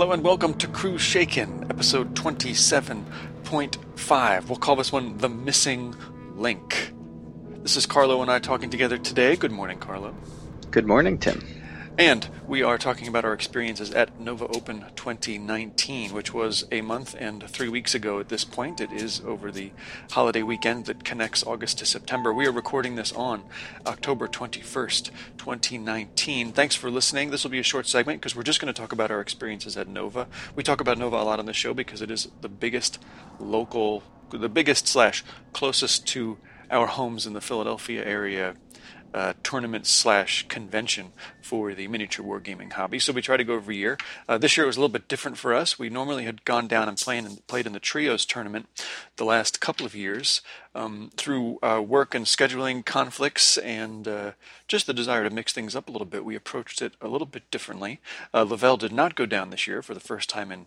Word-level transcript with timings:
Hello 0.00 0.12
and 0.12 0.24
welcome 0.24 0.54
to 0.54 0.66
Crew 0.66 0.96
Shaken, 0.96 1.66
episode 1.68 2.14
27.5. 2.14 4.48
We'll 4.48 4.56
call 4.56 4.74
this 4.74 4.90
one 4.90 5.18
The 5.18 5.28
Missing 5.28 5.94
Link. 6.36 6.94
This 7.62 7.76
is 7.76 7.84
Carlo 7.84 8.22
and 8.22 8.30
I 8.30 8.38
talking 8.38 8.70
together 8.70 8.96
today. 8.96 9.36
Good 9.36 9.52
morning, 9.52 9.76
Carlo. 9.76 10.14
Good 10.70 10.86
morning, 10.86 11.18
Tim. 11.18 11.44
And 12.00 12.26
we 12.48 12.62
are 12.62 12.78
talking 12.78 13.08
about 13.08 13.26
our 13.26 13.34
experiences 13.34 13.90
at 13.90 14.18
Nova 14.18 14.46
Open 14.46 14.86
2019, 14.96 16.14
which 16.14 16.32
was 16.32 16.64
a 16.72 16.80
month 16.80 17.14
and 17.18 17.46
three 17.46 17.68
weeks 17.68 17.94
ago 17.94 18.18
at 18.18 18.30
this 18.30 18.42
point. 18.42 18.80
It 18.80 18.90
is 18.90 19.20
over 19.26 19.52
the 19.52 19.70
holiday 20.12 20.42
weekend 20.42 20.86
that 20.86 21.04
connects 21.04 21.44
August 21.44 21.76
to 21.80 21.84
September. 21.84 22.32
We 22.32 22.46
are 22.46 22.52
recording 22.52 22.94
this 22.94 23.12
on 23.12 23.42
October 23.84 24.28
21st, 24.28 25.10
2019. 25.36 26.52
Thanks 26.52 26.74
for 26.74 26.90
listening. 26.90 27.28
This 27.28 27.44
will 27.44 27.50
be 27.50 27.58
a 27.58 27.62
short 27.62 27.86
segment 27.86 28.22
because 28.22 28.34
we're 28.34 28.44
just 28.44 28.62
going 28.62 28.72
to 28.72 28.80
talk 28.80 28.92
about 28.92 29.10
our 29.10 29.20
experiences 29.20 29.76
at 29.76 29.86
Nova. 29.86 30.26
We 30.56 30.62
talk 30.62 30.80
about 30.80 30.96
Nova 30.96 31.16
a 31.16 31.24
lot 31.24 31.38
on 31.38 31.44
the 31.44 31.52
show 31.52 31.74
because 31.74 32.00
it 32.00 32.10
is 32.10 32.28
the 32.40 32.48
biggest 32.48 32.98
local, 33.38 34.02
the 34.30 34.48
biggest 34.48 34.88
slash 34.88 35.22
closest 35.52 36.06
to 36.06 36.38
our 36.70 36.86
homes 36.86 37.26
in 37.26 37.34
the 37.34 37.42
Philadelphia 37.42 38.02
area 38.02 38.54
uh, 39.12 39.32
tournament 39.42 39.86
slash 39.86 40.46
convention 40.48 41.12
for 41.40 41.74
the 41.74 41.88
miniature 41.88 42.24
wargaming 42.24 42.72
hobby. 42.72 42.98
So 42.98 43.12
we 43.12 43.22
try 43.22 43.36
to 43.36 43.44
go 43.44 43.56
every 43.56 43.76
year. 43.76 43.98
Uh, 44.28 44.38
this 44.38 44.56
year 44.56 44.64
it 44.64 44.68
was 44.68 44.76
a 44.76 44.80
little 44.80 44.92
bit 44.92 45.08
different 45.08 45.36
for 45.36 45.52
us. 45.52 45.78
We 45.78 45.88
normally 45.88 46.24
had 46.24 46.44
gone 46.44 46.68
down 46.68 46.88
and 46.88 46.96
played 46.96 47.24
in, 47.24 47.36
played 47.48 47.66
in 47.66 47.72
the 47.72 47.80
trios 47.80 48.24
tournament 48.24 48.68
the 49.16 49.24
last 49.24 49.60
couple 49.60 49.84
of 49.84 49.94
years. 49.94 50.42
Um, 50.72 51.10
through 51.16 51.58
uh, 51.62 51.82
work 51.84 52.14
and 52.14 52.26
scheduling 52.26 52.84
conflicts 52.84 53.58
and 53.58 54.06
uh, 54.06 54.32
just 54.68 54.86
the 54.86 54.94
desire 54.94 55.24
to 55.24 55.34
mix 55.34 55.52
things 55.52 55.74
up 55.74 55.88
a 55.88 55.92
little 55.92 56.06
bit, 56.06 56.24
we 56.24 56.36
approached 56.36 56.80
it 56.80 56.92
a 57.00 57.08
little 57.08 57.26
bit 57.26 57.50
differently. 57.50 58.00
Uh, 58.32 58.44
Lavelle 58.44 58.76
did 58.76 58.92
not 58.92 59.16
go 59.16 59.26
down 59.26 59.50
this 59.50 59.66
year 59.66 59.82
for 59.82 59.94
the 59.94 60.00
first 60.00 60.28
time 60.28 60.52
in 60.52 60.66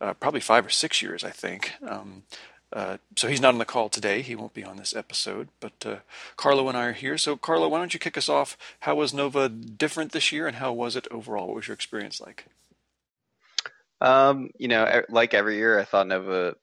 uh, 0.00 0.14
probably 0.14 0.40
five 0.40 0.66
or 0.66 0.70
six 0.70 1.00
years, 1.00 1.24
I 1.24 1.30
think. 1.30 1.72
Um, 1.86 2.24
uh, 2.72 2.96
so 3.16 3.28
he's 3.28 3.40
not 3.40 3.52
on 3.52 3.58
the 3.58 3.64
call 3.64 3.88
today. 3.88 4.22
He 4.22 4.34
won't 4.34 4.54
be 4.54 4.64
on 4.64 4.76
this 4.76 4.94
episode. 4.96 5.48
But 5.60 5.72
uh, 5.84 5.96
Carlo 6.36 6.68
and 6.68 6.76
I 6.76 6.86
are 6.86 6.92
here. 6.92 7.18
So, 7.18 7.36
Carlo, 7.36 7.68
why 7.68 7.78
don't 7.78 7.92
you 7.92 8.00
kick 8.00 8.16
us 8.16 8.28
off? 8.28 8.56
How 8.80 8.94
was 8.94 9.12
Nova 9.12 9.48
different 9.48 10.12
this 10.12 10.32
year, 10.32 10.46
and 10.46 10.56
how 10.56 10.72
was 10.72 10.96
it 10.96 11.06
overall? 11.10 11.48
What 11.48 11.56
was 11.56 11.68
your 11.68 11.74
experience 11.74 12.20
like? 12.20 12.46
Um, 14.00 14.50
you 14.58 14.68
know, 14.68 15.02
like 15.10 15.34
every 15.34 15.56
year, 15.56 15.78
I 15.78 15.84
thought 15.84 16.08
Nova 16.08 16.56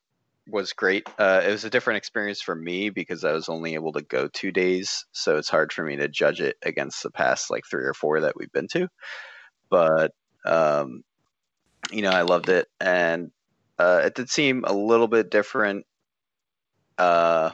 was 0.48 0.74
great. 0.74 1.08
Uh, 1.18 1.42
it 1.46 1.52
was 1.52 1.64
a 1.64 1.70
different 1.70 1.98
experience 1.98 2.42
for 2.42 2.56
me 2.56 2.90
because 2.90 3.24
I 3.24 3.34
was 3.34 3.50
only 3.50 3.76
able 3.76 3.94
to 3.94 4.02
go 4.02 4.28
two 4.28 4.52
days, 4.52 5.06
so 5.12 5.38
it's 5.38 5.50
hard 5.50 5.72
for 5.72 5.84
me 5.84 5.98
to 5.98 6.08
judge 6.08 6.42
it 6.42 6.58
against 6.64 7.04
the 7.04 7.12
past 7.12 7.52
like 7.52 7.64
three 7.70 7.86
or 7.86 7.94
four 7.94 8.22
that 8.22 8.36
we've 8.36 8.52
been 8.52 8.68
to. 8.70 8.88
But 9.70 10.12
um, 10.46 11.04
you 11.92 12.02
know, 12.02 12.10
I 12.10 12.24
loved 12.24 12.50
it, 12.50 12.68
and 12.82 13.32
uh, 13.78 14.02
it 14.06 14.16
did 14.16 14.30
seem 14.30 14.64
a 14.66 14.74
little 14.74 15.08
bit 15.08 15.32
different 15.32 15.86
uh, 17.00 17.52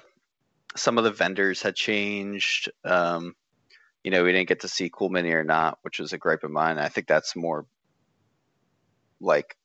some 0.76 0.98
of 0.98 1.04
the 1.04 1.12
vendors 1.12 1.62
had 1.62 1.76
changed. 1.76 2.70
Um, 2.84 3.36
you 4.04 4.12
know, 4.12 4.24
we 4.24 4.32
didn't 4.32 4.50
get 4.50 4.62
to 4.62 4.68
see 4.68 4.90
Cool 4.92 5.10
Mini 5.10 5.32
or 5.32 5.44
not, 5.44 5.80
which 5.84 6.00
was 6.00 6.14
a 6.14 6.18
gripe 6.18 6.44
of 6.44 6.52
mine. 6.52 6.78
I 6.78 6.90
think 6.90 7.08
that's 7.08 7.36
more 7.36 7.66
like 9.20 9.56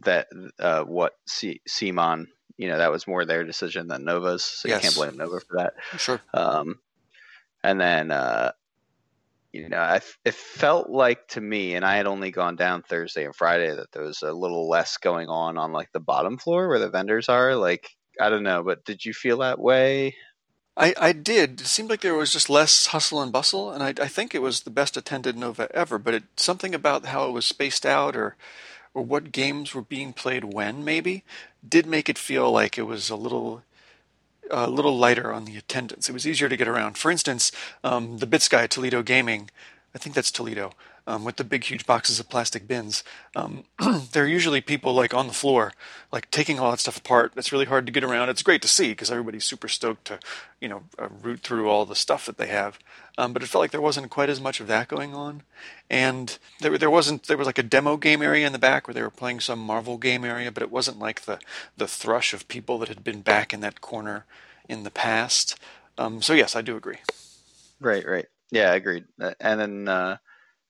that 0.00 0.28
uh, 0.58 0.82
what 0.82 1.14
C- 1.26 1.62
CMON, 1.68 2.26
you 2.56 2.68
know, 2.68 2.78
that 2.78 2.92
was 2.92 3.06
more 3.06 3.24
their 3.24 3.44
decision 3.44 3.88
than 3.88 4.04
Nova's. 4.04 4.44
So 4.44 4.68
yes. 4.68 4.76
you 4.76 4.82
can't 4.82 4.94
blame 4.94 5.16
Nova 5.16 5.40
for 5.40 5.56
that. 5.56 5.74
Sure. 5.96 6.20
Um, 6.34 6.78
and 7.64 7.80
then, 7.80 8.10
uh, 8.10 8.52
you 9.52 9.68
know, 9.68 9.78
I, 9.78 10.00
it 10.24 10.34
felt 10.34 10.90
like 10.90 11.26
to 11.28 11.40
me, 11.40 11.74
and 11.74 11.84
I 11.84 11.96
had 11.96 12.06
only 12.06 12.30
gone 12.30 12.54
down 12.54 12.82
Thursday 12.82 13.24
and 13.24 13.34
Friday, 13.34 13.74
that 13.74 13.90
there 13.92 14.04
was 14.04 14.22
a 14.22 14.32
little 14.32 14.68
less 14.68 14.98
going 14.98 15.28
on 15.28 15.58
on 15.58 15.72
like 15.72 15.90
the 15.92 16.00
bottom 16.00 16.38
floor 16.38 16.68
where 16.68 16.78
the 16.78 16.90
vendors 16.90 17.28
are. 17.28 17.56
Like 17.56 17.88
I 18.20 18.28
don't 18.28 18.42
know, 18.42 18.62
but 18.62 18.84
did 18.84 19.04
you 19.04 19.12
feel 19.12 19.38
that 19.38 19.58
way? 19.58 20.16
I, 20.76 20.94
I 20.96 21.12
did. 21.12 21.60
It 21.60 21.66
seemed 21.66 21.90
like 21.90 22.02
there 22.02 22.14
was 22.14 22.32
just 22.32 22.48
less 22.48 22.86
hustle 22.86 23.20
and 23.20 23.32
bustle, 23.32 23.72
and 23.72 23.82
I, 23.82 23.88
I 24.02 24.06
think 24.08 24.34
it 24.34 24.42
was 24.42 24.60
the 24.60 24.70
best 24.70 24.96
attended 24.96 25.36
Nova 25.36 25.68
ever. 25.74 25.98
But 25.98 26.14
it, 26.14 26.22
something 26.36 26.74
about 26.74 27.06
how 27.06 27.28
it 27.28 27.32
was 27.32 27.46
spaced 27.46 27.84
out, 27.84 28.16
or 28.16 28.36
or 28.94 29.02
what 29.02 29.32
games 29.32 29.74
were 29.74 29.82
being 29.82 30.12
played 30.12 30.44
when, 30.44 30.84
maybe, 30.84 31.24
did 31.66 31.86
make 31.86 32.08
it 32.08 32.18
feel 32.18 32.50
like 32.50 32.78
it 32.78 32.82
was 32.82 33.10
a 33.10 33.16
little 33.16 33.62
a 34.50 34.70
little 34.70 34.96
lighter 34.96 35.32
on 35.32 35.44
the 35.44 35.56
attendance. 35.56 36.08
It 36.08 36.12
was 36.12 36.26
easier 36.26 36.48
to 36.48 36.56
get 36.56 36.68
around. 36.68 36.96
For 36.96 37.10
instance, 37.10 37.52
um, 37.84 38.18
the 38.18 38.26
BitSky 38.26 38.66
Toledo 38.68 39.02
Gaming, 39.02 39.50
I 39.94 39.98
think 39.98 40.14
that's 40.14 40.30
Toledo, 40.30 40.72
um, 41.08 41.24
with 41.24 41.36
the 41.36 41.44
big, 41.44 41.64
huge 41.64 41.86
boxes 41.86 42.20
of 42.20 42.28
plastic 42.28 42.68
bins. 42.68 43.02
Um, 43.34 43.64
there 44.12 44.24
are 44.24 44.28
usually 44.28 44.60
people 44.60 44.92
like 44.92 45.14
on 45.14 45.26
the 45.26 45.32
floor, 45.32 45.72
like 46.12 46.30
taking 46.30 46.60
all 46.60 46.70
that 46.70 46.80
stuff 46.80 46.98
apart. 46.98 47.32
It's 47.34 47.50
really 47.50 47.64
hard 47.64 47.86
to 47.86 47.92
get 47.92 48.04
around. 48.04 48.28
It's 48.28 48.42
great 48.42 48.60
to 48.62 48.68
see 48.68 48.90
because 48.90 49.10
everybody's 49.10 49.46
super 49.46 49.68
stoked 49.68 50.04
to, 50.04 50.20
you 50.60 50.68
know, 50.68 50.82
uh, 50.98 51.08
root 51.22 51.40
through 51.40 51.68
all 51.70 51.86
the 51.86 51.94
stuff 51.94 52.26
that 52.26 52.36
they 52.36 52.48
have. 52.48 52.78
Um, 53.16 53.32
but 53.32 53.42
it 53.42 53.46
felt 53.46 53.62
like 53.62 53.70
there 53.70 53.80
wasn't 53.80 54.10
quite 54.10 54.28
as 54.28 54.40
much 54.40 54.60
of 54.60 54.66
that 54.66 54.86
going 54.86 55.14
on, 55.14 55.42
and 55.90 56.38
there 56.60 56.76
there 56.78 56.90
wasn't 56.90 57.24
there 57.24 57.38
was 57.38 57.46
like 57.46 57.58
a 57.58 57.64
demo 57.64 57.96
game 57.96 58.22
area 58.22 58.46
in 58.46 58.52
the 58.52 58.60
back 58.60 58.86
where 58.86 58.94
they 58.94 59.02
were 59.02 59.10
playing 59.10 59.40
some 59.40 59.58
Marvel 59.58 59.96
game 59.96 60.24
area, 60.24 60.52
but 60.52 60.62
it 60.62 60.70
wasn't 60.70 61.00
like 61.00 61.22
the 61.22 61.40
the 61.76 61.88
thrush 61.88 62.32
of 62.32 62.46
people 62.46 62.78
that 62.78 62.88
had 62.88 63.02
been 63.02 63.22
back 63.22 63.52
in 63.52 63.58
that 63.60 63.80
corner 63.80 64.24
in 64.68 64.84
the 64.84 64.90
past. 64.90 65.58
Um, 65.96 66.22
so 66.22 66.32
yes, 66.32 66.54
I 66.54 66.60
do 66.60 66.76
agree. 66.76 66.98
Right, 67.80 68.06
right. 68.06 68.26
Yeah, 68.50 68.72
agreed. 68.74 69.04
Uh, 69.20 69.34
and 69.40 69.58
then 69.58 69.88
uh, 69.88 70.18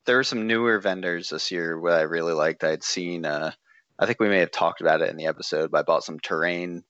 there 0.08 0.16
were 0.16 0.24
some 0.24 0.46
newer 0.46 0.80
vendors 0.80 1.28
this 1.28 1.50
year 1.50 1.78
what 1.78 1.92
I 1.92 2.00
really 2.00 2.32
liked. 2.32 2.64
I'd 2.64 2.82
seen, 2.82 3.26
uh, 3.26 3.52
I 3.98 4.06
think 4.06 4.19
we 4.19 4.30
may 4.30 4.38
have 4.38 4.50
talked 4.50 4.80
about 4.80 5.02
it 5.02 5.10
in 5.10 5.19
the 5.19 5.26
episode, 5.26 5.70
but 5.70 5.80
I 5.80 5.82
bought 5.82 6.02
some 6.02 6.19
terrain 6.19 6.82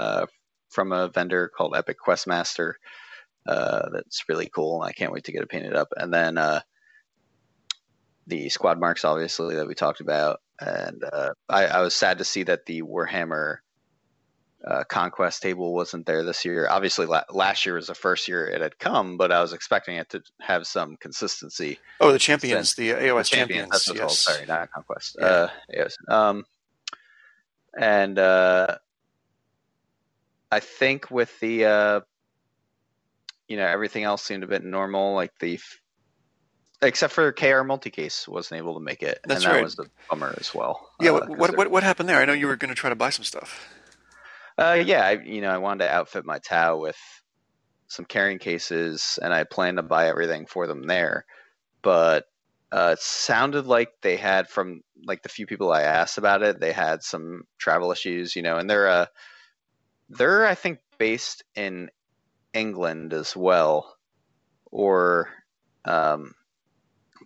uh, 0.00 0.26
from 0.70 0.90
a 0.90 1.06
vendor 1.06 1.48
called 1.48 1.76
Epic 1.76 1.96
Questmaster. 2.04 2.72
Uh, 3.46 3.88
that's 3.92 4.24
really 4.28 4.50
cool. 4.52 4.82
I 4.82 4.90
can't 4.92 5.12
wait 5.12 5.22
to 5.26 5.32
get 5.32 5.42
it 5.42 5.48
painted 5.48 5.76
up. 5.76 5.92
And 5.96 6.12
then 6.12 6.38
uh, 6.38 6.60
the 8.26 8.48
squad 8.48 8.80
marks, 8.80 9.04
obviously, 9.04 9.54
that 9.54 9.68
we 9.68 9.76
talked 9.76 10.00
about. 10.00 10.40
And 10.60 11.04
uh, 11.04 11.34
I, 11.48 11.66
I 11.66 11.80
was 11.82 11.94
sad 11.94 12.18
to 12.18 12.24
see 12.24 12.42
that 12.42 12.66
the 12.66 12.82
Warhammer 12.82 13.58
uh, 14.66 14.82
conquest 14.84 15.42
table 15.42 15.72
wasn't 15.72 16.06
there 16.06 16.24
this 16.24 16.44
year. 16.44 16.66
Obviously, 16.68 17.06
la- 17.06 17.22
last 17.30 17.64
year 17.64 17.76
was 17.76 17.86
the 17.86 17.94
first 17.94 18.26
year 18.26 18.48
it 18.48 18.60
had 18.60 18.78
come, 18.78 19.16
but 19.16 19.30
I 19.30 19.40
was 19.40 19.52
expecting 19.52 19.96
it 19.96 20.10
to 20.10 20.22
have 20.40 20.66
some 20.66 20.96
consistency. 20.96 21.78
Oh, 22.00 22.10
the 22.10 22.18
champions, 22.18 22.74
the 22.74 22.90
AOS 22.90 23.30
the 23.30 23.36
champions. 23.36 23.70
That's 23.70 23.88
yes. 23.88 23.98
Called. 23.98 24.10
Sorry, 24.12 24.46
not 24.46 24.70
conquest. 24.72 25.16
Yeah. 25.20 25.26
Uh, 25.26 25.48
yes. 25.72 25.96
Um, 26.08 26.44
and 27.78 28.18
uh, 28.18 28.78
I 30.50 30.60
think 30.60 31.10
with 31.12 31.38
the, 31.38 31.64
uh, 31.64 32.00
you 33.46 33.56
know, 33.56 33.66
everything 33.66 34.02
else 34.02 34.22
seemed 34.22 34.42
a 34.42 34.48
bit 34.48 34.64
normal. 34.64 35.14
Like 35.14 35.38
the, 35.38 35.60
except 36.82 37.12
for 37.12 37.30
KR 37.30 37.62
multicase 37.62 38.26
wasn't 38.26 38.58
able 38.58 38.74
to 38.74 38.80
make 38.80 39.04
it, 39.04 39.20
That's 39.24 39.44
and 39.44 39.52
that 39.52 39.56
right. 39.56 39.62
was 39.62 39.76
the 39.76 39.86
bummer 40.10 40.34
as 40.38 40.52
well. 40.52 40.90
Yeah. 41.00 41.12
Uh, 41.12 41.26
what, 41.26 41.56
what 41.56 41.70
what 41.70 41.82
happened 41.84 42.08
there? 42.08 42.18
I 42.18 42.24
know 42.24 42.32
you 42.32 42.48
were 42.48 42.56
going 42.56 42.70
to 42.70 42.74
try 42.74 42.90
to 42.90 42.96
buy 42.96 43.10
some 43.10 43.24
stuff. 43.24 43.68
Uh, 44.58 44.82
yeah, 44.84 45.04
I, 45.04 45.12
you 45.22 45.40
know, 45.40 45.50
I 45.50 45.58
wanted 45.58 45.84
to 45.84 45.92
outfit 45.94 46.24
my 46.24 46.38
Tau 46.38 46.78
with 46.78 46.96
some 47.88 48.04
carrying 48.04 48.38
cases, 48.38 49.18
and 49.22 49.32
I 49.32 49.44
planned 49.44 49.76
to 49.78 49.82
buy 49.82 50.08
everything 50.08 50.46
for 50.46 50.66
them 50.66 50.84
there. 50.84 51.26
But 51.82 52.24
uh, 52.72 52.90
it 52.94 53.00
sounded 53.00 53.66
like 53.66 53.90
they 54.02 54.16
had, 54.16 54.48
from 54.48 54.82
like 55.04 55.22
the 55.22 55.28
few 55.28 55.46
people 55.46 55.72
I 55.72 55.82
asked 55.82 56.18
about 56.18 56.42
it, 56.42 56.60
they 56.60 56.72
had 56.72 57.02
some 57.02 57.42
travel 57.58 57.92
issues, 57.92 58.34
you 58.36 58.42
know, 58.42 58.56
and 58.56 58.68
they're 58.68 58.88
uh, 58.88 59.06
they're 60.08 60.46
I 60.46 60.54
think 60.54 60.80
based 60.98 61.44
in 61.54 61.90
England 62.54 63.12
as 63.12 63.36
well, 63.36 63.96
or 64.72 65.28
um, 65.84 66.34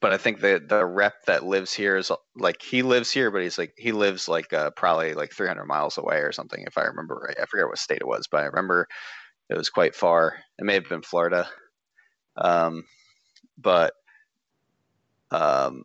but 0.01 0.13
I 0.13 0.19
think 0.19 0.41
the 0.41 0.63
the 0.67 0.85
rep 0.85 1.25
that 1.27 1.45
lives 1.45 1.73
here 1.73 1.97
is 1.97 2.11
like 2.37 2.63
he 2.63 2.83
lives 2.83 3.11
here, 3.13 3.31
but 3.31 3.43
he's 3.43 3.59
like 3.59 3.75
he 3.77 3.93
lives 3.93 4.29
like 4.29 4.53
uh, 4.53 4.71
probably 4.71 5.15
like 5.15 5.33
300 5.33 5.65
miles 5.67 5.99
away 5.99 6.19
or 6.19 6.33
something, 6.33 6.65
if 6.67 6.79
I 6.79 6.85
remember 6.85 7.17
right. 7.27 7.37
I 7.41 7.47
forget 7.47 7.67
what 7.67 7.79
state 7.79 8.01
it 8.01 8.07
was, 8.07 8.27
but 8.31 8.41
I 8.43 8.47
remember 8.47 8.89
it 9.51 9.57
was 9.57 9.71
quite 9.71 9.95
far. 9.95 10.37
It 10.59 10.65
may 10.65 10.75
have 10.75 10.89
been 10.89 11.03
Florida, 11.03 11.49
um, 12.37 12.85
but 13.59 13.93
um, 15.31 15.85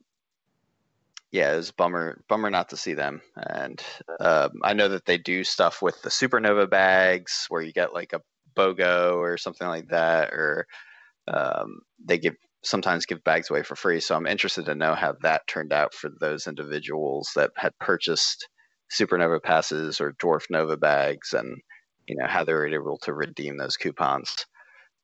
yeah, 1.31 1.53
it 1.53 1.57
was 1.57 1.71
bummer 1.71 2.23
bummer 2.29 2.50
not 2.50 2.69
to 2.69 2.77
see 2.77 2.94
them. 2.94 3.21
And 3.35 3.83
um, 4.19 4.51
I 4.63 4.73
know 4.73 4.88
that 4.89 5.06
they 5.06 5.18
do 5.18 5.44
stuff 5.44 5.81
with 5.81 6.01
the 6.01 6.09
supernova 6.09 6.69
bags 6.69 7.45
where 7.50 7.61
you 7.61 7.73
get 7.73 7.94
like 7.94 8.13
a 8.13 8.21
BOGO 8.56 9.15
or 9.18 9.38
something 9.38 9.68
like 9.68 9.89
that, 9.89 10.29
or 10.33 10.68
um, 11.27 11.81
they 12.06 12.18
give 12.18 12.35
sometimes 12.65 13.06
give 13.06 13.23
bags 13.23 13.50
away 13.50 13.63
for 13.63 13.75
free. 13.75 14.00
So 14.00 14.15
I'm 14.15 14.27
interested 14.27 14.65
to 14.65 14.75
know 14.75 14.95
how 14.95 15.15
that 15.21 15.47
turned 15.47 15.71
out 15.71 15.94
for 15.94 16.09
those 16.19 16.47
individuals 16.47 17.29
that 17.35 17.51
had 17.56 17.77
purchased 17.79 18.47
Supernova 18.91 19.41
passes 19.41 20.01
or 20.01 20.13
Dwarf 20.13 20.44
Nova 20.50 20.77
bags, 20.77 21.33
and 21.33 21.57
you 22.07 22.15
know 22.17 22.27
how 22.27 22.44
they 22.44 22.53
were 22.53 22.67
able 22.67 22.97
to 23.03 23.13
redeem 23.13 23.57
those 23.57 23.77
coupons. 23.77 24.45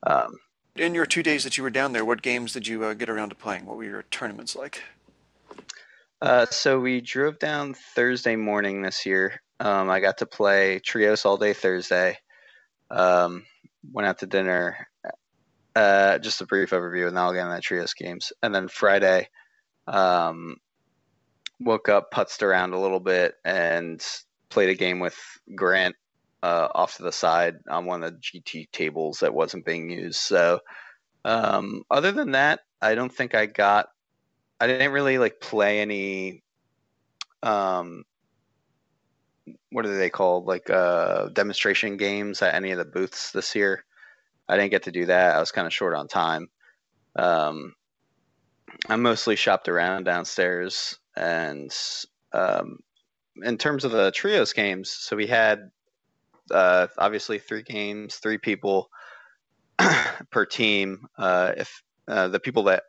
Um, 0.05 0.37
In 0.75 0.93
your 0.93 1.05
two 1.05 1.23
days 1.23 1.43
that 1.43 1.57
you 1.57 1.63
were 1.63 1.69
down 1.69 1.93
there, 1.93 2.05
what 2.05 2.21
games 2.21 2.53
did 2.53 2.67
you 2.67 2.83
uh, 2.83 2.93
get 2.93 3.09
around 3.09 3.29
to 3.29 3.35
playing? 3.35 3.65
What 3.65 3.77
were 3.77 3.83
your 3.83 4.03
tournaments 4.03 4.55
like? 4.55 4.83
Uh, 6.21 6.45
so 6.45 6.79
we 6.79 7.01
drove 7.01 7.39
down 7.39 7.73
Thursday 7.95 8.35
morning 8.35 8.83
this 8.83 9.05
year. 9.05 9.41
Um, 9.59 9.89
I 9.89 9.99
got 9.99 10.19
to 10.19 10.27
play 10.27 10.79
trios 10.79 11.25
all 11.25 11.37
day 11.37 11.53
Thursday. 11.53 12.17
Um, 12.91 13.45
went 13.91 14.07
out 14.07 14.19
to 14.19 14.27
dinner. 14.27 14.87
Uh, 15.75 16.17
just 16.17 16.41
a 16.41 16.45
brief 16.45 16.71
overview, 16.71 17.07
and 17.07 17.15
then 17.15 17.23
I'll 17.23 17.33
get 17.33 17.43
into 17.43 17.55
the 17.55 17.61
trios 17.61 17.93
games. 17.93 18.33
And 18.43 18.53
then 18.53 18.67
Friday, 18.67 19.29
um, 19.87 20.57
woke 21.59 21.87
up, 21.87 22.11
putzed 22.11 22.43
around 22.43 22.73
a 22.73 22.79
little 22.79 22.99
bit, 22.99 23.35
and 23.45 24.05
played 24.49 24.69
a 24.69 24.75
game 24.75 24.99
with 24.99 25.17
Grant 25.55 25.95
uh, 26.43 26.67
off 26.73 26.97
to 26.97 27.03
the 27.03 27.11
side 27.11 27.55
on 27.69 27.85
one 27.85 28.03
of 28.03 28.13
the 28.13 28.19
GT 28.19 28.71
tables 28.71 29.19
that 29.19 29.33
wasn't 29.33 29.65
being 29.65 29.89
used. 29.89 30.19
So, 30.19 30.59
um, 31.23 31.83
other 31.89 32.11
than 32.11 32.31
that, 32.31 32.61
I 32.81 32.95
don't 32.95 33.13
think 33.13 33.35
I 33.35 33.45
got. 33.45 33.87
I 34.59 34.67
didn't 34.67 34.91
really 34.91 35.17
like 35.17 35.39
play 35.39 35.79
any. 35.79 36.43
Um, 37.43 38.03
what 39.71 39.85
are 39.85 39.97
they 39.97 40.09
called? 40.09 40.45
Like 40.45 40.69
uh, 40.69 41.29
demonstration 41.29 41.97
games 41.97 42.41
at 42.41 42.55
any 42.55 42.71
of 42.71 42.77
the 42.77 42.85
booths 42.85 43.31
this 43.31 43.55
year. 43.55 43.83
I 44.51 44.57
didn't 44.57 44.71
get 44.71 44.83
to 44.83 44.91
do 44.91 45.05
that. 45.05 45.35
I 45.35 45.39
was 45.39 45.51
kind 45.51 45.65
of 45.65 45.73
short 45.73 45.95
on 45.95 46.09
time. 46.09 46.49
Um, 47.15 47.73
I 48.89 48.97
mostly 48.97 49.37
shopped 49.37 49.69
around 49.69 50.03
downstairs, 50.03 50.99
and 51.15 51.71
um, 52.33 52.79
in 53.43 53.57
terms 53.57 53.85
of 53.85 53.91
the 53.91 54.11
trios 54.11 54.51
games, 54.51 54.89
so 54.91 55.15
we 55.15 55.27
had 55.27 55.71
uh, 56.51 56.87
obviously 56.97 57.39
three 57.39 57.63
games, 57.63 58.15
three 58.15 58.37
people 58.37 58.89
per 60.31 60.45
team. 60.45 61.05
Uh, 61.17 61.53
if 61.55 61.81
uh, 62.09 62.27
the 62.27 62.39
people 62.41 62.63
that 62.63 62.83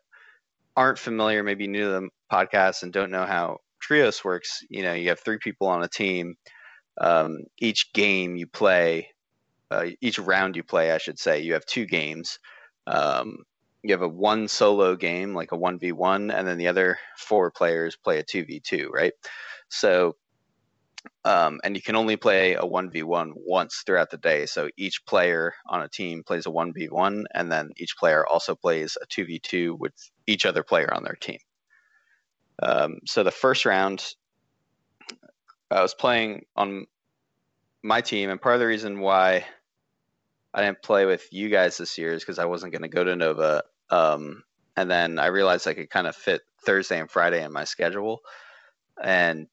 aren't 0.77 0.99
familiar, 0.99 1.45
maybe 1.45 1.69
new 1.69 1.85
to 1.85 1.91
the 1.91 2.09
podcast 2.33 2.83
and 2.83 2.93
don't 2.93 3.13
know 3.13 3.25
how 3.25 3.59
trios 3.81 4.25
works, 4.25 4.63
you 4.69 4.83
know, 4.83 4.95
you 4.95 5.11
have 5.11 5.21
three 5.21 5.39
people 5.39 5.69
on 5.69 5.85
a 5.85 5.89
team. 5.89 6.35
Um, 7.01 7.39
each 7.61 7.93
game 7.93 8.35
you 8.35 8.49
play, 8.49 9.09
uh, 9.73 9.87
each 10.01 10.19
round 10.19 10.57
you 10.57 10.63
play, 10.63 10.93
I 10.93 10.99
should 10.99 11.19
say, 11.19 11.41
you 11.41 11.55
have 11.55 11.67
two 11.67 11.87
games. 11.87 12.39
Um, 12.87 13.39
you 13.83 13.93
have 13.93 14.03
a 14.03 14.09
one 14.09 14.49
solo 14.49 14.95
game, 14.97 15.35
like 15.35 15.53
a 15.53 15.59
1v1, 15.59 16.33
and 16.33 16.47
then 16.47 16.59
the 16.59 16.69
other 16.69 16.99
four 17.17 17.51
players 17.51 17.97
play 17.97 18.19
a 18.19 18.25
2v2, 18.25 18.89
right? 18.91 19.13
So 19.69 20.17
um, 21.25 21.61
and 21.65 21.77
you 21.77 21.83
can 21.83 21.97
only 21.97 22.17
play 22.17 22.55
a 22.55 22.63
1v1 22.63 23.33
once 23.37 23.83
throughout 23.85 24.11
the 24.11 24.17
day. 24.19 24.47
So 24.47 24.69
each 24.77 25.05
player 25.05 25.55
on 25.67 25.83
a 25.83 25.89
team 25.89 26.23
plays 26.25 26.47
a 26.47 26.51
1v1, 26.51 27.25
and 27.35 27.51
then 27.51 27.71
each 27.77 27.97
player 27.97 28.27
also 28.27 28.55
plays 28.55 28.97
a 29.01 29.07
2v2 29.07 29.79
with 29.79 29.93
each 30.27 30.47
other 30.47 30.63
player 30.63 30.93
on 30.93 31.03
their 31.03 31.17
team. 31.21 31.39
Um, 32.63 32.99
so 33.07 33.23
the 33.23 33.31
first 33.31 33.65
round, 33.65 34.15
I 35.71 35.83
was 35.83 35.95
playing 35.95 36.45
on 36.57 36.87
my 37.83 38.01
team, 38.01 38.31
and 38.31 38.41
part 38.41 38.55
of 38.55 38.61
the 38.61 38.67
reason 38.67 39.01
why 39.01 39.45
I 40.55 40.63
didn't 40.63 40.83
play 40.83 41.07
with 41.07 41.27
you 41.33 41.49
guys 41.49 41.79
this 41.79 41.97
year 41.97 42.13
is 42.13 42.23
because 42.23 42.39
I 42.39 42.45
wasn't 42.45 42.73
going 42.73 42.83
to 42.83 42.89
go 42.89 43.05
to 43.05 43.17
Nova. 43.17 43.63
Um, 43.91 44.43
and 44.77 44.91
then 44.91 45.19
I 45.19 45.27
realized 45.27 45.67
I 45.67 45.75
could 45.75 45.91
kind 45.91 46.07
of 46.07 46.17
fit 46.17 46.43
Thursday 46.65 46.99
and 46.99 47.11
Friday 47.11 47.43
in 47.43 47.53
my 47.53 47.65
schedule. 47.65 48.21
And 49.03 49.49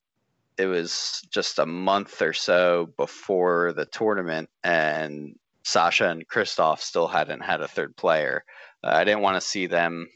it 0.60 0.66
was 0.66 1.26
just 1.32 1.58
a 1.58 1.66
month 1.66 2.22
or 2.22 2.34
so 2.34 2.90
before 2.98 3.72
the 3.72 3.86
tournament, 3.86 4.50
and 4.62 5.36
Sasha 5.64 6.10
and 6.10 6.28
Christoph 6.28 6.82
still 6.82 7.08
hadn't 7.08 7.40
had 7.40 7.62
a 7.62 7.68
third 7.68 7.96
player. 7.96 8.44
Uh, 8.84 8.90
I 8.94 9.06
didn't 9.06 9.22
want 9.22 9.36
to 9.36 9.42
see 9.42 9.68
them 9.68 10.10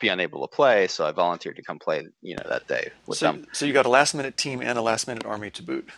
be 0.00 0.08
unable 0.08 0.46
to 0.46 0.54
play, 0.54 0.88
so 0.88 1.06
I 1.06 1.12
volunteered 1.12 1.56
to 1.56 1.62
come 1.62 1.78
play, 1.78 2.06
you 2.22 2.36
know, 2.36 2.44
that 2.48 2.66
day 2.66 2.90
with 3.06 3.18
so, 3.18 3.32
them. 3.32 3.46
So 3.52 3.66
you 3.66 3.74
got 3.74 3.84
a 3.84 3.90
last 3.90 4.14
minute 4.14 4.38
team 4.38 4.62
and 4.62 4.78
a 4.78 4.82
last 4.82 5.06
minute 5.06 5.26
army 5.26 5.50
to 5.50 5.62
boot. 5.62 5.90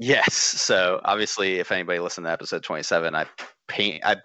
Yes. 0.00 0.34
So 0.34 0.98
obviously, 1.04 1.58
if 1.58 1.70
anybody 1.70 1.98
listened 1.98 2.26
to 2.26 2.30
episode 2.32 2.62
twenty-seven, 2.62 3.14
I 3.14 3.26
paint, 3.68 4.02
I 4.04 4.16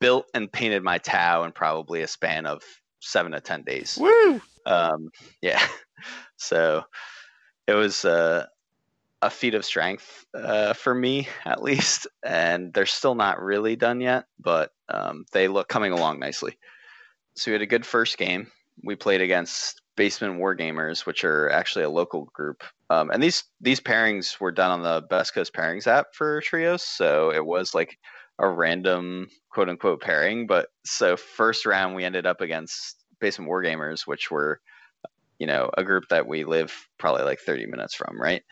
built 0.00 0.26
and 0.32 0.50
painted 0.50 0.82
my 0.82 0.96
Tau 0.98 1.44
in 1.44 1.52
probably 1.52 2.00
a 2.00 2.08
span 2.08 2.46
of 2.46 2.62
seven 3.00 3.32
to 3.32 3.40
ten 3.40 3.62
days. 3.62 3.98
Woo! 4.00 4.40
Um, 4.64 5.10
yeah. 5.40 5.62
So 6.38 6.82
it 7.66 7.72
was 7.72 8.04
uh, 8.04 8.44
a 9.22 9.30
feat 9.30 9.54
of 9.54 9.64
strength 9.64 10.26
uh, 10.34 10.74
for 10.74 10.94
me, 10.94 11.28
at 11.46 11.62
least. 11.62 12.06
And 12.22 12.72
they're 12.74 12.84
still 12.84 13.14
not 13.14 13.40
really 13.40 13.76
done 13.76 14.02
yet, 14.02 14.26
but 14.38 14.72
um, 14.90 15.24
they 15.32 15.48
look 15.48 15.68
coming 15.68 15.92
along 15.92 16.20
nicely. 16.20 16.58
So 17.34 17.50
we 17.50 17.54
had 17.54 17.62
a 17.62 17.66
good 17.66 17.86
first 17.86 18.18
game. 18.18 18.48
We 18.84 18.94
played 18.94 19.22
against 19.22 19.80
Basement 19.96 20.38
Wargamers, 20.38 21.06
which 21.06 21.24
are 21.24 21.50
actually 21.50 21.84
a 21.84 21.90
local 21.90 22.26
group. 22.32 22.62
Um, 22.90 23.10
and 23.10 23.22
these 23.22 23.44
these 23.60 23.80
pairings 23.80 24.40
were 24.40 24.52
done 24.52 24.70
on 24.70 24.82
the 24.82 25.06
Best 25.08 25.34
Coast 25.34 25.54
Pairings 25.54 25.86
app 25.86 26.08
for 26.14 26.40
Trios, 26.42 26.82
so 26.82 27.30
it 27.30 27.44
was 27.44 27.74
like 27.74 27.98
a 28.38 28.48
random 28.48 29.28
quote 29.50 29.68
unquote 29.68 30.02
pairing. 30.02 30.46
But 30.46 30.68
so 30.84 31.16
first 31.16 31.66
round 31.66 31.94
we 31.94 32.04
ended 32.04 32.26
up 32.26 32.40
against 32.40 33.04
Basement 33.20 33.50
Wargamers, 33.50 34.06
which 34.06 34.30
were 34.30 34.60
you 35.38 35.46
know, 35.46 35.70
a 35.76 35.84
group 35.84 36.04
that 36.10 36.26
we 36.26 36.44
live 36.44 36.72
probably 36.98 37.24
like 37.24 37.40
30 37.40 37.66
minutes 37.66 37.94
from, 37.94 38.20
right? 38.20 38.42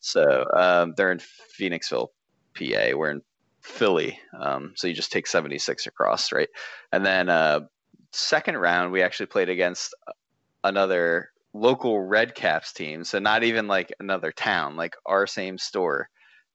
So 0.00 0.44
um, 0.56 0.94
they're 0.96 1.12
in 1.12 1.20
Phoenixville, 1.58 2.08
PA. 2.54 2.96
We're 2.96 3.10
in 3.10 3.22
Philly. 3.62 4.18
Um, 4.38 4.72
so 4.76 4.86
you 4.86 4.94
just 4.94 5.12
take 5.12 5.26
76 5.26 5.86
across, 5.86 6.32
right? 6.32 6.48
And 6.92 7.04
then 7.06 7.28
uh, 7.28 7.60
second 8.12 8.56
round, 8.56 8.92
we 8.92 9.02
actually 9.02 9.26
played 9.26 9.48
against 9.48 9.94
another 10.64 11.30
local 11.52 12.00
Red 12.00 12.34
Caps 12.34 12.72
team. 12.72 13.04
So 13.04 13.20
not 13.20 13.44
even 13.44 13.68
like 13.68 13.92
another 14.00 14.32
town, 14.32 14.74
like 14.76 14.96
our 15.06 15.26
same 15.28 15.58
store. 15.58 16.08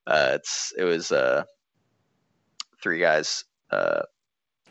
Uh, 0.06 0.32
it's 0.36 0.74
it 0.78 0.84
was 0.84 1.12
uh, 1.12 1.44
three 2.82 3.00
guys 3.00 3.46
uh, 3.72 4.02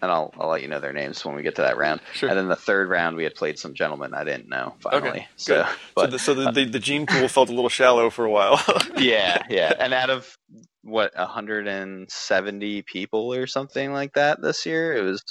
and 0.01 0.11
I'll 0.11 0.33
I'll 0.39 0.49
let 0.49 0.63
you 0.63 0.69
know 0.69 0.81
their 0.81 0.93
names 0.93 1.25
when 1.25 1.35
we 1.35 1.43
get 1.43 1.57
to 1.57 1.63
that 1.63 1.77
round. 1.77 2.01
Sure. 2.15 2.29
And 2.29 2.39
then 2.39 2.49
the 2.49 2.57
third 2.57 2.89
round, 2.89 3.17
we 3.17 3.25
had 3.25 3.35
played 3.35 3.59
some 3.59 3.75
gentlemen 3.75 4.15
I 4.15 4.25
didn't 4.25 4.49
know. 4.49 4.75
Finally, 4.81 5.09
okay, 5.09 5.29
so 5.37 5.67
but, 5.95 6.07
so, 6.07 6.11
the, 6.11 6.19
so 6.19 6.35
the, 6.35 6.51
the, 6.53 6.65
the 6.67 6.79
gene 6.79 7.07
pool 7.07 7.29
felt 7.29 7.49
a 7.49 7.55
little 7.55 7.69
shallow 7.69 8.11
for 8.11 8.25
a 8.25 8.31
while. 8.31 8.61
yeah, 8.97 9.43
yeah. 9.49 9.73
And 9.79 9.95
out 9.95 10.11
of 10.11 10.37
what 10.83 11.17
170 11.17 12.83
people 12.83 13.33
or 13.35 13.47
something 13.47 13.93
like 13.93 14.15
that 14.15 14.41
this 14.43 14.67
year, 14.67 14.97
it 14.97 15.03
was 15.03 15.23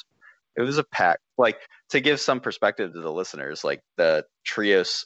it 0.56 0.62
was 0.62 0.78
a 0.78 0.84
pack. 0.84 1.20
Like 1.38 1.60
to 1.89 2.00
give 2.00 2.20
some 2.20 2.39
perspective 2.39 2.94
to 2.94 3.01
the 3.01 3.12
listeners, 3.12 3.63
like 3.63 3.82
the 3.96 4.25
trios 4.44 5.06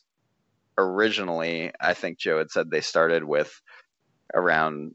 originally, 0.78 1.72
I 1.80 1.94
think 1.94 2.18
Joe 2.18 2.40
had 2.40 2.52
said 2.52 2.70
they 2.70 2.82
started 2.82 3.24
with 3.24 3.62
around 4.34 4.94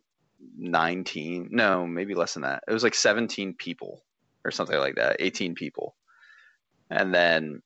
19 0.58 1.48
no 1.50 1.86
maybe 1.86 2.14
less 2.14 2.34
than 2.34 2.42
that 2.42 2.62
it 2.68 2.72
was 2.72 2.82
like 2.82 2.94
17 2.94 3.54
people 3.54 4.02
or 4.46 4.50
something 4.52 4.78
like 4.78 4.94
that, 4.94 5.16
18 5.18 5.54
people. 5.54 5.96
And 6.88 7.12
then 7.12 7.62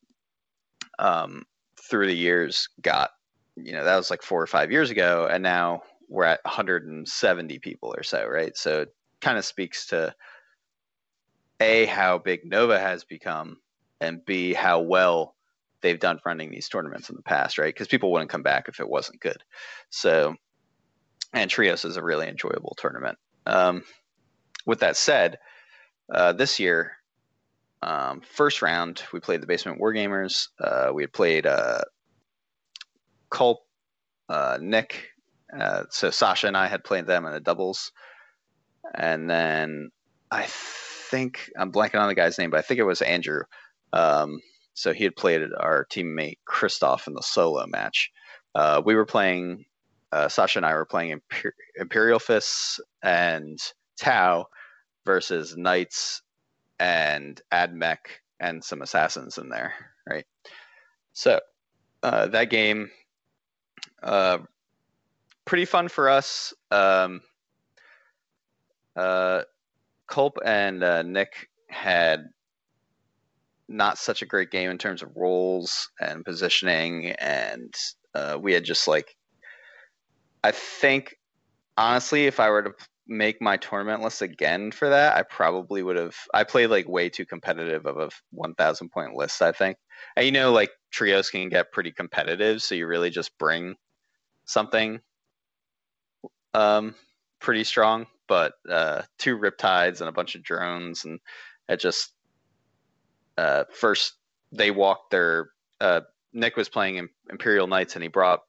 um, 0.98 1.44
through 1.78 2.06
the 2.06 2.16
years 2.16 2.68
got, 2.80 3.10
you 3.56 3.72
know, 3.72 3.84
that 3.84 3.96
was 3.96 4.10
like 4.10 4.22
four 4.22 4.42
or 4.42 4.46
five 4.46 4.72
years 4.72 4.90
ago. 4.90 5.28
And 5.30 5.42
now 5.42 5.82
we're 6.08 6.24
at 6.24 6.40
170 6.44 7.58
people 7.58 7.94
or 7.94 8.02
so, 8.02 8.26
right? 8.26 8.56
So 8.56 8.82
it 8.82 8.94
kind 9.20 9.36
of 9.36 9.44
speaks 9.44 9.88
to 9.88 10.14
A, 11.60 11.84
how 11.84 12.16
big 12.16 12.46
Nova 12.46 12.78
has 12.80 13.04
become, 13.04 13.58
and 14.00 14.24
B, 14.24 14.54
how 14.54 14.80
well 14.80 15.34
they've 15.82 15.98
done 15.98 16.20
running 16.24 16.50
these 16.50 16.68
tournaments 16.68 17.08
in 17.08 17.16
the 17.16 17.22
past, 17.22 17.58
right? 17.58 17.72
Because 17.72 17.88
people 17.88 18.12
wouldn't 18.12 18.30
come 18.30 18.42
back 18.42 18.68
if 18.68 18.80
it 18.80 18.88
wasn't 18.88 19.20
good. 19.20 19.42
So, 19.90 20.34
and 21.32 21.50
Trios 21.50 21.84
is 21.84 21.96
a 21.96 22.02
really 22.02 22.28
enjoyable 22.28 22.76
tournament. 22.78 23.18
Um, 23.46 23.82
with 24.66 24.80
that 24.80 24.96
said, 24.96 25.38
uh, 26.12 26.32
this 26.32 26.60
year, 26.60 26.92
um, 27.82 28.20
first 28.20 28.60
round, 28.62 29.02
we 29.12 29.20
played 29.20 29.40
the 29.40 29.46
Basement 29.46 29.80
Wargamers. 29.80 30.48
Uh, 30.60 30.90
we 30.92 31.02
had 31.02 31.12
played 31.12 31.46
uh, 31.46 31.80
Culp, 33.30 33.60
uh, 34.28 34.58
Nick. 34.60 35.08
Uh, 35.58 35.84
so 35.88 36.10
Sasha 36.10 36.46
and 36.46 36.56
I 36.56 36.66
had 36.66 36.84
played 36.84 37.06
them 37.06 37.24
in 37.24 37.32
the 37.32 37.40
doubles. 37.40 37.92
And 38.94 39.30
then 39.30 39.90
I 40.30 40.46
think, 40.46 41.50
I'm 41.56 41.72
blanking 41.72 42.00
on 42.00 42.08
the 42.08 42.14
guy's 42.14 42.38
name, 42.38 42.50
but 42.50 42.58
I 42.58 42.62
think 42.62 42.80
it 42.80 42.84
was 42.84 43.02
Andrew. 43.02 43.42
Um, 43.92 44.40
so 44.74 44.92
he 44.92 45.04
had 45.04 45.16
played 45.16 45.42
our 45.58 45.86
teammate 45.90 46.38
Christoph 46.44 47.06
in 47.06 47.14
the 47.14 47.22
solo 47.22 47.66
match. 47.66 48.10
Uh, 48.54 48.82
we 48.84 48.94
were 48.94 49.06
playing, 49.06 49.64
uh, 50.12 50.28
Sasha 50.28 50.58
and 50.58 50.66
I 50.66 50.74
were 50.74 50.86
playing 50.86 51.18
Imper- 51.18 51.52
Imperial 51.76 52.18
Fists 52.18 52.80
and 53.02 53.58
Tau 53.98 54.46
versus 55.04 55.56
knights 55.56 56.22
and 56.78 57.40
admech 57.52 57.98
and 58.38 58.64
some 58.64 58.82
assassins 58.82 59.38
in 59.38 59.48
there, 59.48 59.74
right? 60.08 60.26
So 61.12 61.40
uh, 62.02 62.28
that 62.28 62.50
game, 62.50 62.90
uh, 64.02 64.38
pretty 65.44 65.66
fun 65.66 65.88
for 65.88 66.08
us. 66.08 66.54
Um, 66.70 67.20
uh, 68.96 69.42
Culp 70.06 70.38
and 70.44 70.82
uh, 70.82 71.02
Nick 71.02 71.50
had 71.68 72.30
not 73.70 73.98
such 73.98 74.20
a 74.20 74.26
great 74.26 74.50
game 74.50 74.68
in 74.68 74.78
terms 74.78 75.02
of 75.02 75.16
roles 75.16 75.88
and 76.00 76.24
positioning, 76.24 77.12
and 77.12 77.72
uh, 78.14 78.36
we 78.40 78.52
had 78.52 78.64
just 78.64 78.88
like, 78.88 79.16
I 80.42 80.50
think 80.50 81.16
honestly, 81.76 82.26
if 82.26 82.40
I 82.40 82.50
were 82.50 82.62
to 82.62 82.72
make 83.06 83.40
my 83.40 83.56
tournament 83.56 84.02
list 84.02 84.22
again 84.22 84.72
for 84.72 84.88
that, 84.88 85.16
I 85.16 85.22
probably 85.22 85.82
would 85.82 85.96
have. 85.96 86.16
I 86.34 86.44
played 86.44 86.66
like 86.68 86.88
way 86.88 87.08
too 87.08 87.24
competitive 87.24 87.86
of 87.86 87.98
a 87.98 88.10
1,000 88.32 88.90
point 88.90 89.14
list, 89.14 89.40
I 89.40 89.52
think. 89.52 89.78
And 90.16 90.26
you 90.26 90.32
know, 90.32 90.52
like 90.52 90.70
trios 90.90 91.30
can 91.30 91.48
get 91.48 91.72
pretty 91.72 91.92
competitive, 91.92 92.62
so 92.62 92.74
you 92.74 92.86
really 92.86 93.10
just 93.10 93.38
bring 93.38 93.76
something 94.46 95.00
um, 96.54 96.94
pretty 97.40 97.64
strong. 97.64 98.06
But 98.26 98.54
uh, 98.68 99.02
two 99.18 99.38
riptides 99.38 100.00
and 100.00 100.08
a 100.08 100.12
bunch 100.12 100.34
of 100.34 100.42
drones, 100.42 101.04
and 101.04 101.20
it 101.68 101.78
just 101.80 102.12
uh, 103.40 103.64
first 103.72 104.14
they 104.52 104.70
walked 104.70 105.10
their. 105.10 105.50
Uh, 105.80 106.02
Nick 106.34 106.56
was 106.56 106.68
playing 106.68 107.08
Imperial 107.30 107.66
Knights, 107.66 107.94
and 107.94 108.02
he 108.02 108.08
brought 108.08 108.40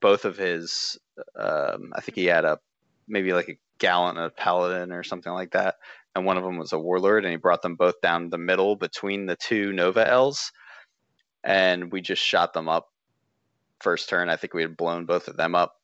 both 0.00 0.24
of 0.24 0.36
his. 0.36 0.98
Um, 1.38 1.92
I 1.94 2.00
think 2.00 2.16
he 2.16 2.24
had 2.24 2.44
a 2.44 2.58
maybe 3.06 3.32
like 3.32 3.48
a 3.48 3.58
gallant 3.78 4.18
and 4.18 4.26
a 4.26 4.30
paladin 4.30 4.90
or 4.90 5.04
something 5.04 5.32
like 5.32 5.52
that. 5.52 5.76
And 6.16 6.26
one 6.26 6.36
of 6.36 6.42
them 6.42 6.58
was 6.58 6.72
a 6.72 6.78
warlord, 6.78 7.24
and 7.24 7.30
he 7.30 7.36
brought 7.36 7.62
them 7.62 7.76
both 7.76 8.00
down 8.00 8.30
the 8.30 8.38
middle 8.38 8.74
between 8.74 9.26
the 9.26 9.36
two 9.36 9.72
Nova 9.72 10.06
L's. 10.06 10.50
And 11.44 11.92
we 11.92 12.00
just 12.00 12.22
shot 12.22 12.52
them 12.52 12.68
up 12.68 12.88
first 13.80 14.08
turn. 14.08 14.28
I 14.28 14.36
think 14.36 14.54
we 14.54 14.62
had 14.62 14.76
blown 14.76 15.06
both 15.06 15.28
of 15.28 15.36
them 15.36 15.54
up. 15.54 15.76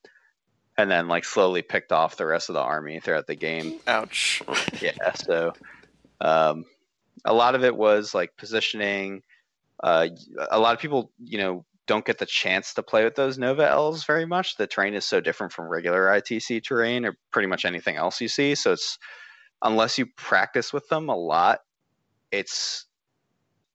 And 0.77 0.91
then 0.91 1.07
like 1.07 1.25
slowly 1.25 1.63
picked 1.63 1.93
off 1.93 2.17
the 2.17 2.27
rest 2.27 2.49
of 2.49 2.55
the 2.55 2.63
army 2.63 2.99
throughout 3.01 3.27
the 3.29 3.35
game. 3.37 3.79
Ouch. 3.87 4.43
yeah, 4.81 5.13
so 5.15 5.53
um, 6.21 6.65
a 7.25 7.35
lot 7.35 7.55
of 7.55 7.65
it 7.65 7.77
was 7.77 8.15
like 8.15 8.37
positioning. 8.37 9.23
Uh, 9.83 10.09
a 10.51 10.59
lot 10.59 10.75
of 10.75 10.81
people, 10.81 11.13
you 11.23 11.39
know, 11.39 11.65
don't 11.87 12.05
get 12.05 12.19
the 12.19 12.27
chance 12.27 12.75
to 12.75 12.83
play 12.83 13.05
with 13.05 13.15
those 13.15 13.39
Nova 13.39 13.67
L's 13.67 14.05
very 14.05 14.27
much. 14.27 14.57
The 14.57 14.67
terrain 14.67 14.95
is 14.95 15.05
so 15.05 15.21
different 15.21 15.53
from 15.53 15.69
regular 15.69 16.07
ITC 16.07 16.63
terrain 16.63 17.05
or 17.05 17.17
pretty 17.31 17.49
much 17.49 17.65
anything 17.65 17.97
else 17.97 18.21
you 18.21 18.29
see. 18.29 18.55
So 18.55 18.73
it's 18.73 18.99
unless 19.63 19.99
you 19.99 20.07
practice 20.17 20.73
with 20.73 20.89
them 20.89 21.09
a 21.09 21.17
lot, 21.17 21.61
it's 22.31 22.87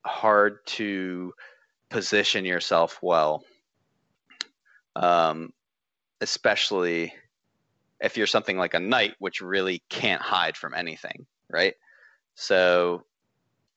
hard 0.05 0.59
to 0.65 1.33
position 1.89 2.45
yourself 2.45 2.99
well. 3.01 3.43
Um, 4.95 5.51
especially 6.21 7.13
if 7.99 8.17
you're 8.17 8.27
something 8.27 8.57
like 8.57 8.73
a 8.73 8.79
knight, 8.79 9.15
which 9.19 9.41
really 9.41 9.81
can't 9.89 10.21
hide 10.21 10.55
from 10.55 10.73
anything, 10.73 11.25
right? 11.49 11.73
So, 12.35 13.03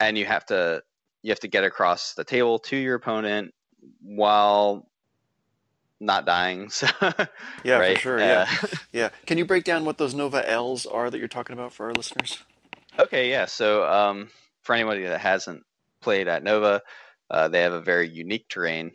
and 0.01 0.17
you 0.17 0.25
have 0.25 0.45
to 0.47 0.83
you 1.23 1.31
have 1.31 1.41
to 1.41 1.49
get 1.49 1.65
across 1.65 2.15
the 2.15 2.25
table 2.25 2.59
to 2.61 2.77
your 2.77 2.95
opponent 2.95 3.53
while 4.01 4.89
not 6.01 6.27
dying. 6.27 6.71
So, 6.77 6.87
yeah, 7.65 7.79
right? 7.79 7.97
for 7.97 8.01
sure. 8.01 8.19
Yeah, 8.21 8.47
uh, 8.63 8.67
yeah. 8.93 9.09
Can 9.27 9.39
you 9.39 9.45
break 9.45 9.65
down 9.65 9.85
what 9.85 9.99
those 9.99 10.15
Nova 10.15 10.49
L's 10.49 10.87
are 10.87 11.11
that 11.11 11.19
you're 11.19 11.29
talking 11.29 11.55
about 11.55 11.73
for 11.73 11.87
our 11.87 11.95
listeners? 11.95 12.43
Okay, 12.99 13.31
yeah. 13.31 13.47
So, 13.47 13.85
um, 13.85 14.29
for 14.63 14.75
anybody 14.75 15.05
that 15.05 15.21
hasn't 15.21 15.65
played 16.01 16.29
at 16.29 16.43
Nova, 16.43 16.83
uh, 17.31 17.49
they 17.49 17.63
have 17.63 17.73
a 17.73 17.81
very 17.81 18.09
unique 18.09 18.49
terrain 18.49 18.93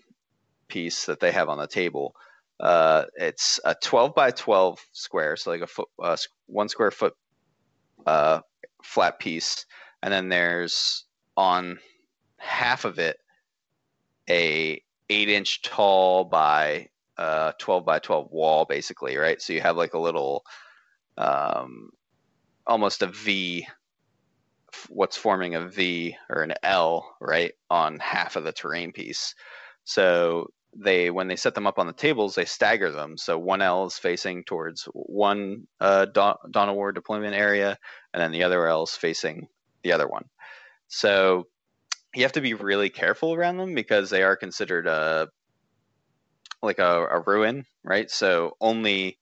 piece 0.68 1.06
that 1.06 1.20
they 1.20 1.32
have 1.32 1.50
on 1.50 1.58
the 1.58 1.68
table. 1.68 2.16
Uh, 2.60 3.06
it's 3.16 3.60
a 3.66 3.76
12 3.76 4.14
by 4.14 4.32
12 4.32 4.80
square, 4.92 5.36
so 5.36 5.50
like 5.50 5.62
a 5.62 5.68
foot, 5.68 5.90
uh, 6.02 6.16
one 6.46 6.70
square 6.70 6.92
foot 6.92 7.16
uh, 8.06 8.40
flat 8.84 9.20
piece, 9.20 9.66
and 10.02 10.14
then 10.14 10.30
there's 10.30 11.06
on 11.38 11.80
half 12.38 12.86
of 12.86 13.00
it 13.00 13.18
a 14.30 14.82
eight 15.10 15.30
inch 15.30 15.62
tall 15.62 16.24
by 16.24 16.88
uh, 17.18 17.52
12 17.60 17.86
by 17.86 18.00
12 18.00 18.32
wall 18.32 18.66
basically 18.66 19.18
right? 19.18 19.42
So 19.42 19.54
you 19.54 19.62
have 19.62 19.78
like 19.78 19.94
a 19.94 20.00
little 20.00 20.44
um, 21.18 21.90
almost 22.66 23.02
a 23.02 23.08
v 23.08 23.68
what's 24.90 25.18
forming 25.18 25.56
a 25.56 25.68
v 25.68 26.16
or 26.30 26.44
an 26.44 26.54
l 26.64 27.16
right 27.20 27.54
on 27.70 28.00
half 28.00 28.36
of 28.36 28.44
the 28.44 28.52
terrain 28.52 28.92
piece. 28.92 29.36
So 29.84 30.48
they 30.74 31.12
when 31.12 31.28
they 31.28 31.36
set 31.36 31.54
them 31.54 31.68
up 31.68 31.78
on 31.78 31.88
the 31.88 31.94
tables 31.94 32.36
they 32.36 32.46
stagger 32.46 32.92
them. 32.92 33.18
So 33.18 33.38
one 33.38 33.62
l 33.62 33.86
is 33.86 33.98
facing 33.98 34.46
towards 34.46 34.84
one 34.94 35.68
uh, 35.82 36.06
dawn 36.06 36.76
war 36.76 36.92
deployment 36.92 37.36
area 37.36 37.78
and 38.14 38.22
then 38.22 38.32
the 38.32 38.44
other 38.44 38.68
l 38.68 38.84
is 38.84 38.92
facing 38.92 39.48
the 39.84 39.92
other 39.92 40.08
one 40.08 40.26
so 40.88 41.48
you 42.14 42.24
have 42.24 42.34
to 42.34 42.42
be 42.42 42.54
really 42.54 42.90
careful 42.90 43.34
around 43.34 43.58
them 43.58 43.74
because 43.74 44.10
they 44.10 44.24
are 44.24 44.36
considered 44.36 44.88
a 44.88 45.30
like 46.62 46.80
a, 46.80 47.08
a 47.08 47.20
ruin, 47.22 47.66
right? 47.84 48.10
So 48.10 48.56
only 48.62 49.18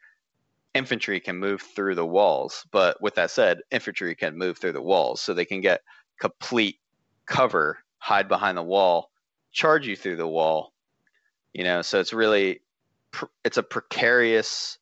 infantry 0.74 1.20
can 1.20 1.38
move 1.38 1.62
through 1.62 1.96
the 1.96 2.06
walls. 2.06 2.66
But 2.72 3.02
with 3.02 3.16
that 3.16 3.32
said, 3.32 3.60
infantry 3.72 4.16
can 4.16 4.38
move 4.38 4.58
through 4.58 4.74
the 4.74 4.82
walls, 4.82 5.22
so 5.22 5.34
they 5.34 5.46
can 5.46 5.62
get 5.62 5.82
complete 6.20 6.80
cover, 7.26 7.80
hide 8.00 8.28
behind 8.28 8.58
the 8.58 8.64
wall, 8.64 9.12
charge 9.52 9.88
you 9.88 9.96
through 9.96 10.18
the 10.18 10.28
wall. 10.28 10.74
You 11.54 11.64
know, 11.64 11.82
so 11.82 12.00
it's 12.00 12.14
really 12.14 12.62
it's 13.44 13.58
a 13.58 13.64
precarious 13.64 14.78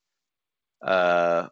uh, 0.82 1.48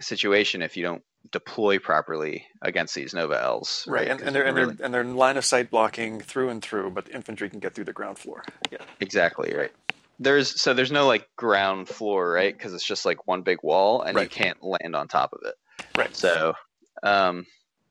situation 0.00 0.62
if 0.62 0.76
you 0.76 0.84
don't 0.84 1.02
deploy 1.30 1.78
properly 1.78 2.46
against 2.62 2.94
these 2.94 3.14
Nova 3.14 3.40
L's. 3.40 3.86
Right, 3.88 4.08
and, 4.08 4.20
and, 4.20 4.34
they're, 4.34 4.44
and, 4.44 4.56
they're, 4.56 4.84
and 4.84 4.94
they're 4.94 5.04
line 5.04 5.36
of 5.36 5.44
sight 5.44 5.70
blocking 5.70 6.20
through 6.20 6.50
and 6.50 6.62
through, 6.62 6.90
but 6.90 7.06
the 7.06 7.14
infantry 7.14 7.50
can 7.50 7.60
get 7.60 7.74
through 7.74 7.84
the 7.84 7.92
ground 7.92 8.18
floor. 8.18 8.44
Yeah, 8.70 8.78
exactly 9.00 9.54
right. 9.54 9.72
There's 10.20 10.60
so 10.60 10.74
there's 10.74 10.92
no 10.92 11.06
like 11.06 11.28
ground 11.36 11.88
floor, 11.88 12.30
right? 12.30 12.56
Because 12.56 12.72
it's 12.72 12.84
just 12.86 13.04
like 13.04 13.26
one 13.26 13.42
big 13.42 13.58
wall, 13.62 14.02
and 14.02 14.16
right. 14.16 14.22
you 14.22 14.28
can't 14.28 14.62
land 14.62 14.94
on 14.94 15.08
top 15.08 15.32
of 15.32 15.40
it. 15.44 15.54
Right. 15.98 16.14
So, 16.14 16.54
um, 17.02 17.46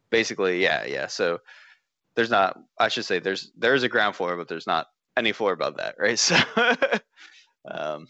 basically, 0.09 0.63
yeah, 0.63 0.85
yeah. 0.85 1.07
So 1.07 1.41
there's 2.15 2.29
not. 2.29 2.57
I 2.79 2.87
should 2.87 3.05
say 3.05 3.19
there's 3.19 3.51
there 3.57 3.75
is 3.75 3.83
a 3.83 3.89
ground 3.89 4.15
floor, 4.15 4.37
but 4.37 4.47
there's 4.47 4.67
not 4.67 4.87
any 5.17 5.33
floor 5.33 5.51
above 5.51 5.77
that, 5.77 5.95
right? 5.99 6.19
So, 6.19 6.37
um, 7.65 8.07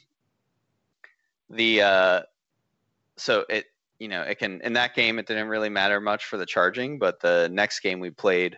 the 1.49 1.81
uh, 1.81 2.21
so 3.17 3.45
it 3.49 3.65
you 3.99 4.07
know, 4.07 4.21
it 4.21 4.39
can 4.39 4.61
in 4.61 4.73
that 4.73 4.95
game 4.95 5.19
it 5.19 5.27
didn't 5.27 5.47
really 5.47 5.69
matter 5.69 5.99
much 6.01 6.25
for 6.25 6.37
the 6.37 6.45
charging, 6.45 6.99
but 6.99 7.19
the 7.19 7.49
next 7.51 7.79
game 7.79 7.99
we 7.99 8.09
played, 8.09 8.57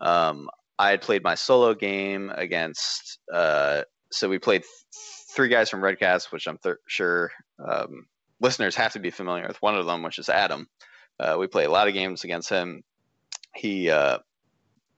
um, 0.00 0.48
I 0.78 0.90
had 0.90 1.02
played 1.02 1.22
my 1.22 1.34
solo 1.34 1.74
game 1.74 2.32
against. 2.34 3.18
Uh, 3.32 3.82
so 4.10 4.28
we 4.28 4.38
played 4.38 4.62
th- 4.62 5.04
three 5.34 5.48
guys 5.48 5.70
from 5.70 5.82
Red 5.82 5.98
Caps, 5.98 6.32
which 6.32 6.46
I'm 6.46 6.58
th- 6.58 6.76
sure 6.86 7.30
um, 7.58 8.06
listeners 8.40 8.76
have 8.76 8.92
to 8.92 9.00
be 9.00 9.10
familiar 9.10 9.46
with. 9.46 9.60
One 9.62 9.76
of 9.76 9.86
them, 9.86 10.02
which 10.02 10.18
is 10.18 10.28
Adam. 10.28 10.68
Uh, 11.18 11.36
we 11.38 11.46
play 11.46 11.64
a 11.64 11.70
lot 11.70 11.88
of 11.88 11.94
games 11.94 12.24
against 12.24 12.48
him. 12.48 12.82
He 13.54 13.90
uh, 13.90 14.18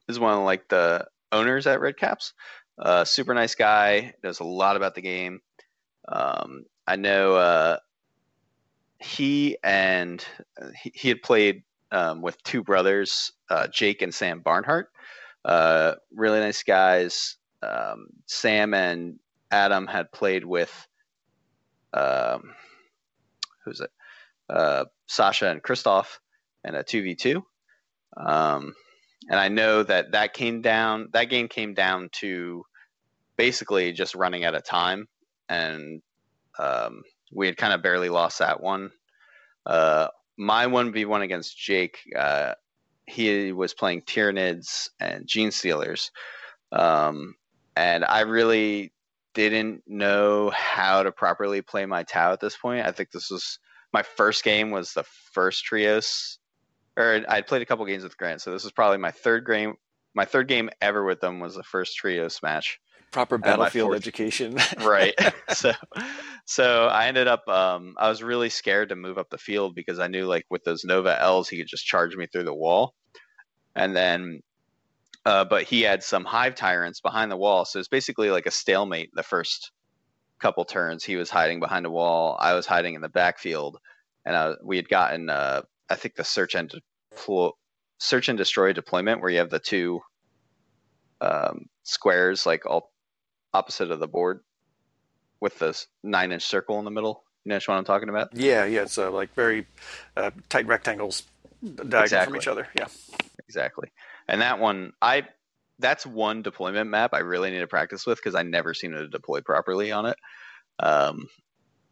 is 0.08 0.18
one 0.18 0.32
of 0.32 0.44
like 0.44 0.68
the 0.68 1.06
owners 1.32 1.66
at 1.66 1.80
Red 1.80 1.96
Caps. 1.96 2.32
Uh, 2.78 3.04
super 3.04 3.34
nice 3.34 3.54
guy. 3.54 4.14
Knows 4.22 4.40
a 4.40 4.44
lot 4.44 4.76
about 4.76 4.94
the 4.94 5.02
game. 5.02 5.40
Um, 6.08 6.64
I 6.86 6.96
know 6.96 7.34
uh, 7.34 7.78
he 9.06 9.56
and 9.62 10.24
uh, 10.60 10.68
he, 10.82 10.92
he 10.94 11.08
had 11.08 11.22
played 11.22 11.62
um, 11.92 12.20
with 12.22 12.42
two 12.42 12.62
brothers, 12.62 13.32
uh, 13.50 13.68
Jake 13.68 14.02
and 14.02 14.14
Sam 14.14 14.40
Barnhart. 14.40 14.90
Uh, 15.44 15.94
really 16.12 16.40
nice 16.40 16.62
guys. 16.62 17.36
Um, 17.62 18.08
Sam 18.26 18.74
and 18.74 19.18
Adam 19.50 19.86
had 19.86 20.10
played 20.12 20.44
with 20.44 20.86
um, 21.94 22.54
who's 23.64 23.80
it? 23.80 23.90
Uh, 24.48 24.84
Sasha 25.06 25.48
and 25.48 25.62
Christoph 25.62 26.20
and 26.64 26.76
a 26.76 26.82
two 26.82 27.02
v 27.02 27.14
two. 27.14 27.44
Um, 28.16 28.74
and 29.28 29.40
I 29.40 29.48
know 29.48 29.82
that 29.82 30.12
that 30.12 30.34
came 30.34 30.62
down. 30.62 31.08
That 31.12 31.30
game 31.30 31.48
came 31.48 31.74
down 31.74 32.08
to 32.20 32.64
basically 33.36 33.92
just 33.92 34.14
running 34.14 34.44
out 34.44 34.54
of 34.54 34.64
time, 34.64 35.08
and 35.48 36.02
um, 36.58 37.02
we 37.32 37.46
had 37.46 37.56
kind 37.56 37.72
of 37.72 37.82
barely 37.82 38.08
lost 38.08 38.38
that 38.38 38.60
one. 38.60 38.90
Uh, 39.64 40.08
my 40.36 40.66
one 40.66 40.92
v 40.92 41.04
one 41.04 41.22
against 41.22 41.58
Jake, 41.58 41.98
uh, 42.16 42.54
he 43.06 43.52
was 43.52 43.74
playing 43.74 44.02
Tyranids 44.02 44.88
and 45.00 45.26
Genestealers, 45.26 46.10
um, 46.72 47.34
and 47.76 48.04
I 48.04 48.20
really 48.20 48.92
didn't 49.34 49.82
know 49.86 50.50
how 50.50 51.02
to 51.02 51.12
properly 51.12 51.62
play 51.62 51.86
my 51.86 52.02
Tau 52.02 52.32
at 52.32 52.40
this 52.40 52.56
point. 52.56 52.86
I 52.86 52.92
think 52.92 53.10
this 53.10 53.30
was 53.30 53.58
my 53.92 54.02
first 54.02 54.44
game 54.44 54.70
was 54.70 54.92
the 54.92 55.04
first 55.32 55.64
trios, 55.64 56.38
or 56.96 57.24
I'd 57.28 57.46
played 57.46 57.62
a 57.62 57.66
couple 57.66 57.84
games 57.86 58.02
with 58.02 58.16
Grant, 58.16 58.42
so 58.42 58.52
this 58.52 58.64
was 58.64 58.72
probably 58.72 58.98
my 58.98 59.10
third 59.10 59.46
game. 59.46 59.74
My 60.14 60.24
third 60.24 60.48
game 60.48 60.70
ever 60.80 61.04
with 61.04 61.20
them 61.20 61.40
was 61.40 61.54
the 61.54 61.62
first 61.62 61.96
trios 61.96 62.40
match 62.42 62.78
proper 63.12 63.38
battlefield 63.38 63.94
education. 63.94 64.58
right. 64.80 65.14
So, 65.54 65.72
so 66.44 66.86
I 66.88 67.06
ended 67.06 67.28
up, 67.28 67.46
um, 67.48 67.94
I 67.96 68.08
was 68.08 68.20
really 68.22 68.50
scared 68.50 68.88
to 68.88 68.96
move 68.96 69.16
up 69.16 69.30
the 69.30 69.38
field 69.38 69.76
because 69.76 70.00
I 70.00 70.08
knew 70.08 70.26
like 70.26 70.44
with 70.50 70.64
those 70.64 70.84
Nova 70.84 71.18
L's, 71.18 71.48
he 71.48 71.56
could 71.56 71.68
just 71.68 71.86
charge 71.86 72.16
me 72.16 72.26
through 72.26 72.44
the 72.44 72.52
wall. 72.52 72.94
And 73.76 73.94
then 73.94 74.40
uh, 75.26 75.44
but 75.44 75.64
he 75.64 75.82
had 75.82 76.04
some 76.04 76.24
hive 76.24 76.54
tyrants 76.54 77.00
behind 77.00 77.32
the 77.32 77.36
wall, 77.36 77.64
so 77.64 77.80
it's 77.80 77.88
basically 77.88 78.30
like 78.30 78.46
a 78.46 78.50
stalemate. 78.50 79.10
The 79.12 79.24
first 79.24 79.72
couple 80.38 80.64
turns, 80.64 81.02
he 81.02 81.16
was 81.16 81.30
hiding 81.30 81.58
behind 81.58 81.84
a 81.84 81.90
wall, 81.90 82.36
I 82.38 82.54
was 82.54 82.64
hiding 82.64 82.94
in 82.94 83.00
the 83.00 83.08
backfield, 83.08 83.78
and 84.24 84.36
uh, 84.36 84.54
we 84.62 84.76
had 84.76 84.88
gotten 84.88 85.28
uh, 85.28 85.62
I 85.90 85.96
think 85.96 86.14
the 86.14 86.22
search 86.22 86.54
and 86.54 86.72
deploy, 87.10 87.50
search 87.98 88.28
and 88.28 88.38
destroy 88.38 88.72
deployment 88.72 89.20
where 89.20 89.30
you 89.30 89.38
have 89.38 89.50
the 89.50 89.58
two 89.58 90.00
um, 91.20 91.66
squares 91.82 92.46
like 92.46 92.64
all 92.64 92.92
opposite 93.56 93.90
of 93.90 94.00
the 94.00 94.08
board 94.08 94.40
with 95.40 95.58
this 95.58 95.86
nine 96.02 96.32
inch 96.32 96.44
circle 96.44 96.78
in 96.78 96.84
the 96.84 96.90
middle. 96.90 97.24
You 97.44 97.50
know 97.50 97.60
what 97.66 97.76
I'm 97.76 97.84
talking 97.84 98.08
about? 98.08 98.28
Yeah, 98.34 98.64
yeah. 98.64 98.82
It's 98.82 98.98
uh, 98.98 99.10
like 99.10 99.34
very 99.34 99.66
uh, 100.16 100.30
tight 100.48 100.66
rectangles 100.66 101.22
diagonal 101.62 102.02
Exactly. 102.02 102.32
from 102.32 102.36
each 102.42 102.48
other. 102.48 102.68
Yeah. 102.76 102.86
Exactly. 103.48 103.92
And 104.28 104.40
that 104.40 104.58
one, 104.58 104.92
I 105.00 105.28
that's 105.78 106.06
one 106.06 106.42
deployment 106.42 106.90
map 106.90 107.10
I 107.12 107.20
really 107.20 107.50
need 107.50 107.60
to 107.60 107.66
practice 107.66 108.06
with 108.06 108.18
because 108.18 108.34
I 108.34 108.42
never 108.42 108.74
seem 108.74 108.92
to 108.92 109.08
deploy 109.08 109.40
properly 109.42 109.92
on 109.92 110.06
it. 110.06 110.16
Um, 110.80 111.28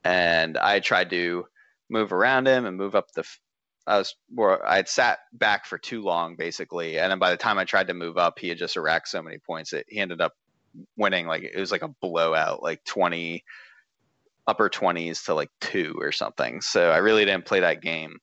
and 0.03 0.59
I 0.59 0.81
tried 0.81 1.11
to 1.11 1.45
move 1.89 2.13
around 2.13 2.47
him 2.47 2.67
and 2.67 2.77
move 2.77 2.95
up 2.95 3.13
the. 3.13 3.21
f- 3.21 3.41
I 3.87 3.99
was 3.99 4.15
where 4.31 4.67
I 4.67 4.77
had 4.77 4.89
sat 4.89 5.19
back 5.35 5.67
for 5.67 5.77
too 5.77 6.03
long, 6.03 6.37
basically, 6.37 6.99
and 6.99 7.11
then 7.11 7.19
by 7.19 7.31
the 7.31 7.37
time 7.37 7.59
I 7.59 7.65
tried 7.65 7.89
to 7.89 7.95
move 7.95 8.17
up, 8.17 8.39
he 8.39 8.49
had 8.49 8.59
just 8.59 8.77
racked 8.77 9.09
so 9.09 9.23
many 9.23 9.37
points 9.39 9.71
that 9.73 9.85
he 9.89 9.99
ended 9.99 10.23
up 10.23 10.33
winning. 10.97 11.27
Like 11.27 11.43
it 11.43 11.59
was 11.59 11.73
like 11.73 11.83
a 11.83 11.95
blowout, 12.01 12.63
like 12.63 12.85
twenty 12.85 13.45
upper 14.47 14.69
twenties 14.69 15.23
to 15.25 15.35
like 15.35 15.51
two 15.61 15.97
or 15.99 16.13
something. 16.13 16.61
So 16.61 16.91
I 16.91 16.99
really 16.99 17.25
didn't 17.25 17.47
play 17.47 17.61
that 17.61 17.83
game 17.83 18.19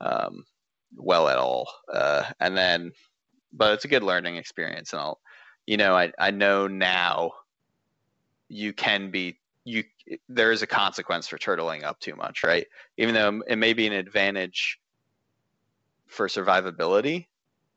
um, 0.00 0.44
well 0.96 1.28
at 1.28 1.38
all. 1.38 1.68
Uh, 1.92 2.24
and 2.40 2.56
then, 2.56 2.92
but 3.52 3.74
it's 3.74 3.84
a 3.84 3.88
good 3.88 4.02
learning 4.02 4.36
experience, 4.36 4.92
and 4.92 5.00
I'll, 5.00 5.20
you 5.66 5.76
know, 5.76 5.96
I 5.96 6.12
I 6.18 6.30
know 6.30 6.66
now 6.66 7.32
you 8.48 8.72
can 8.72 9.10
be 9.10 9.38
you 9.64 9.84
there 10.28 10.52
is 10.52 10.62
a 10.62 10.66
consequence 10.66 11.26
for 11.26 11.38
turtling 11.38 11.82
up 11.84 11.98
too 12.00 12.14
much, 12.16 12.42
right? 12.42 12.66
Even 12.98 13.14
though 13.14 13.42
it 13.46 13.56
may 13.56 13.72
be 13.72 13.86
an 13.86 13.92
advantage 13.92 14.78
for 16.06 16.28
survivability 16.28 17.26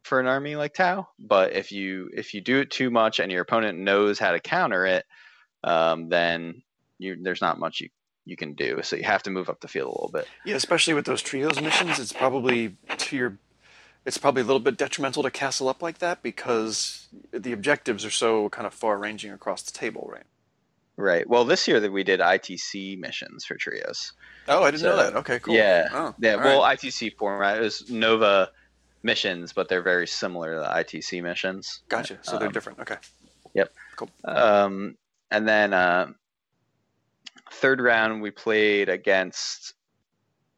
for 0.08 0.20
an 0.20 0.28
army 0.28 0.56
like 0.56 0.74
Tau, 0.74 1.08
but 1.20 1.54
if 1.54 1.72
you 1.72 2.10
if 2.14 2.34
you 2.34 2.42
do 2.42 2.60
it 2.60 2.72
too 2.72 2.90
much 2.90 3.20
and 3.20 3.32
your 3.32 3.42
opponent 3.42 3.78
knows 3.78 4.18
how 4.18 4.32
to 4.32 4.40
counter 4.40 4.86
it, 4.86 5.06
um, 5.64 6.10
then 6.10 6.64
you 6.98 7.18
there's 7.22 7.42
not 7.42 7.60
much 7.60 7.82
you 7.82 7.90
you 8.26 8.36
can 8.36 8.54
do. 8.54 8.80
So 8.84 8.96
you 8.96 9.04
have 9.04 9.24
to 9.24 9.30
move 9.30 9.50
up 9.50 9.62
the 9.62 9.68
field 9.68 9.88
a 9.88 9.92
little 9.92 10.12
bit. 10.12 10.28
Yeah, 10.46 10.56
especially 10.56 10.94
with 10.94 11.06
those 11.06 11.22
trios 11.22 11.62
missions, 11.62 12.00
it's 12.00 12.14
probably 12.14 12.76
to 12.98 13.16
your 13.16 13.38
it's 14.06 14.18
probably 14.18 14.42
a 14.42 14.46
little 14.46 14.62
bit 14.62 14.78
detrimental 14.78 15.24
to 15.24 15.32
castle 15.32 15.68
up 15.68 15.82
like 15.82 15.98
that 16.00 16.24
because 16.24 17.08
the 17.32 17.52
objectives 17.52 18.06
are 18.06 18.12
so 18.12 18.50
kind 18.50 18.66
of 18.66 18.74
far 18.74 18.98
ranging 18.98 19.32
across 19.32 19.64
the 19.64 19.74
table, 19.74 20.10
right? 20.12 20.24
Right. 20.96 21.30
Well, 21.30 21.46
this 21.46 21.68
year 21.68 21.80
that 21.80 21.92
we 21.92 22.04
did 22.04 22.22
ITC 22.22 22.98
missions 22.98 23.46
for 23.46 23.56
trios. 23.56 24.14
Oh, 24.48 24.64
I 24.64 24.72
didn't 24.72 24.84
know 24.84 24.98
that. 24.98 25.16
Okay, 25.18 25.40
cool. 25.40 25.54
Yeah. 25.54 25.90
Oh, 25.92 26.16
yeah. 26.20 26.38
Well, 26.38 26.62
right. 26.62 26.80
ITC 26.80 27.18
format 27.18 27.62
is 27.62 27.90
Nova 27.90 28.50
missions, 29.08 29.54
but 29.54 29.70
they're 29.70 29.82
very 29.82 30.06
similar 30.06 30.54
to 30.54 30.60
the 30.60 30.68
ITC 30.68 31.24
missions. 31.24 31.82
gotcha. 31.88 32.20
So 32.22 32.38
they're 32.38 32.48
um, 32.48 32.54
different. 32.54 32.80
Okay. 32.80 32.98
Yep. 33.56 33.74
Cool. 33.96 34.10
Um, 34.26 34.98
and 35.32 35.48
then 35.48 35.74
uh, 35.74 36.08
third 37.52 37.82
round 37.82 38.22
we 38.22 38.30
played 38.30 38.90
against 38.90 39.74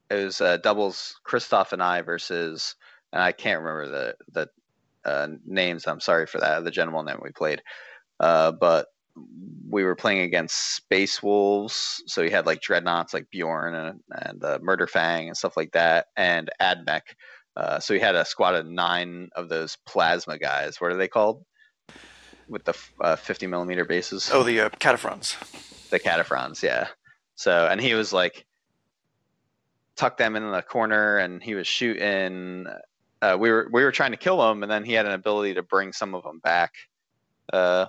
it 0.10 0.16
was 0.26 0.42
uh, 0.42 0.58
doubles 0.58 1.20
Christoph 1.24 1.72
and 1.72 1.84
I 1.84 2.02
versus 2.02 2.76
and 3.14 3.22
I 3.22 3.32
can't 3.32 3.62
remember 3.62 3.88
the 3.88 4.16
the 4.34 5.10
uh, 5.10 5.28
names. 5.46 5.88
I'm 5.88 6.00
sorry 6.00 6.26
for 6.26 6.40
that. 6.40 6.64
The 6.64 6.72
general 6.72 7.04
name 7.04 7.20
we 7.22 7.32
played, 7.32 7.62
uh, 8.20 8.52
but 8.52 8.88
we 9.70 9.84
were 9.84 9.96
playing 9.96 10.22
against 10.22 10.76
Space 10.76 11.22
Wolves, 11.22 12.04
so 12.08 12.24
he 12.24 12.30
had 12.30 12.46
like 12.46 12.62
dreadnoughts 12.62 13.14
like 13.14 13.30
Bjorn 13.30 13.76
and 13.76 14.00
and 14.12 14.44
uh, 14.44 14.60
Murderfang 14.60 15.28
and 15.28 15.38
stuff 15.38 15.58
like 15.58 15.72
that, 15.74 16.08
and 16.18 16.50
Admech. 16.62 17.02
Uh, 17.56 17.80
so 17.80 17.94
he 17.94 18.00
had 18.00 18.16
a 18.16 18.26
squad 18.26 18.56
of 18.56 18.66
nine 18.66 19.30
of 19.36 19.50
those 19.50 19.78
plasma 19.86 20.38
guys. 20.38 20.80
What 20.80 20.92
are 20.92 20.98
they 20.98 21.08
called? 21.08 21.44
With 22.48 22.64
the 22.66 22.74
uh, 23.02 23.16
50 23.16 23.48
millimeter 23.48 23.86
bases 23.86 24.30
Oh, 24.34 24.44
the 24.44 24.62
uh, 24.62 24.70
Kataphrons. 24.70 25.36
the 25.90 26.00
Kataphrons, 26.00 26.64
yeah. 26.64 26.88
So 27.36 27.68
and 27.70 27.80
he 27.82 27.94
was 27.94 28.12
like 28.14 28.46
tucked 29.96 30.18
them 30.18 30.36
in 30.36 30.50
the 30.52 30.62
corner 30.62 31.18
and 31.18 31.44
he 31.44 31.56
was 31.56 31.68
shooting 31.68 32.66
uh, 33.22 33.36
we 33.38 33.50
were 33.52 33.68
we 33.72 33.84
were 33.84 33.92
trying 33.92 34.12
to 34.12 34.18
kill 34.18 34.50
him 34.50 34.64
and 34.64 34.72
then 34.72 34.86
he 34.86 34.94
had 34.94 35.06
an 35.06 35.12
ability 35.12 35.56
to 35.56 35.62
bring 35.62 35.92
some 35.92 36.16
of 36.16 36.24
them 36.24 36.40
back 36.40 36.72
uh, 37.52 37.86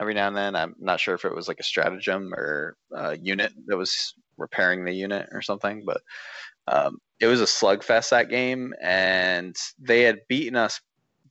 every 0.00 0.14
now 0.14 0.26
and 0.26 0.36
then. 0.36 0.56
I'm 0.56 0.74
not 0.80 0.98
sure 1.00 1.14
if 1.14 1.24
it 1.24 1.34
was 1.34 1.46
like 1.46 1.60
a 1.60 1.64
stratagem 1.64 2.34
or 2.34 2.76
a 2.92 3.16
unit 3.16 3.52
that 3.66 3.76
was 3.76 4.14
repairing 4.36 4.84
the 4.84 4.92
unit 4.92 5.28
or 5.30 5.42
something, 5.42 5.84
but 5.86 6.00
um, 6.66 6.98
it 7.20 7.26
was 7.26 7.40
a 7.40 7.44
slugfest 7.44 8.10
that 8.10 8.28
game 8.28 8.74
and 8.82 9.56
they 9.78 10.02
had 10.02 10.20
beaten 10.28 10.56
us 10.56 10.80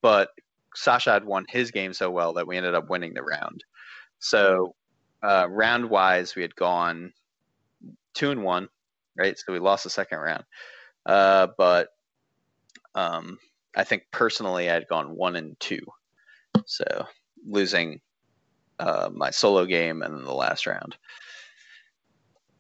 but 0.02 0.30
Sasha 0.76 1.12
had 1.12 1.26
won 1.26 1.46
his 1.50 1.72
game 1.72 1.93
so 1.93 2.10
well 2.10 2.34
that 2.34 2.48
we 2.48 2.58
ended 2.58 2.76
up 2.76 2.89
winning 2.89 3.13
the 3.13 3.24
round. 3.24 3.63
So 4.19 4.76
uh, 5.24 5.48
round 5.50 5.89
wise, 5.89 6.36
we 6.36 6.41
had 6.41 6.56
gone 6.56 7.13
two 8.13 8.32
and 8.32 8.43
one, 8.43 8.69
right? 9.17 9.38
So 9.38 9.54
we 9.54 9.60
lost 9.60 9.84
the 9.84 9.89
second 9.89 10.19
round. 10.19 10.43
Uh, 11.06 11.48
but 11.58 11.89
um, 12.96 13.38
I 13.76 13.84
think 13.84 14.04
personally, 14.12 14.69
I 14.69 14.74
had 14.74 14.88
gone 14.88 15.15
one 15.15 15.36
and 15.36 15.60
two. 15.60 15.82
So 16.65 17.06
losing 17.46 18.02
uh, 18.80 19.10
my 19.13 19.32
solo 19.32 19.65
game 19.65 20.02
and 20.02 20.26
the 20.26 20.34
last 20.34 20.65
round. 20.65 20.96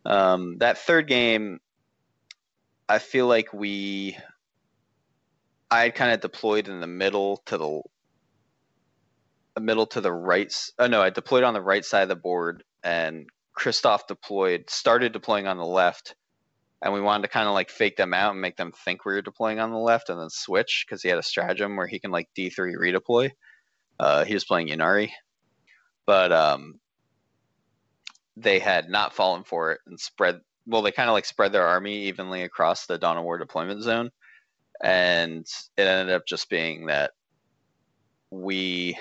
Um, 0.05 0.57
that 0.59 0.77
third 0.77 1.07
game, 1.07 1.59
I 2.89 2.99
feel 2.99 3.27
like 3.27 3.53
we, 3.53 4.17
I 5.71 5.83
had 5.83 5.95
kind 5.95 6.11
of 6.11 6.21
deployed 6.21 6.67
in 6.67 6.79
the 6.79 6.87
middle 6.87 7.37
to 7.45 7.57
the 7.57 7.81
the 9.55 9.61
middle 9.61 9.85
to 9.85 10.01
the 10.01 10.11
right. 10.11 10.53
Oh 10.79 10.87
no, 10.87 11.01
I 11.01 11.09
deployed 11.11 11.43
on 11.43 11.53
the 11.53 11.61
right 11.61 11.85
side 11.85 12.03
of 12.03 12.09
the 12.09 12.15
board, 12.15 12.63
and 12.83 13.27
Christoph 13.53 14.07
deployed, 14.07 14.69
started 14.69 15.13
deploying 15.13 15.47
on 15.47 15.57
the 15.57 15.65
left, 15.65 16.15
and 16.81 16.93
we 16.93 17.01
wanted 17.01 17.23
to 17.23 17.29
kind 17.29 17.47
of 17.47 17.53
like 17.53 17.69
fake 17.69 17.95
them 17.95 18.13
out 18.13 18.31
and 18.31 18.41
make 18.41 18.57
them 18.57 18.71
think 18.71 19.05
we 19.05 19.13
were 19.13 19.21
deploying 19.21 19.59
on 19.59 19.71
the 19.71 19.77
left, 19.77 20.09
and 20.09 20.19
then 20.19 20.29
switch 20.29 20.85
because 20.87 21.03
he 21.03 21.09
had 21.09 21.19
a 21.19 21.23
stratagem 21.23 21.75
where 21.75 21.87
he 21.87 21.99
can 21.99 22.11
like 22.11 22.29
D 22.35 22.49
three 22.49 22.75
redeploy. 22.75 23.29
Uh, 23.99 24.25
he 24.25 24.33
was 24.33 24.45
playing 24.45 24.69
Ynnari, 24.69 25.11
but 26.07 26.31
um, 26.31 26.79
they 28.35 28.59
had 28.59 28.89
not 28.89 29.13
fallen 29.13 29.43
for 29.43 29.71
it 29.71 29.81
and 29.85 29.99
spread. 29.99 30.39
Well, 30.65 30.81
they 30.81 30.91
kind 30.91 31.09
of 31.09 31.13
like 31.13 31.25
spread 31.25 31.51
their 31.51 31.67
army 31.67 32.03
evenly 32.03 32.43
across 32.43 32.85
the 32.85 32.97
Dawn 32.97 33.17
of 33.17 33.23
War 33.23 33.37
deployment 33.37 33.81
zone, 33.81 34.11
and 34.81 35.45
it 35.77 35.81
ended 35.81 36.15
up 36.15 36.25
just 36.25 36.49
being 36.49 36.85
that 36.87 37.11
we 38.31 38.97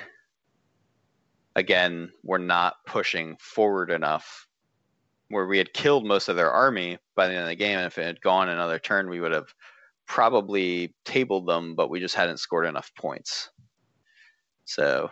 again 1.56 2.10
were 2.22 2.38
not 2.38 2.74
pushing 2.86 3.36
forward 3.38 3.90
enough 3.90 4.46
where 5.28 5.46
we 5.46 5.58
had 5.58 5.72
killed 5.72 6.04
most 6.04 6.28
of 6.28 6.36
their 6.36 6.50
army 6.50 6.98
by 7.14 7.26
the 7.26 7.34
end 7.34 7.42
of 7.42 7.48
the 7.48 7.54
game 7.54 7.78
and 7.78 7.86
if 7.86 7.96
it 7.98 8.04
had 8.04 8.20
gone 8.20 8.48
another 8.48 8.78
turn 8.78 9.08
we 9.08 9.20
would 9.20 9.32
have 9.32 9.54
probably 10.06 10.94
tabled 11.04 11.46
them 11.46 11.74
but 11.74 11.88
we 11.90 12.00
just 12.00 12.14
hadn't 12.14 12.38
scored 12.38 12.66
enough 12.66 12.90
points. 12.94 13.50
So 14.64 15.10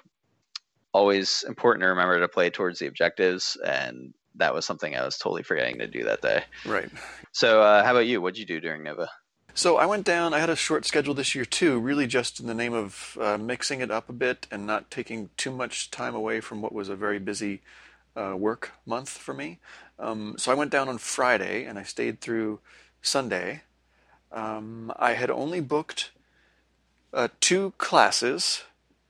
always 0.93 1.45
important 1.49 1.83
to 1.83 1.89
remember 1.89 2.21
to 2.21 2.29
play 2.29 2.51
towards 2.51 2.79
the 2.79 2.87
objectives 2.87 3.57
and 3.65 4.13
that 4.37 4.55
was 4.55 4.65
something 4.67 4.97
i 4.97 5.05
was 5.05 5.19
totally 5.19 5.43
forgetting 5.43 5.79
to 5.79 5.87
do 5.87 6.05
that 6.05 6.21
day 6.23 6.45
Right. 6.65 6.91
so 7.33 7.63
uh, 7.63 7.85
how 7.85 7.91
about 7.93 8.07
you 8.07 8.21
what'd 8.21 8.39
you 8.39 8.45
do 8.47 8.61
during 8.61 8.83
nova 8.83 9.09
So 9.55 9.77
I 9.79 9.87
went 9.87 10.07
down. 10.07 10.33
I 10.33 10.39
had 10.39 10.49
a 10.49 10.57
short 10.57 10.87
schedule 10.87 11.13
this 11.15 11.35
year 11.35 11.45
too, 11.45 11.81
really 11.81 12.07
just 12.07 12.39
in 12.41 12.47
the 12.47 12.55
name 12.55 12.73
of 12.73 13.19
uh, 13.21 13.37
mixing 13.37 13.81
it 13.83 13.91
up 13.91 14.09
a 14.09 14.13
bit 14.13 14.47
and 14.51 14.65
not 14.65 14.91
taking 14.91 15.29
too 15.37 15.51
much 15.51 15.91
time 15.91 16.15
away 16.15 16.41
from 16.41 16.63
what 16.63 16.73
was 16.73 16.89
a 16.89 16.95
very 16.97 17.19
busy 17.19 17.61
uh, 18.17 18.35
work 18.39 18.71
month 18.87 19.09
for 19.11 19.35
me. 19.35 19.59
Um, 19.99 20.37
so 20.39 20.53
I 20.53 20.55
went 20.55 20.71
down 20.71 20.89
on 20.89 20.99
Friday 20.99 21.65
and 21.67 21.79
I 21.81 21.83
stayed 21.83 22.21
through 22.21 22.61
Sunday. 23.03 23.63
Um, 24.33 24.93
I 24.97 25.13
had 25.15 25.31
only 25.31 25.61
booked 25.61 26.13
uh, 27.13 27.29
two 27.41 27.73
classes, 27.77 28.63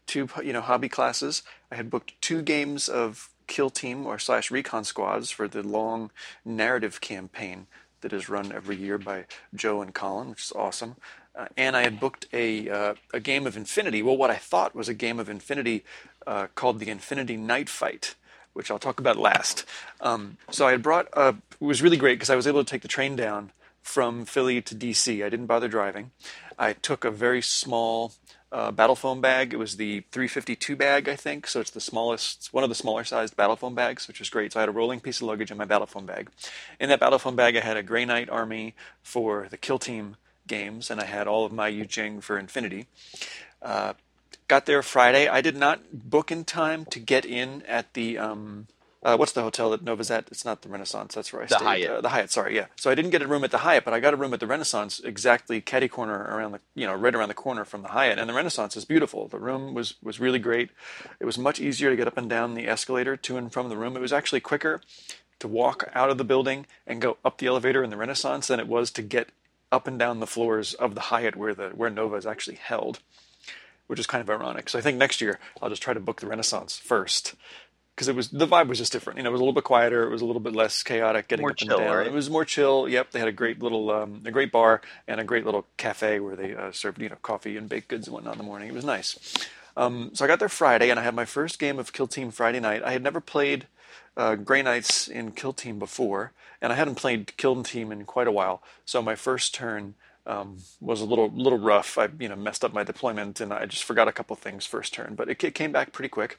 two 0.07 0.29
you 0.43 0.53
know 0.55 0.63
hobby 0.63 0.89
classes. 0.89 1.43
I 1.71 1.77
had 1.77 1.91
booked 1.91 2.15
two 2.21 2.43
games 2.43 2.89
of 2.89 3.29
Kill 3.51 3.69
Team 3.69 4.07
or 4.07 4.19
slash 4.19 4.51
Recon 4.51 4.85
Squads 4.85 5.31
for 5.31 5.49
the 5.49 5.63
long 5.63 6.11
narrative 6.45 7.01
campaign 7.01 7.67
that 8.01 8.13
is 8.13 8.29
run 8.29 8.53
every 8.53 8.77
year 8.77 8.97
by 8.97 9.27
Joe 9.55 9.83
and 9.83 9.93
Colin, 9.93 10.31
which 10.31 10.45
is 10.45 10.53
awesome. 10.53 10.97
Uh, 11.35 11.47
and 11.57 11.77
I 11.77 11.83
had 11.83 11.99
booked 11.99 12.27
a 12.33 12.69
uh, 12.71 12.95
a 13.13 13.19
game 13.19 13.47
of 13.47 13.57
Infinity. 13.57 14.03
Well, 14.03 14.17
what 14.17 14.31
I 14.31 14.37
thought 14.37 14.75
was 14.75 14.89
a 14.89 14.95
game 14.95 15.19
of 15.19 15.29
Infinity 15.29 15.85
uh, 16.27 16.47
called 16.55 16.79
the 16.79 16.91
Infinity 16.91 17.37
Night 17.37 17.69
Fight, 17.69 18.15
which 18.53 18.71
I'll 18.71 18.79
talk 18.79 19.01
about 19.01 19.17
last. 19.17 19.65
Um, 20.01 20.39
so 20.51 20.67
I 20.67 20.71
had 20.71 20.83
brought. 20.83 21.09
Uh, 21.13 21.33
it 21.61 21.65
was 21.65 21.83
really 21.83 21.97
great 21.97 22.15
because 22.15 22.31
I 22.31 22.37
was 22.37 22.47
able 22.47 22.65
to 22.65 22.71
take 22.71 22.83
the 22.83 22.89
train 22.89 23.17
down 23.17 23.51
from 23.83 24.25
Philly 24.25 24.63
to 24.63 24.75
DC. 24.77 25.25
I 25.25 25.29
didn't 25.29 25.47
bother 25.47 25.69
driving. 25.69 26.13
I 26.59 26.75
took 26.75 27.05
a 27.05 27.11
very 27.11 27.43
small 27.43 28.13
uh, 28.53 28.71
battle 28.71 28.97
foam 28.97 29.21
bag. 29.21 29.53
It 29.53 29.59
was 29.59 29.77
the 29.77 30.01
352 30.11 30.77
bag, 30.77 31.09
I 31.09 31.17
think. 31.17 31.47
So 31.47 31.61
it's 31.61 31.71
the 31.71 31.81
smallest, 31.81 32.53
one 32.53 32.65
of 32.65 32.71
the 32.71 32.75
smaller 32.75 33.05
sized 33.05 33.37
battle 33.37 33.57
foam 33.57 33.75
bags, 33.75 34.09
which 34.09 34.19
was 34.19 34.31
great. 34.31 34.53
So 34.53 34.61
I 34.61 34.63
had 34.63 34.69
a 34.69 34.73
rolling 34.73 35.01
piece 35.01 35.21
of 35.21 35.29
luggage 35.29 35.51
in 35.51 35.57
my 35.57 35.65
battle 35.65 35.87
foam 35.87 36.07
bag. 36.07 36.31
In 36.79 36.89
that 36.89 37.01
battle 37.01 37.19
foam 37.19 37.37
bag, 37.37 37.57
I 37.57 37.61
had 37.61 37.77
a 37.77 37.83
Grey 37.83 38.05
Knight 38.05 38.29
army 38.29 38.75
for 39.03 39.47
the 39.51 39.57
Kill 39.57 39.79
Team 39.79 40.17
games, 40.47 40.91
and 40.91 41.01
I 41.01 41.05
had 41.05 41.29
all 41.29 41.45
of 41.45 41.53
my 41.53 41.69
Yu 41.69 41.85
Jing 41.85 42.21
for 42.21 42.39
Infinity. 42.39 42.87
Uh, 43.63 43.93
got 44.49 44.67
there 44.67 44.83
Friday. 44.83 45.29
I 45.29 45.41
did 45.41 45.57
not 45.57 45.81
book 46.11 46.33
in 46.33 46.45
time 46.45 46.85
to 46.87 46.99
get 46.99 47.25
in 47.25 47.63
at 47.63 47.95
the 47.95 48.19
um, 48.19 48.67
uh, 49.03 49.17
what's 49.17 49.33
the 49.33 49.43
hotel 49.43 49.71
that 49.71 49.83
Nova's 49.83 50.11
at? 50.11 50.29
It's 50.31 50.45
not 50.45 50.61
the 50.63 50.69
Renaissance. 50.69 51.15
That's 51.15 51.33
where 51.33 51.43
I 51.43 51.47
The 51.47 51.55
stayed. 51.57 51.65
Hyatt. 51.65 51.91
Uh, 51.91 52.01
the 52.03 52.09
Hyatt. 52.11 52.31
Sorry, 52.31 52.55
yeah. 52.55 52.67
So 52.77 52.91
I 52.91 52.95
didn't 52.95 53.13
get 53.13 53.23
a 53.23 53.27
room 53.27 53.45
at 53.45 53.51
the 53.51 53.59
Hyatt, 53.59 53.85
but 53.85 53.95
I 53.95 54.01
got 54.01 54.13
a 54.13 54.17
room 54.17 54.35
at 54.35 54.41
the 54.41 54.47
Renaissance, 54.47 55.01
exactly 55.01 55.61
caddy 55.61 55.89
corner 55.89 56.19
around 56.25 56.53
the, 56.53 56.61
you 56.75 56.87
know, 56.87 56.95
right 56.95 57.15
around 57.15 57.29
the 57.29 57.35
corner 57.35 57.65
from 57.65 57.83
the 57.83 57.89
Hyatt. 57.89 58.19
And 58.19 58.29
the 58.29 58.35
Renaissance 58.35 58.77
is 58.77 58.85
beautiful. 58.85 59.27
The 59.29 59.39
room 59.39 59.73
was 59.73 59.95
was 60.03 60.21
really 60.21 60.39
great. 60.39 60.71
It 61.19 61.25
was 61.25 61.39
much 61.39 61.61
easier 61.61 61.89
to 61.91 61.97
get 61.97 62.07
up 62.09 62.19
and 62.19 62.29
down 62.29 62.55
the 62.55 62.69
escalator 62.69 63.17
to 63.17 63.37
and 63.39 63.51
from 63.53 63.69
the 63.71 63.77
room. 63.77 63.97
It 63.97 64.01
was 64.01 64.13
actually 64.13 64.41
quicker 64.41 64.83
to 65.39 65.49
walk 65.49 65.89
out 65.95 66.11
of 66.11 66.19
the 66.19 66.25
building 66.25 66.67
and 66.87 67.01
go 67.01 67.17
up 67.25 67.39
the 67.39 67.47
elevator 67.47 67.83
in 67.83 67.89
the 67.89 67.97
Renaissance 67.97 68.49
than 68.49 68.61
it 68.61 68.69
was 68.69 68.91
to 68.91 69.03
get 69.03 69.31
up 69.73 69.87
and 69.87 69.99
down 69.99 70.21
the 70.21 70.27
floors 70.27 70.75
of 70.75 70.95
the 70.95 71.01
Hyatt 71.03 71.37
where 71.37 71.55
the 71.55 71.71
where 71.71 71.89
Nova 71.89 72.17
is 72.17 72.27
actually 72.27 72.57
held, 72.57 72.99
which 73.87 73.99
is 73.99 74.07
kind 74.07 74.21
of 74.21 74.29
ironic. 74.29 74.69
So 74.69 74.79
I 74.79 74.83
think 74.83 74.99
next 74.99 75.23
year 75.23 75.39
I'll 75.63 75.71
just 75.71 75.81
try 75.81 75.95
to 75.95 76.01
book 76.01 76.21
the 76.21 76.27
Renaissance 76.27 76.77
first 76.77 77.35
because 78.01 78.09
it 78.09 78.17
was 78.17 78.31
the 78.31 78.47
vibe 78.47 78.67
was 78.67 78.79
just 78.79 78.93
different. 78.93 79.19
You 79.19 79.25
know, 79.25 79.29
it 79.29 79.33
was 79.33 79.43
a 79.43 79.45
little 79.45 79.53
bit 79.53 79.65
quieter. 79.65 80.05
It 80.05 80.09
was 80.09 80.23
a 80.23 80.25
little 80.25 80.41
bit 80.41 80.55
less 80.55 80.83
chaotic 80.83 81.29
getting 81.29 81.43
More 81.43 81.51
up 81.51 81.61
and 81.61 81.69
down. 81.69 81.97
right? 81.99 82.07
It 82.07 82.15
was 82.15 82.31
more 82.31 82.47
chill. 82.47 82.89
Yep, 82.89 83.11
they 83.11 83.19
had 83.19 83.29
a 83.29 83.33
great 83.33 83.63
little 83.63 83.91
um, 83.91 84.23
a 84.25 84.31
great 84.31 84.51
bar 84.51 84.81
and 85.07 85.21
a 85.21 85.25
great 85.25 85.45
little 85.45 85.67
cafe 85.77 86.19
where 86.19 86.35
they 86.35 86.55
uh, 86.57 86.73
served 86.73 86.99
you 87.03 87.11
know 87.11 87.17
coffee 87.21 87.59
and 87.59 87.69
baked 87.69 87.89
goods 87.89 88.07
and 88.07 88.15
whatnot 88.15 88.33
in 88.33 88.39
the 88.39 88.45
morning. 88.45 88.69
It 88.69 88.75
was 88.75 88.87
nice. 88.87 89.37
Um, 89.77 90.13
so 90.15 90.25
I 90.25 90.29
got 90.29 90.39
there 90.39 90.49
Friday 90.49 90.89
and 90.89 90.99
I 90.99 91.03
had 91.03 91.15
my 91.15 91.27
first 91.27 91.59
game 91.59 91.79
of 91.79 91.93
Kill 91.93 92.07
Team 92.07 92.31
Friday 92.31 92.59
night. 92.59 92.83
I 92.83 92.93
had 92.93 93.03
never 93.03 93.21
played 93.21 93.67
uh, 94.17 94.35
Grey 94.35 94.63
Knights 94.63 95.07
in 95.07 95.33
Kill 95.33 95.53
Team 95.53 95.79
before, 95.79 96.33
and 96.63 96.73
I 96.73 96.77
hadn't 96.77 96.95
played 96.95 97.37
Kill 97.37 97.63
Team 97.63 97.93
in 97.93 98.07
quite 98.07 98.29
a 98.29 98.33
while. 98.33 98.63
So 98.87 99.03
my 99.03 99.15
first 99.15 99.55
turn 99.55 99.95
um, 100.25 100.57
was 100.81 101.03
a 101.03 101.05
little 101.05 101.29
little 101.29 101.59
rough. 101.59 101.99
I 101.99 102.09
you 102.19 102.31
know 102.31 102.37
messed 102.37 102.65
up 102.65 102.73
my 102.73 102.83
deployment 102.83 103.43
and 103.43 103.53
I 103.53 103.67
just 103.67 103.85
forgot 103.85 104.09
a 104.09 104.13
couple 104.13 104.37
things 104.37 104.65
first 104.65 104.95
turn, 104.95 105.17
but 105.17 105.29
it, 105.29 105.45
it 105.45 105.55
came 105.55 105.71
back 105.71 105.93
pretty 105.93 106.09
quick. 106.09 106.39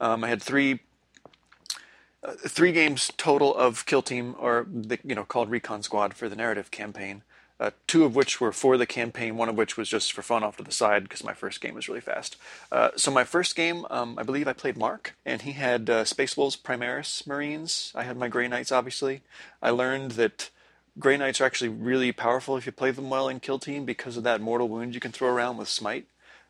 Um, 0.00 0.24
I 0.24 0.28
had 0.28 0.42
three 0.42 0.80
uh, 2.22 2.32
three 2.46 2.72
games 2.72 3.12
total 3.16 3.54
of 3.54 3.84
Kill 3.86 4.02
Team, 4.02 4.34
or 4.38 4.66
the, 4.70 4.98
you 5.04 5.14
know 5.14 5.24
called 5.24 5.50
Recon 5.50 5.82
Squad 5.82 6.14
for 6.14 6.28
the 6.28 6.36
narrative 6.36 6.70
campaign. 6.70 7.22
Uh, 7.60 7.70
two 7.86 8.04
of 8.04 8.16
which 8.16 8.40
were 8.40 8.50
for 8.50 8.76
the 8.76 8.86
campaign, 8.86 9.36
one 9.36 9.48
of 9.48 9.56
which 9.56 9.76
was 9.76 9.88
just 9.88 10.12
for 10.12 10.22
fun 10.22 10.42
off 10.42 10.56
to 10.56 10.64
the 10.64 10.72
side 10.72 11.04
because 11.04 11.22
my 11.22 11.32
first 11.32 11.60
game 11.60 11.74
was 11.74 11.88
really 11.88 12.00
fast. 12.00 12.36
Uh, 12.72 12.90
so 12.96 13.12
my 13.12 13.22
first 13.22 13.54
game, 13.54 13.86
um, 13.90 14.18
I 14.18 14.24
believe 14.24 14.48
I 14.48 14.52
played 14.52 14.76
Mark, 14.76 15.16
and 15.24 15.40
he 15.40 15.52
had 15.52 15.88
uh, 15.88 16.04
Space 16.04 16.36
Wolves 16.36 16.56
Primaris 16.56 17.26
Marines. 17.28 17.92
I 17.94 18.02
had 18.02 18.16
my 18.16 18.26
Grey 18.26 18.48
Knights, 18.48 18.72
obviously. 18.72 19.22
I 19.62 19.70
learned 19.70 20.12
that 20.12 20.50
Grey 20.98 21.16
Knights 21.16 21.40
are 21.40 21.44
actually 21.44 21.68
really 21.70 22.10
powerful 22.10 22.56
if 22.56 22.66
you 22.66 22.72
play 22.72 22.90
them 22.90 23.08
well 23.08 23.28
in 23.28 23.38
Kill 23.38 23.60
Team 23.60 23.84
because 23.84 24.16
of 24.16 24.24
that 24.24 24.40
mortal 24.40 24.68
wound 24.68 24.94
you 24.94 25.00
can 25.00 25.12
throw 25.12 25.28
around 25.28 25.56
with 25.56 25.68
Smite 25.68 26.06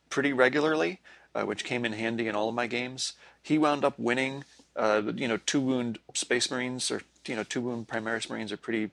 pretty 0.09 0.33
regularly, 0.33 1.01
uh, 1.35 1.45
which 1.45 1.65
came 1.65 1.85
in 1.85 1.93
handy 1.93 2.29
in 2.29 2.35
all 2.35 2.49
of 2.49 2.55
my 2.55 2.67
games. 2.67 3.13
He 3.45 3.59
wound 3.59 3.85
up 3.85 3.99
winning. 3.99 4.45
Uh, 4.75 5.03
you 5.15 5.29
know, 5.29 5.37
two 5.37 5.61
wound 5.61 6.01
Space 6.15 6.51
Marines 6.51 6.91
or 6.91 7.03
you 7.29 7.37
know 7.37 7.45
two 7.45 7.61
wound 7.61 7.87
Primaris 7.87 8.29
Marines 8.29 8.51
are 8.51 8.57
pretty 8.57 8.91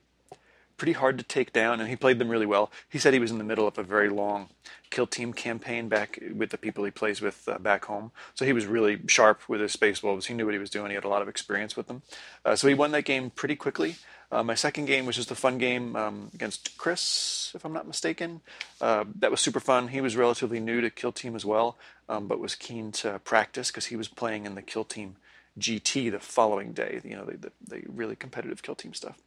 pretty 0.76 0.92
hard 0.92 1.16
to 1.16 1.24
take 1.24 1.52
down, 1.52 1.80
and 1.80 1.88
he 1.88 1.96
played 1.96 2.18
them 2.18 2.28
really 2.28 2.44
well. 2.44 2.70
He 2.88 2.98
said 2.98 3.14
he 3.14 3.18
was 3.18 3.30
in 3.30 3.38
the 3.38 3.44
middle 3.44 3.66
of 3.66 3.78
a 3.78 3.82
very 3.82 4.08
long 4.08 4.48
kill 4.90 5.06
team 5.06 5.32
campaign 5.32 5.88
back 5.88 6.18
with 6.34 6.50
the 6.50 6.58
people 6.58 6.84
he 6.84 6.90
plays 6.90 7.20
with 7.22 7.48
uh, 7.48 7.58
back 7.58 7.86
home. 7.86 8.10
So 8.34 8.44
he 8.44 8.52
was 8.52 8.66
really 8.66 9.00
sharp 9.06 9.48
with 9.48 9.60
his 9.60 9.72
Space 9.72 10.02
Wolves. 10.02 10.26
He 10.26 10.34
knew 10.34 10.44
what 10.44 10.54
he 10.54 10.60
was 10.60 10.70
doing. 10.70 10.90
He 10.90 10.94
had 10.96 11.04
a 11.04 11.08
lot 11.08 11.22
of 11.22 11.28
experience 11.28 11.76
with 11.76 11.86
them. 11.86 12.02
Uh, 12.44 12.56
so 12.56 12.68
he 12.68 12.74
won 12.74 12.92
that 12.92 13.04
game 13.04 13.30
pretty 13.30 13.56
quickly. 13.56 13.96
Uh, 14.32 14.42
my 14.42 14.54
second 14.54 14.86
game 14.86 15.04
was 15.04 15.14
just 15.14 15.30
a 15.30 15.34
fun 15.34 15.58
game 15.58 15.94
um, 15.94 16.30
against 16.32 16.78
Chris, 16.78 17.52
if 17.54 17.66
I'm 17.66 17.74
not 17.74 17.86
mistaken. 17.86 18.40
Uh, 18.80 19.04
that 19.18 19.30
was 19.30 19.42
super 19.42 19.60
fun. 19.60 19.88
He 19.88 20.00
was 20.00 20.16
relatively 20.16 20.58
new 20.58 20.80
to 20.80 20.88
Kill 20.88 21.12
Team 21.12 21.36
as 21.36 21.44
well, 21.44 21.76
um, 22.08 22.26
but 22.28 22.40
was 22.40 22.54
keen 22.54 22.92
to 22.92 23.20
practice 23.24 23.70
because 23.70 23.86
he 23.86 23.96
was 23.96 24.08
playing 24.08 24.46
in 24.46 24.54
the 24.54 24.62
Kill 24.62 24.84
Team 24.84 25.16
GT 25.60 26.10
the 26.10 26.18
following 26.18 26.72
day. 26.72 27.02
You 27.04 27.16
know, 27.16 27.26
the, 27.26 27.36
the, 27.36 27.52
the 27.68 27.82
really 27.86 28.16
competitive 28.16 28.62
Kill 28.62 28.74
Team 28.74 28.94
stuff. 28.94 29.18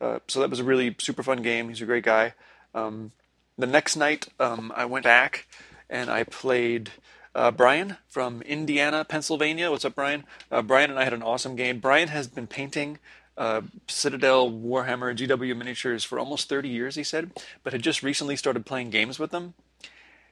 Uh, 0.00 0.18
so 0.26 0.40
that 0.40 0.50
was 0.50 0.58
a 0.58 0.64
really 0.64 0.96
super 0.98 1.22
fun 1.22 1.42
game. 1.42 1.68
He's 1.68 1.80
a 1.80 1.86
great 1.86 2.04
guy. 2.04 2.34
Um, 2.74 3.12
the 3.56 3.68
next 3.68 3.94
night, 3.94 4.28
um, 4.40 4.72
I 4.74 4.84
went 4.84 5.04
back 5.04 5.46
and 5.88 6.10
I 6.10 6.24
played 6.24 6.90
uh, 7.34 7.52
Brian 7.52 7.98
from 8.08 8.42
Indiana, 8.42 9.04
Pennsylvania. 9.04 9.70
What's 9.70 9.84
up, 9.84 9.94
Brian? 9.94 10.24
Uh, 10.50 10.62
Brian 10.62 10.90
and 10.90 10.98
I 10.98 11.04
had 11.04 11.12
an 11.12 11.22
awesome 11.22 11.54
game. 11.54 11.78
Brian 11.78 12.08
has 12.08 12.26
been 12.26 12.48
painting 12.48 12.98
uh, 13.40 13.62
Citadel, 13.88 14.50
Warhammer, 14.50 15.16
GW 15.16 15.56
miniatures 15.56 16.04
for 16.04 16.18
almost 16.18 16.50
30 16.50 16.68
years, 16.68 16.94
he 16.94 17.02
said, 17.02 17.30
but 17.64 17.72
had 17.72 17.80
just 17.80 18.02
recently 18.02 18.36
started 18.36 18.66
playing 18.66 18.90
games 18.90 19.18
with 19.18 19.30
them. 19.30 19.54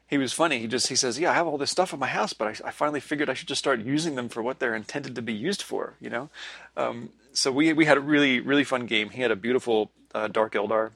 He 0.06 0.18
was 0.18 0.34
funny. 0.34 0.58
He 0.58 0.66
just 0.66 0.88
he 0.88 0.96
says, 0.96 1.18
"Yeah, 1.18 1.30
I 1.30 1.34
have 1.34 1.46
all 1.46 1.58
this 1.58 1.70
stuff 1.70 1.92
in 1.92 1.98
my 1.98 2.06
house, 2.06 2.32
but 2.32 2.48
I, 2.48 2.68
I 2.68 2.70
finally 2.70 3.00
figured 3.00 3.28
I 3.28 3.34
should 3.34 3.48
just 3.48 3.58
start 3.58 3.80
using 3.80 4.14
them 4.14 4.28
for 4.28 4.42
what 4.42 4.58
they're 4.58 4.74
intended 4.74 5.14
to 5.14 5.22
be 5.22 5.34
used 5.34 5.62
for." 5.62 5.94
You 6.00 6.08
know, 6.08 6.30
um, 6.78 7.10
so 7.32 7.52
we 7.52 7.74
we 7.74 7.84
had 7.84 7.98
a 7.98 8.00
really 8.00 8.40
really 8.40 8.64
fun 8.64 8.86
game. 8.86 9.10
He 9.10 9.20
had 9.20 9.30
a 9.30 9.36
beautiful 9.36 9.90
uh, 10.14 10.28
Dark 10.28 10.54
Eldar 10.54 10.92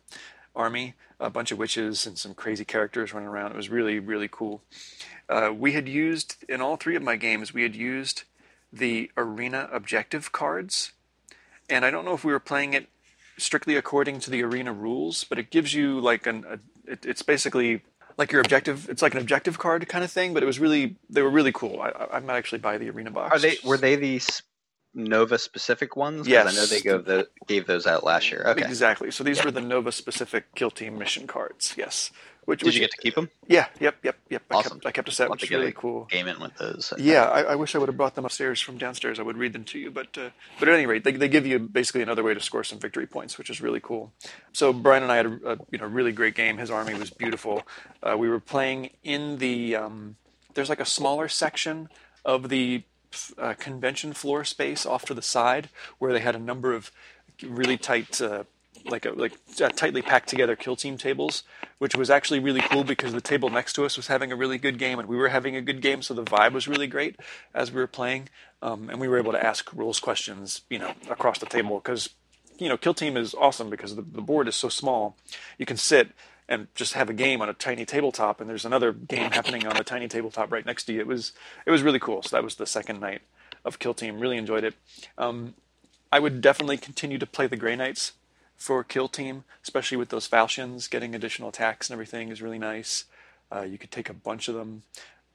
army, 0.56 0.94
a 1.20 1.28
bunch 1.28 1.52
of 1.52 1.58
witches, 1.58 2.06
and 2.06 2.16
some 2.16 2.32
crazy 2.32 2.64
characters 2.64 3.12
running 3.12 3.28
around. 3.28 3.50
It 3.52 3.56
was 3.56 3.68
really 3.68 3.98
really 3.98 4.28
cool. 4.28 4.62
Uh, 5.28 5.52
we 5.54 5.72
had 5.72 5.90
used 5.90 6.36
in 6.48 6.62
all 6.62 6.76
three 6.76 6.96
of 6.96 7.02
my 7.02 7.16
games. 7.16 7.52
We 7.52 7.64
had 7.64 7.76
used 7.76 8.22
the 8.72 9.10
arena 9.18 9.68
objective 9.70 10.32
cards, 10.32 10.92
and 11.72 11.84
I 11.84 11.90
don't 11.90 12.04
know 12.04 12.14
if 12.14 12.24
we 12.24 12.32
were 12.32 12.40
playing 12.40 12.74
it 12.74 12.88
strictly 13.38 13.76
according 13.76 14.20
to 14.20 14.30
the 14.30 14.42
arena 14.42 14.72
rules, 14.72 15.24
but 15.24 15.38
it 15.38 15.50
gives 15.50 15.74
you 15.74 16.00
like 16.00 16.26
an 16.26 16.44
a, 16.48 16.92
it, 16.92 17.04
it's 17.04 17.22
basically 17.22 17.82
like 18.18 18.32
your 18.32 18.40
objective. 18.40 18.88
It's 18.88 19.02
like 19.02 19.14
an 19.14 19.20
objective 19.20 19.58
card 19.58 19.88
kind 19.88 20.04
of 20.04 20.10
thing, 20.10 20.34
but 20.34 20.42
it 20.42 20.46
was 20.46 20.60
really 20.60 20.96
they 21.08 21.22
were 21.22 21.30
really 21.30 21.52
cool. 21.52 21.80
I, 21.80 21.88
I 21.88 22.16
I 22.16 22.20
might 22.20 22.36
actually 22.36 22.58
buy 22.58 22.78
the 22.78 22.90
arena 22.90 23.10
box. 23.10 23.34
Are 23.34 23.38
they 23.38 23.56
were 23.64 23.76
they 23.76 23.96
these 23.96 24.42
Nova 24.94 25.38
specific 25.38 25.96
ones? 25.96 26.28
Yes. 26.28 26.46
I 26.46 26.54
know 26.54 26.66
they 26.66 26.80
gave 26.80 27.04
the, 27.04 27.28
gave 27.46 27.66
those 27.66 27.86
out 27.86 28.04
last 28.04 28.30
year. 28.30 28.44
Okay. 28.48 28.64
Exactly. 28.64 29.10
So 29.10 29.24
these 29.24 29.42
were 29.44 29.50
the 29.50 29.60
Nova 29.60 29.90
specific 29.90 30.54
kill 30.54 30.70
team 30.70 30.98
mission 30.98 31.26
cards. 31.26 31.74
Yes. 31.76 32.10
Which, 32.44 32.58
Did 32.58 32.66
which 32.66 32.74
you 32.74 32.80
get 32.80 32.90
to 32.90 32.96
keep 32.96 33.14
them? 33.14 33.30
Yeah. 33.46 33.66
Yep. 33.78 33.98
Yep. 34.02 34.16
Yep. 34.30 34.42
I 34.50 34.54
Awesome. 34.54 34.72
kept 34.80 34.86
I 34.86 34.90
kept 34.90 35.08
a 35.08 35.12
set, 35.12 35.30
which 35.30 35.44
is 35.44 35.50
really 35.50 35.72
cool. 35.72 36.06
Game 36.06 36.26
in 36.26 36.40
with 36.40 36.56
those. 36.56 36.92
Yeah, 36.98 37.24
I, 37.24 37.42
I 37.42 37.54
wish 37.54 37.76
I 37.76 37.78
would 37.78 37.88
have 37.88 37.96
brought 37.96 38.16
them 38.16 38.24
upstairs 38.24 38.60
from 38.60 38.78
downstairs. 38.78 39.20
I 39.20 39.22
would 39.22 39.36
read 39.36 39.52
them 39.52 39.62
to 39.64 39.78
you, 39.78 39.92
but 39.92 40.18
uh, 40.18 40.30
but 40.58 40.68
at 40.68 40.74
any 40.74 40.86
rate, 40.86 41.04
they, 41.04 41.12
they 41.12 41.28
give 41.28 41.46
you 41.46 41.60
basically 41.60 42.02
another 42.02 42.24
way 42.24 42.34
to 42.34 42.40
score 42.40 42.64
some 42.64 42.80
victory 42.80 43.06
points, 43.06 43.38
which 43.38 43.48
is 43.48 43.60
really 43.60 43.78
cool. 43.80 44.12
So 44.52 44.72
Brian 44.72 45.04
and 45.04 45.12
I 45.12 45.16
had 45.16 45.26
a, 45.26 45.52
a 45.52 45.58
you 45.70 45.78
know 45.78 45.86
really 45.86 46.10
great 46.10 46.34
game. 46.34 46.58
His 46.58 46.70
army 46.70 46.94
was 46.94 47.10
beautiful. 47.10 47.62
Uh, 48.02 48.16
we 48.18 48.28
were 48.28 48.40
playing 48.40 48.90
in 49.04 49.38
the 49.38 49.76
um, 49.76 50.16
there's 50.54 50.68
like 50.68 50.80
a 50.80 50.84
smaller 50.84 51.28
section 51.28 51.88
of 52.24 52.48
the 52.48 52.82
uh, 53.38 53.54
convention 53.54 54.12
floor 54.12 54.42
space 54.42 54.84
off 54.84 55.04
to 55.04 55.14
the 55.14 55.22
side 55.22 55.68
where 55.98 56.12
they 56.12 56.20
had 56.20 56.34
a 56.34 56.40
number 56.40 56.72
of 56.72 56.90
really 57.42 57.76
tight. 57.76 58.20
Uh, 58.20 58.44
like 58.86 59.06
a, 59.06 59.10
like 59.10 59.32
tightly 59.76 60.02
packed 60.02 60.28
together 60.28 60.56
kill 60.56 60.76
team 60.76 60.96
tables, 60.96 61.42
which 61.78 61.96
was 61.96 62.10
actually 62.10 62.40
really 62.40 62.60
cool 62.60 62.84
because 62.84 63.12
the 63.12 63.20
table 63.20 63.50
next 63.50 63.74
to 63.74 63.84
us 63.84 63.96
was 63.96 64.06
having 64.06 64.32
a 64.32 64.36
really 64.36 64.58
good 64.58 64.78
game 64.78 64.98
and 64.98 65.08
we 65.08 65.16
were 65.16 65.28
having 65.28 65.56
a 65.56 65.62
good 65.62 65.80
game, 65.80 66.02
so 66.02 66.14
the 66.14 66.24
vibe 66.24 66.52
was 66.52 66.68
really 66.68 66.86
great 66.86 67.16
as 67.54 67.72
we 67.72 67.80
were 67.80 67.86
playing, 67.86 68.28
um, 68.60 68.88
and 68.90 69.00
we 69.00 69.08
were 69.08 69.18
able 69.18 69.32
to 69.32 69.44
ask 69.44 69.72
rules 69.72 70.00
questions, 70.00 70.62
you 70.70 70.78
know, 70.78 70.92
across 71.10 71.38
the 71.38 71.46
table 71.46 71.78
because 71.78 72.10
you 72.58 72.68
know 72.68 72.76
kill 72.76 72.94
team 72.94 73.16
is 73.16 73.34
awesome 73.34 73.70
because 73.70 73.96
the, 73.96 74.02
the 74.02 74.22
board 74.22 74.48
is 74.48 74.56
so 74.56 74.68
small, 74.68 75.16
you 75.58 75.66
can 75.66 75.76
sit 75.76 76.10
and 76.48 76.68
just 76.74 76.94
have 76.94 77.08
a 77.08 77.14
game 77.14 77.40
on 77.40 77.48
a 77.48 77.54
tiny 77.54 77.84
tabletop, 77.84 78.40
and 78.40 78.50
there's 78.50 78.64
another 78.64 78.92
game 78.92 79.30
happening 79.30 79.66
on 79.66 79.76
the 79.76 79.84
tiny 79.84 80.08
tabletop 80.08 80.52
right 80.52 80.66
next 80.66 80.84
to 80.84 80.92
you. 80.92 81.00
It 81.00 81.06
was 81.06 81.32
it 81.66 81.70
was 81.70 81.82
really 81.82 81.98
cool. 81.98 82.22
So 82.22 82.36
that 82.36 82.44
was 82.44 82.56
the 82.56 82.66
second 82.66 83.00
night 83.00 83.22
of 83.64 83.78
Kill 83.78 83.94
Team. 83.94 84.18
Really 84.18 84.36
enjoyed 84.36 84.64
it. 84.64 84.74
Um, 85.16 85.54
I 86.12 86.18
would 86.18 86.40
definitely 86.42 86.76
continue 86.76 87.18
to 87.18 87.26
play 87.26 87.46
the 87.46 87.56
Grey 87.56 87.74
Knights 87.74 88.12
for 88.62 88.84
Kill 88.84 89.08
Team, 89.08 89.44
especially 89.62 89.96
with 89.96 90.08
those 90.10 90.26
falchions. 90.26 90.88
Getting 90.88 91.14
additional 91.14 91.48
attacks 91.48 91.88
and 91.90 91.94
everything 91.94 92.30
is 92.30 92.40
really 92.40 92.58
nice. 92.58 93.04
Uh, 93.54 93.62
you 93.62 93.76
could 93.78 93.90
take 93.90 94.08
a 94.08 94.14
bunch 94.14 94.48
of 94.48 94.54
them. 94.54 94.82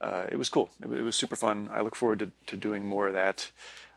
Uh, 0.01 0.25
it 0.31 0.37
was 0.37 0.49
cool. 0.49 0.69
It, 0.81 0.87
was- 0.87 0.99
it 0.99 1.03
was 1.03 1.15
super 1.15 1.35
fun. 1.35 1.69
I 1.71 1.81
look 1.81 1.95
forward 1.95 2.19
to, 2.19 2.31
to 2.47 2.55
doing 2.57 2.85
more 2.85 3.07
of 3.07 3.13
that. 3.13 3.51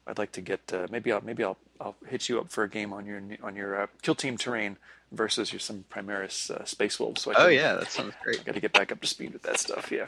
I'd 0.06 0.18
like 0.18 0.32
to 0.32 0.40
get 0.40 0.60
uh, 0.72 0.86
maybe 0.90 1.12
I'll 1.12 1.20
maybe 1.20 1.44
I'll 1.44 1.58
I'll 1.80 1.94
hit 2.08 2.28
you 2.28 2.40
up 2.40 2.50
for 2.50 2.64
a 2.64 2.68
game 2.68 2.92
on 2.92 3.06
your 3.06 3.22
on 3.42 3.54
your 3.54 3.82
uh, 3.82 3.86
Kill 4.02 4.14
Team 4.14 4.36
terrain 4.36 4.76
versus 5.12 5.52
your 5.52 5.60
some 5.60 5.84
Primaris 5.90 6.50
uh, 6.50 6.64
Space 6.64 6.98
Wolves. 6.98 7.22
So 7.22 7.30
I 7.32 7.34
Oh 7.34 7.44
can- 7.46 7.54
yeah, 7.54 7.74
that 7.74 7.90
sounds 7.92 8.14
great. 8.24 8.44
got 8.44 8.54
to 8.54 8.60
get 8.60 8.72
back 8.72 8.90
up 8.92 9.00
to 9.00 9.06
speed 9.06 9.32
with 9.32 9.42
that 9.42 9.58
stuff. 9.60 9.92
Yeah. 9.92 10.06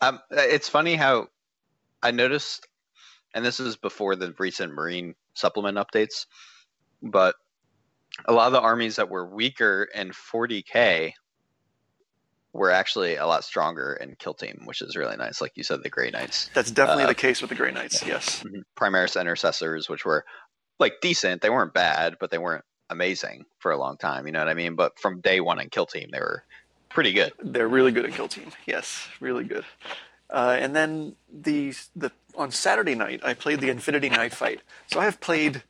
Um, 0.00 0.20
it's 0.30 0.68
funny 0.68 0.94
how 0.94 1.28
I 2.02 2.12
noticed, 2.12 2.66
and 3.34 3.44
this 3.44 3.58
is 3.60 3.76
before 3.76 4.14
the 4.16 4.32
recent 4.38 4.72
Marine 4.72 5.14
supplement 5.34 5.76
updates, 5.76 6.26
but 7.02 7.34
a 8.26 8.32
lot 8.32 8.46
of 8.46 8.52
the 8.52 8.60
armies 8.60 8.96
that 8.96 9.08
were 9.08 9.26
weaker 9.26 9.88
in 9.94 10.10
40k 10.10 11.12
were 12.52 12.70
actually 12.70 13.16
a 13.16 13.26
lot 13.26 13.44
stronger 13.44 13.94
in 13.94 14.16
Kill 14.18 14.34
Team, 14.34 14.62
which 14.64 14.82
is 14.82 14.96
really 14.96 15.16
nice. 15.16 15.40
Like 15.40 15.52
you 15.54 15.62
said, 15.62 15.82
the 15.82 15.90
Grey 15.90 16.10
Knights. 16.10 16.50
That's 16.54 16.70
definitely 16.70 17.04
uh, 17.04 17.08
the 17.08 17.14
case 17.14 17.40
with 17.40 17.50
the 17.50 17.56
Grey 17.56 17.70
Knights. 17.70 18.04
Yes. 18.04 18.42
Mm-hmm. 18.42 18.60
Primaris 18.76 19.20
Intercessors, 19.20 19.88
which 19.88 20.04
were 20.04 20.24
like 20.78 20.94
decent. 21.00 21.42
They 21.42 21.50
weren't 21.50 21.74
bad, 21.74 22.16
but 22.18 22.30
they 22.30 22.38
weren't 22.38 22.64
amazing 22.90 23.44
for 23.58 23.70
a 23.70 23.76
long 23.76 23.96
time. 23.96 24.26
You 24.26 24.32
know 24.32 24.40
what 24.40 24.48
I 24.48 24.54
mean? 24.54 24.74
But 24.74 24.98
from 24.98 25.20
day 25.20 25.40
one 25.40 25.60
in 25.60 25.68
Kill 25.68 25.86
Team, 25.86 26.08
they 26.12 26.20
were 26.20 26.44
pretty 26.88 27.12
good. 27.12 27.32
They're 27.42 27.68
really 27.68 27.92
good 27.92 28.06
at 28.06 28.12
Kill 28.12 28.28
Team. 28.28 28.50
Yes, 28.66 29.08
really 29.20 29.44
good. 29.44 29.64
Uh, 30.30 30.56
and 30.58 30.74
then 30.74 31.16
the 31.32 31.74
the 31.96 32.12
on 32.34 32.50
Saturday 32.50 32.94
night, 32.94 33.20
I 33.24 33.34
played 33.34 33.60
the 33.60 33.70
Infinity 33.70 34.10
Night 34.10 34.32
Fight. 34.32 34.60
So 34.86 35.00
I 35.00 35.04
have 35.04 35.20
played 35.20 35.62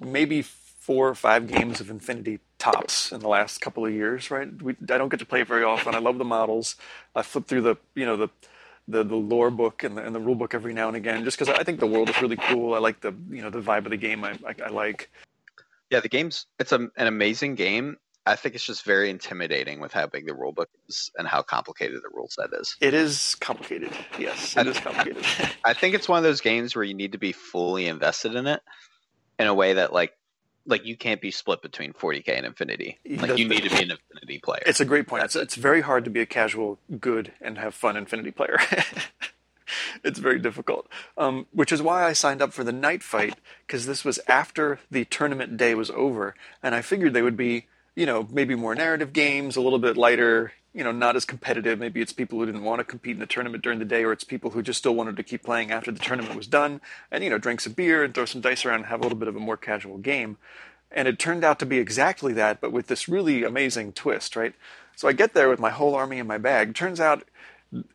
maybe 0.00 0.42
four 0.86 1.08
or 1.08 1.16
five 1.16 1.48
games 1.48 1.80
of 1.80 1.90
Infinity 1.90 2.38
tops 2.58 3.10
in 3.10 3.18
the 3.18 3.28
last 3.28 3.60
couple 3.60 3.84
of 3.84 3.92
years. 3.92 4.30
Right? 4.30 4.50
We, 4.62 4.76
I 4.82 4.98
don't 4.98 5.08
get 5.08 5.18
to 5.18 5.26
play 5.26 5.40
it 5.40 5.48
very 5.48 5.64
often. 5.64 5.96
I 5.96 5.98
love 5.98 6.18
the 6.18 6.24
models. 6.24 6.76
I 7.14 7.22
flip 7.22 7.46
through 7.46 7.62
the 7.62 7.76
you 7.96 8.06
know 8.06 8.16
the 8.16 8.28
the, 8.88 9.02
the 9.02 9.16
lore 9.16 9.50
book 9.50 9.82
and 9.82 9.96
the, 9.96 10.02
and 10.04 10.14
the 10.14 10.20
rule 10.20 10.36
book 10.36 10.54
every 10.54 10.72
now 10.72 10.86
and 10.86 10.96
again, 10.96 11.24
just 11.24 11.36
because 11.36 11.52
I 11.52 11.64
think 11.64 11.80
the 11.80 11.88
world 11.88 12.08
is 12.08 12.22
really 12.22 12.36
cool. 12.36 12.72
I 12.72 12.78
like 12.78 13.00
the 13.00 13.12
you 13.30 13.42
know 13.42 13.50
the 13.50 13.60
vibe 13.60 13.84
of 13.84 13.90
the 13.90 13.96
game. 13.96 14.22
I, 14.22 14.38
I, 14.46 14.54
I 14.66 14.68
like. 14.68 15.10
Yeah, 15.90 16.00
the 16.00 16.08
game's 16.08 16.46
it's 16.60 16.70
a, 16.70 16.88
an 16.96 17.06
amazing 17.08 17.56
game. 17.56 17.96
I 18.28 18.36
think 18.36 18.54
it's 18.54 18.64
just 18.64 18.84
very 18.84 19.10
intimidating 19.10 19.80
with 19.80 19.92
how 19.92 20.06
big 20.06 20.26
the 20.26 20.34
rule 20.34 20.52
book 20.52 20.68
is 20.88 21.10
and 21.16 21.28
how 21.28 21.42
complicated 21.42 22.00
the 22.02 22.10
rule 22.12 22.28
set 22.28 22.50
is. 22.60 22.76
It 22.80 22.92
is 22.94 23.36
complicated. 23.36 23.92
Yes, 24.18 24.56
it 24.56 24.66
I, 24.66 24.70
is 24.70 24.78
complicated. 24.78 25.24
I 25.64 25.72
think 25.72 25.94
it's 25.94 26.08
one 26.08 26.18
of 26.18 26.24
those 26.24 26.40
games 26.40 26.76
where 26.76 26.84
you 26.84 26.94
need 26.94 27.12
to 27.12 27.18
be 27.18 27.32
fully 27.32 27.86
invested 27.86 28.34
in 28.36 28.46
it 28.46 28.62
in 29.38 29.46
a 29.46 29.54
way 29.54 29.74
that 29.74 29.92
like 29.92 30.12
like 30.66 30.84
you 30.84 30.96
can't 30.96 31.20
be 31.20 31.30
split 31.30 31.62
between 31.62 31.92
40k 31.92 32.28
and 32.28 32.46
Infinity. 32.46 32.98
Like 33.16 33.38
you 33.38 33.48
need 33.48 33.62
to 33.62 33.70
be 33.70 33.82
an 33.82 33.92
Infinity 33.92 34.40
player. 34.40 34.62
It's 34.66 34.80
a 34.80 34.84
great 34.84 35.06
point. 35.06 35.24
It's, 35.24 35.36
it's 35.36 35.54
very 35.54 35.80
hard 35.80 36.04
to 36.04 36.10
be 36.10 36.20
a 36.20 36.26
casual, 36.26 36.78
good, 37.00 37.32
and 37.40 37.58
have 37.58 37.74
fun 37.74 37.96
Infinity 37.96 38.32
player. 38.32 38.58
it's 40.04 40.18
very 40.18 40.38
difficult. 40.38 40.88
Um, 41.16 41.46
which 41.52 41.72
is 41.72 41.82
why 41.82 42.04
I 42.04 42.12
signed 42.12 42.42
up 42.42 42.52
for 42.52 42.64
the 42.64 42.72
night 42.72 43.02
fight 43.02 43.34
because 43.66 43.86
this 43.86 44.04
was 44.04 44.18
after 44.28 44.80
the 44.90 45.04
tournament 45.04 45.56
day 45.56 45.74
was 45.74 45.90
over, 45.90 46.34
and 46.62 46.74
I 46.74 46.82
figured 46.82 47.14
they 47.14 47.22
would 47.22 47.36
be, 47.36 47.66
you 47.94 48.06
know, 48.06 48.28
maybe 48.30 48.54
more 48.54 48.74
narrative 48.74 49.12
games, 49.12 49.56
a 49.56 49.60
little 49.60 49.78
bit 49.78 49.96
lighter, 49.96 50.52
you 50.76 50.84
know, 50.84 50.92
not 50.92 51.16
as 51.16 51.24
competitive. 51.24 51.78
Maybe 51.78 52.02
it's 52.02 52.12
people 52.12 52.38
who 52.38 52.44
didn't 52.44 52.62
want 52.62 52.80
to 52.80 52.84
compete 52.84 53.14
in 53.14 53.18
the 53.20 53.26
tournament 53.26 53.64
during 53.64 53.78
the 53.78 53.86
day, 53.86 54.04
or 54.04 54.12
it's 54.12 54.24
people 54.24 54.50
who 54.50 54.62
just 54.62 54.78
still 54.78 54.94
wanted 54.94 55.16
to 55.16 55.22
keep 55.22 55.42
playing 55.42 55.70
after 55.70 55.90
the 55.90 55.98
tournament 55.98 56.36
was 56.36 56.46
done, 56.46 56.82
and 57.10 57.24
you 57.24 57.30
know, 57.30 57.38
drink 57.38 57.62
some 57.62 57.72
beer 57.72 58.04
and 58.04 58.14
throw 58.14 58.26
some 58.26 58.42
dice 58.42 58.66
around 58.66 58.80
and 58.80 58.86
have 58.86 59.00
a 59.00 59.02
little 59.02 59.18
bit 59.18 59.26
of 59.28 59.36
a 59.36 59.40
more 59.40 59.56
casual 59.56 59.96
game. 59.96 60.36
And 60.92 61.08
it 61.08 61.18
turned 61.18 61.44
out 61.44 61.58
to 61.60 61.66
be 61.66 61.78
exactly 61.78 62.34
that, 62.34 62.60
but 62.60 62.72
with 62.72 62.88
this 62.88 63.08
really 63.08 63.42
amazing 63.42 63.94
twist, 63.94 64.36
right? 64.36 64.54
So 64.96 65.08
I 65.08 65.12
get 65.12 65.32
there 65.32 65.48
with 65.48 65.58
my 65.58 65.70
whole 65.70 65.94
army 65.94 66.18
in 66.18 66.26
my 66.26 66.38
bag. 66.38 66.74
Turns 66.74 67.00
out 67.00 67.24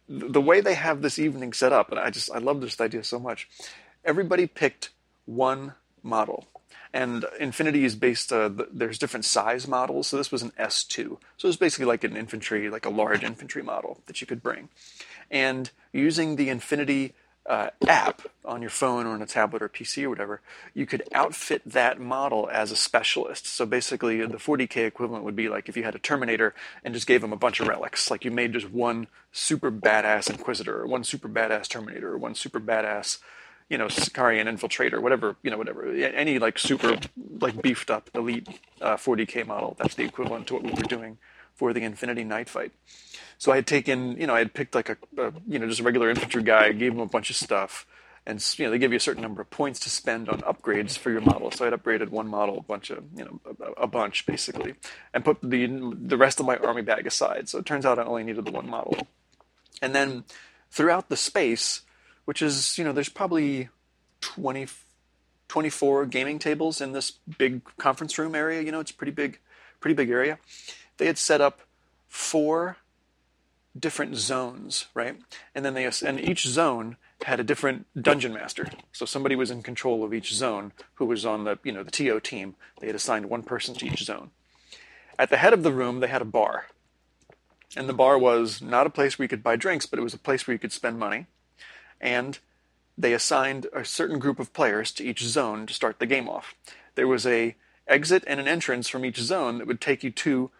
the 0.09 0.41
way 0.41 0.59
they 0.59 0.73
have 0.73 1.03
this 1.03 1.19
evening 1.19 1.53
set 1.53 1.71
up, 1.71 1.91
and 1.91 1.99
I 1.99 2.09
just 2.09 2.31
I 2.31 2.39
love 2.39 2.61
this 2.61 2.81
idea 2.81 3.03
so 3.03 3.19
much. 3.19 3.47
Everybody 4.03 4.47
picked 4.47 4.89
one 5.25 5.75
model, 6.01 6.47
and 6.93 7.25
Infinity 7.39 7.85
is 7.85 7.95
based. 7.95 8.31
Uh, 8.31 8.49
there's 8.71 8.97
different 8.97 9.25
size 9.25 9.67
models, 9.67 10.07
so 10.07 10.17
this 10.17 10.31
was 10.31 10.41
an 10.41 10.51
S2. 10.59 11.17
So 11.37 11.47
it's 11.47 11.57
basically 11.57 11.85
like 11.85 12.03
an 12.03 12.17
infantry, 12.17 12.69
like 12.69 12.85
a 12.85 12.89
large 12.89 13.23
infantry 13.23 13.63
model 13.63 13.99
that 14.07 14.21
you 14.21 14.27
could 14.27 14.43
bring, 14.43 14.69
and 15.29 15.71
using 15.93 16.35
the 16.35 16.49
Infinity 16.49 17.13
uh, 17.45 17.69
app 17.87 18.21
on 18.45 18.61
your 18.61 18.69
phone 18.69 19.05
or 19.05 19.09
on 19.09 19.21
a 19.21 19.25
tablet 19.25 19.61
or 19.61 19.69
PC 19.69 20.03
or 20.03 20.09
whatever, 20.09 20.41
you 20.73 20.85
could 20.85 21.03
outfit 21.13 21.61
that 21.65 21.99
model 21.99 22.49
as 22.51 22.71
a 22.71 22.75
specialist. 22.75 23.47
So 23.47 23.65
basically, 23.65 24.25
the 24.25 24.37
40k 24.37 24.85
equivalent 24.85 25.23
would 25.23 25.35
be 25.35 25.49
like 25.49 25.67
if 25.67 25.75
you 25.75 25.83
had 25.83 25.95
a 25.95 25.99
Terminator 25.99 26.53
and 26.83 26.93
just 26.93 27.07
gave 27.07 27.23
him 27.23 27.33
a 27.33 27.37
bunch 27.37 27.59
of 27.59 27.67
relics. 27.67 28.11
Like 28.11 28.25
you 28.25 28.31
made 28.31 28.53
just 28.53 28.69
one 28.69 29.07
super 29.31 29.71
badass 29.71 30.29
Inquisitor, 30.29 30.81
or 30.81 30.87
one 30.87 31.03
super 31.03 31.27
badass 31.27 31.67
Terminator, 31.67 32.13
or 32.13 32.17
one 32.17 32.35
super 32.35 32.59
badass, 32.59 33.17
you 33.71 33.77
know, 33.77 33.87
Sicarian 33.87 34.47
Infiltrator, 34.47 35.01
whatever, 35.01 35.37
you 35.43 35.49
know, 35.49 35.57
whatever. 35.57 35.89
Any 35.89 36.39
like 36.39 36.59
super 36.59 36.99
like 37.39 37.61
beefed 37.61 37.89
up 37.89 38.09
elite 38.13 38.49
uh, 38.81 38.97
40k 38.97 39.47
model. 39.47 39.77
That's 39.79 39.95
the 39.95 40.03
equivalent 40.03 40.47
to 40.47 40.55
what 40.55 40.63
we 40.63 40.71
were 40.71 40.89
doing 40.89 41.17
for 41.55 41.71
the 41.71 41.81
Infinity 41.83 42.25
Night 42.25 42.49
Fight. 42.49 42.73
So 43.37 43.53
I 43.53 43.55
had 43.55 43.65
taken, 43.65 44.19
you 44.19 44.27
know, 44.27 44.35
I 44.35 44.39
had 44.39 44.53
picked 44.53 44.75
like 44.75 44.89
a, 44.89 44.97
a, 45.17 45.31
you 45.47 45.57
know, 45.57 45.67
just 45.67 45.79
a 45.79 45.83
regular 45.83 46.09
infantry 46.09 46.43
guy, 46.43 46.73
gave 46.73 46.91
him 46.91 46.99
a 46.99 47.05
bunch 47.05 47.29
of 47.29 47.37
stuff, 47.37 47.87
and 48.25 48.43
you 48.59 48.65
know, 48.65 48.71
they 48.71 48.77
give 48.77 48.91
you 48.91 48.97
a 48.97 48.99
certain 48.99 49.21
number 49.21 49.41
of 49.41 49.49
points 49.49 49.79
to 49.81 49.89
spend 49.89 50.27
on 50.27 50.41
upgrades 50.41 50.97
for 50.97 51.09
your 51.09 51.21
model. 51.21 51.49
So 51.49 51.63
I 51.65 51.69
had 51.69 51.81
upgraded 51.81 52.09
one 52.09 52.27
model, 52.27 52.57
a 52.57 52.63
bunch 52.63 52.89
of, 52.89 53.05
you 53.15 53.23
know, 53.23 53.39
a, 53.61 53.83
a 53.83 53.87
bunch 53.87 54.25
basically, 54.25 54.75
and 55.13 55.23
put 55.23 55.37
the 55.41 55.65
the 55.93 56.17
rest 56.17 56.41
of 56.41 56.45
my 56.45 56.57
army 56.57 56.81
bag 56.81 57.07
aside. 57.07 57.47
So 57.47 57.59
it 57.59 57.65
turns 57.65 57.85
out 57.85 57.99
I 57.99 58.03
only 58.03 58.25
needed 58.25 58.43
the 58.43 58.51
one 58.51 58.69
model, 58.69 59.07
and 59.81 59.95
then 59.95 60.25
throughout 60.69 61.07
the 61.07 61.17
space, 61.17 61.83
which 62.31 62.41
is, 62.41 62.77
you 62.77 62.85
know, 62.85 62.93
there's 62.93 63.09
probably 63.09 63.67
20, 64.21 64.65
24 65.49 66.05
gaming 66.05 66.39
tables 66.39 66.79
in 66.79 66.93
this 66.93 67.11
big 67.37 67.59
conference 67.77 68.17
room 68.17 68.35
area. 68.35 68.61
You 68.61 68.71
know, 68.71 68.79
it's 68.79 68.93
pretty 68.93 69.11
big, 69.11 69.37
pretty 69.81 69.95
big 69.95 70.09
area. 70.09 70.39
They 70.95 71.07
had 71.07 71.17
set 71.17 71.41
up 71.41 71.59
four 72.07 72.77
different 73.77 74.15
zones, 74.15 74.85
right? 74.93 75.17
And 75.53 75.65
then 75.65 75.73
they 75.73 75.83
and 76.05 76.21
each 76.21 76.47
zone 76.47 76.95
had 77.23 77.41
a 77.41 77.43
different 77.43 77.85
dungeon 78.01 78.31
master. 78.31 78.69
So 78.93 79.05
somebody 79.05 79.35
was 79.35 79.51
in 79.51 79.61
control 79.61 80.05
of 80.05 80.13
each 80.13 80.33
zone 80.33 80.71
who 80.93 81.07
was 81.07 81.25
on 81.25 81.43
the, 81.43 81.59
you 81.65 81.73
know, 81.73 81.83
the 81.83 81.91
TO 81.91 82.21
team. 82.21 82.55
They 82.79 82.87
had 82.87 82.95
assigned 82.95 83.25
one 83.25 83.43
person 83.43 83.75
to 83.75 83.85
each 83.85 84.05
zone. 84.05 84.31
At 85.19 85.29
the 85.31 85.35
head 85.35 85.51
of 85.51 85.63
the 85.63 85.73
room, 85.73 85.99
they 85.99 86.07
had 86.07 86.21
a 86.21 86.23
bar. 86.39 86.67
And 87.75 87.89
the 87.89 87.93
bar 87.93 88.17
was 88.17 88.61
not 88.61 88.87
a 88.87 88.89
place 88.89 89.19
where 89.19 89.25
you 89.25 89.29
could 89.29 89.43
buy 89.43 89.57
drinks, 89.57 89.85
but 89.85 89.99
it 89.99 90.01
was 90.01 90.13
a 90.13 90.17
place 90.17 90.47
where 90.47 90.53
you 90.53 90.59
could 90.59 90.71
spend 90.71 90.97
money. 90.97 91.25
And 92.01 92.37
they 92.97 93.13
assigned 93.13 93.67
a 93.73 93.85
certain 93.85 94.19
group 94.19 94.39
of 94.39 94.51
players 94.51 94.91
to 94.93 95.05
each 95.05 95.23
zone 95.23 95.65
to 95.67 95.73
start 95.73 95.99
the 95.99 96.05
game 96.05 96.27
off. 96.27 96.55
There 96.95 97.07
was 97.07 97.25
a 97.25 97.55
exit 97.87 98.23
and 98.27 98.39
an 98.39 98.47
entrance 98.47 98.89
from 98.89 99.05
each 99.05 99.19
zone 99.19 99.59
that 99.59 99.67
would 99.67 99.79
take 99.79 100.03
you 100.03 100.11
to 100.11 100.51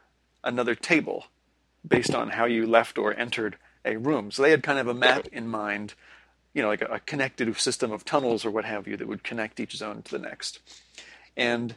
another 0.44 0.76
table 0.76 1.26
based 1.86 2.16
on 2.16 2.30
how 2.30 2.46
you 2.46 2.66
left 2.66 2.98
or 2.98 3.14
entered 3.14 3.58
a 3.84 3.98
room. 3.98 4.32
So 4.32 4.44
they 4.44 4.52
had 4.52 4.64
kind 4.64 4.80
of 4.80 4.88
a 4.88 4.94
map 4.94 5.28
in 5.32 5.48
mind, 5.48 5.94
you 6.54 6.62
know, 6.62 6.68
like 6.68 6.82
a, 6.82 6.86
a 6.86 7.00
connected 7.00 7.56
system 7.58 7.92
of 7.92 8.06
tunnels 8.06 8.46
or 8.46 8.52
what 8.52 8.66
have 8.66 8.88
you 8.88 8.98
that 8.98 9.08
would 9.08 9.24
connect 9.24 9.60
each 9.60 9.76
zone 9.76 10.02
to 10.04 10.12
the 10.12 10.20
next. 10.20 10.60
And 11.36 11.76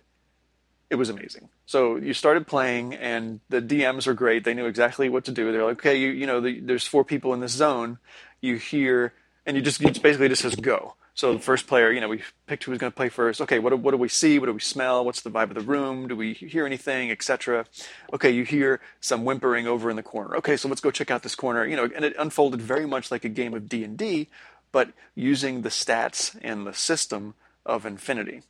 it 0.91 0.97
was 0.97 1.09
amazing. 1.09 1.49
So 1.67 1.97
you 1.97 2.13
started 2.13 2.47
playing, 2.47 2.95
and 2.95 3.41
the 3.49 3.63
DMs 3.63 4.07
are 4.07 4.15
great. 4.15 4.45
They 4.45 4.55
knew 4.55 4.67
exactly 4.67 5.09
what 5.09 5.25
to 5.25 5.33
do. 5.33 5.51
They're 5.51 5.65
like, 5.65 5.79
okay, 5.79 5.97
you 5.97 6.11
you 6.11 6.27
know, 6.27 6.41
the, 6.41 6.61
there's 6.61 6.87
four 6.87 7.05
people 7.05 7.33
in 7.33 7.41
this 7.41 7.53
zone. 7.53 7.99
You 8.41 8.57
hear, 8.57 9.15
and 9.47 9.57
you 9.57 9.63
just 9.63 9.81
you 9.81 9.91
basically 9.91 10.29
just 10.29 10.43
says 10.43 10.57
go. 10.57 10.95
So 11.17 11.33
the 11.33 11.39
first 11.39 11.69
player, 11.69 11.93
you 11.93 12.01
know, 12.01 12.09
we 12.09 12.23
picked 12.47 12.65
who 12.65 12.73
was 12.73 12.81
going 12.81 12.91
to 12.91 12.97
play 12.97 13.09
first. 13.09 13.41
Okay, 13.41 13.61
what 13.61 13.71
do, 13.71 13.77
what 13.77 13.93
do 13.93 13.97
we 13.97 14.09
see? 14.09 14.41
What 14.41 14.47
do 14.47 14.53
we 14.53 14.61
smell? 14.61 15.05
What's 15.05 15.21
the 15.21 15.31
vibe 15.31 15.51
of 15.51 15.55
the 15.55 15.61
room? 15.61 16.09
Do 16.09 16.17
we 16.17 16.33
hear 16.33 16.67
anything, 16.67 17.13
etc. 17.13 17.67
Okay, 18.13 18.31
you 18.31 18.45
hear 18.45 18.81
some 19.01 19.25
whimpering 19.25 19.69
over 19.69 19.91
in 19.91 19.97
the 19.97 20.03
corner. 20.03 20.37
Okay, 20.37 20.57
so 20.57 20.69
let's 20.69 20.81
go 20.81 20.91
check 20.91 21.13
out 21.13 21.23
this 21.23 21.37
corner. 21.37 21.65
You 21.65 21.77
know, 21.77 21.89
and 21.95 22.05
it 22.05 22.17
unfolded 22.19 22.61
very 22.61 22.87
much 22.87 23.13
like 23.13 23.25
a 23.25 23.29
game 23.29 23.55
of 23.55 23.69
D 23.69 23.85
and 23.85 23.97
D, 23.97 24.29
but 24.73 24.93
using 25.15 25.63
the 25.63 25.69
stats 25.69 26.37
and 26.43 26.67
the 26.67 26.75
system 26.75 27.35
of 27.65 27.87
Infinity. 27.87 28.43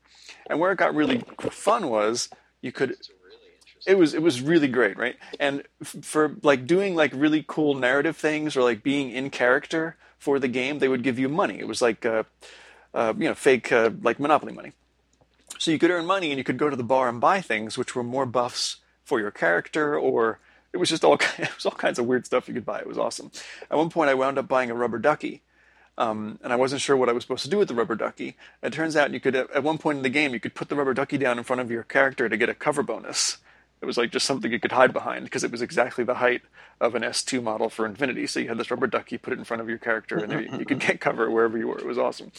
And 0.49 0.59
where 0.59 0.73
it 0.73 0.79
got 0.79 0.95
really 0.95 1.23
fun 1.51 1.89
was 1.89 2.31
you 2.63 2.73
could 2.73 2.97
it 3.87 3.99
was 3.99 4.15
it 4.15 4.23
was 4.23 4.41
really 4.41 4.69
great 4.69 4.97
right 4.97 5.17
and 5.39 5.63
f- 5.83 5.97
for 6.03 6.37
like 6.43 6.67
doing 6.67 6.95
like 6.95 7.13
really 7.15 7.45
cool 7.47 7.75
narrative 7.75 8.17
things 8.17 8.57
or 8.57 8.63
like 8.63 8.83
being 8.83 9.11
in 9.11 9.29
character 9.29 9.97
for 10.25 10.39
the 10.39 10.49
game, 10.49 10.79
they 10.79 10.89
would 10.89 11.03
give 11.03 11.19
you 11.19 11.29
money. 11.29 11.59
It 11.61 11.69
was 11.69 11.83
like, 11.83 12.07
uh, 12.07 12.23
uh, 12.95 13.13
you 13.19 13.29
know, 13.29 13.35
fake 13.35 13.71
uh, 13.71 13.91
like 14.01 14.19
Monopoly 14.19 14.55
money. 14.55 14.73
So 15.59 15.71
you 15.71 15.79
could 15.79 15.91
earn 15.91 16.07
money 16.07 16.31
and 16.31 16.39
you 16.39 16.45
could 16.45 16.57
go 16.57 16.71
to 16.71 16.77
the 16.77 16.83
bar 16.83 17.11
and 17.11 17.21
buy 17.21 17.43
things, 17.43 17.77
which 17.77 17.95
were 17.95 18.03
more 18.03 18.25
buffs 18.25 18.79
for 19.05 19.21
your 19.21 19.31
character, 19.31 19.99
or 19.99 20.39
it 20.73 20.79
was 20.79 20.89
just 20.89 21.05
all 21.05 21.15
it 21.39 21.55
was 21.55 21.67
all 21.67 21.73
kinds 21.73 21.99
of 21.99 22.07
weird 22.07 22.25
stuff 22.25 22.49
you 22.49 22.55
could 22.55 22.65
buy. 22.65 22.81
It 22.81 22.87
was 22.87 22.97
awesome. 22.97 23.31
At 23.71 23.77
one 23.77 23.91
point, 23.91 24.09
I 24.09 24.15
wound 24.15 24.39
up 24.39 24.49
buying 24.49 24.71
a 24.71 24.75
rubber 24.75 24.99
ducky. 24.99 25.43
Um, 25.97 26.41
and 26.43 26.53
I 26.53 26.57
wasn't 26.57 26.81
sure 26.81 26.97
what 26.97 27.09
I 27.09 27.13
was 27.13 27.23
supposed 27.23 27.45
to 27.45 27.51
do 27.51 27.59
with 27.59 27.69
the 27.69 27.75
rubber 27.75 27.95
ducky. 27.95 28.37
It 28.63 28.73
turns 28.73 28.97
out 28.97 29.13
you 29.13 29.21
could, 29.21 29.37
at 29.37 29.63
one 29.63 29.79
point 29.79 29.99
in 29.99 30.03
the 30.03 30.09
game, 30.09 30.33
you 30.33 30.41
could 30.41 30.55
put 30.55 30.69
the 30.69 30.75
rubber 30.75 30.93
ducky 30.93 31.19
down 31.19 31.39
in 31.39 31.45
front 31.45 31.61
of 31.61 31.71
your 31.71 31.85
character 31.85 32.29
to 32.29 32.37
get 32.37 32.49
a 32.49 32.55
cover 32.55 32.83
bonus. 32.83 33.39
It 33.85 33.87
was 33.87 33.99
like 33.99 34.11
just 34.11 34.25
something 34.25 34.51
you 34.51 34.59
could 34.59 34.73
hide 34.73 34.95
behind 34.95 35.25
because 35.25 35.45
it 35.45 35.51
was 35.51 35.61
exactly 35.61 36.05
the 36.05 36.15
height 36.15 36.41
of 36.81 36.95
an 36.95 37.03
S2 37.03 37.43
model 37.43 37.69
for 37.69 37.85
Infinity. 37.85 38.27
So 38.27 38.41
you 38.41 38.49
had 38.49 38.57
this 38.57 38.71
rubber 38.71 38.87
duck, 38.87 39.13
you 39.13 39.19
put 39.19 39.35
it 39.35 39.39
in 39.39 39.45
front 39.45 39.61
of 39.61 39.69
your 39.69 39.77
character, 39.77 40.17
and 40.17 40.33
you, 40.33 40.59
you, 40.59 40.65
could 40.65 40.81
get 40.81 41.03
cover 41.03 41.31
wherever 41.31 41.59
you 41.59 41.69
were. 41.69 41.79
It 41.79 41.85
was 41.85 41.99
awesome. 41.99 42.33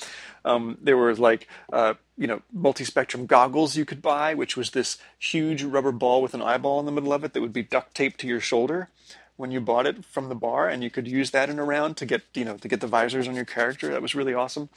Um, 0.44 0.80
there 0.82 0.98
was 0.98 1.20
like, 1.20 1.48
uh, 1.72 1.94
you 2.18 2.26
know, 2.26 2.42
multi-spectrum 2.52 3.28
goggles 3.28 3.78
you 3.78 3.86
could 3.86 4.02
buy, 4.02 4.34
which 4.34 4.58
was 4.58 4.72
this 4.72 4.98
huge 5.20 5.62
rubber 5.62 5.92
ball 5.92 6.20
with 6.24 6.34
an 6.34 6.42
eyeball 6.42 6.80
in 6.80 6.88
the 6.88 6.92
middle 6.92 7.14
of 7.14 7.24
it 7.24 7.34
that 7.34 7.42
would 7.42 7.54
be 7.54 7.62
duct 7.62 7.94
taped 7.94 8.20
to 8.22 8.28
your 8.28 8.40
shoulder 8.40 8.90
when 9.38 9.52
you 9.52 9.62
bought 9.62 9.86
it 9.86 10.04
from 10.04 10.30
the 10.30 10.36
bar, 10.36 10.68
and 10.68 10.84
you 10.84 10.90
could 10.90 11.08
use 11.08 11.30
that 11.30 11.48
in 11.48 11.60
a 11.60 11.64
round 11.64 11.96
to 11.98 12.08
get, 12.08 12.24
you 12.34 12.44
know, 12.44 12.58
to 12.58 12.68
get 12.68 12.82
the 12.82 12.88
visors 12.88 13.28
on 13.28 13.36
your 13.36 13.46
character. 13.46 13.92
That 13.92 14.02
was 14.02 14.16
really 14.16 14.34
awesome 14.34 14.70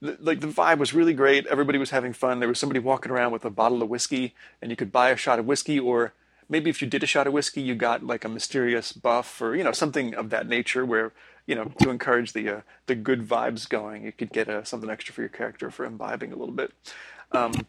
like 0.00 0.40
the 0.40 0.46
vibe 0.46 0.78
was 0.78 0.94
really 0.94 1.14
great. 1.14 1.46
Everybody 1.46 1.78
was 1.78 1.90
having 1.90 2.12
fun. 2.12 2.40
There 2.40 2.48
was 2.48 2.58
somebody 2.58 2.80
walking 2.80 3.12
around 3.12 3.32
with 3.32 3.44
a 3.44 3.50
bottle 3.50 3.82
of 3.82 3.88
whiskey, 3.88 4.34
and 4.60 4.70
you 4.70 4.76
could 4.76 4.90
buy 4.90 5.10
a 5.10 5.16
shot 5.16 5.38
of 5.38 5.46
whiskey 5.46 5.78
or 5.78 6.14
maybe 6.50 6.68
if 6.68 6.82
you 6.82 6.88
did 6.88 7.02
a 7.02 7.06
shot 7.06 7.26
of 7.26 7.32
whiskey, 7.32 7.62
you 7.62 7.74
got 7.74 8.04
like 8.04 8.24
a 8.24 8.28
mysterious 8.28 8.92
buff 8.92 9.40
or 9.40 9.56
you 9.56 9.64
know 9.64 9.72
something 9.72 10.14
of 10.14 10.28
that 10.30 10.46
nature 10.46 10.84
where 10.84 11.12
you 11.46 11.54
know 11.54 11.72
to 11.80 11.88
encourage 11.88 12.34
the 12.34 12.48
uh, 12.48 12.60
the 12.86 12.94
good 12.94 13.26
vibes 13.26 13.66
going, 13.66 14.04
you 14.04 14.12
could 14.12 14.32
get 14.32 14.48
uh, 14.48 14.64
something 14.64 14.90
extra 14.90 15.14
for 15.14 15.22
your 15.22 15.30
character 15.30 15.70
for 15.70 15.86
imbibing 15.86 16.32
a 16.32 16.36
little 16.36 16.54
bit. 16.54 16.72
Um, 17.32 17.66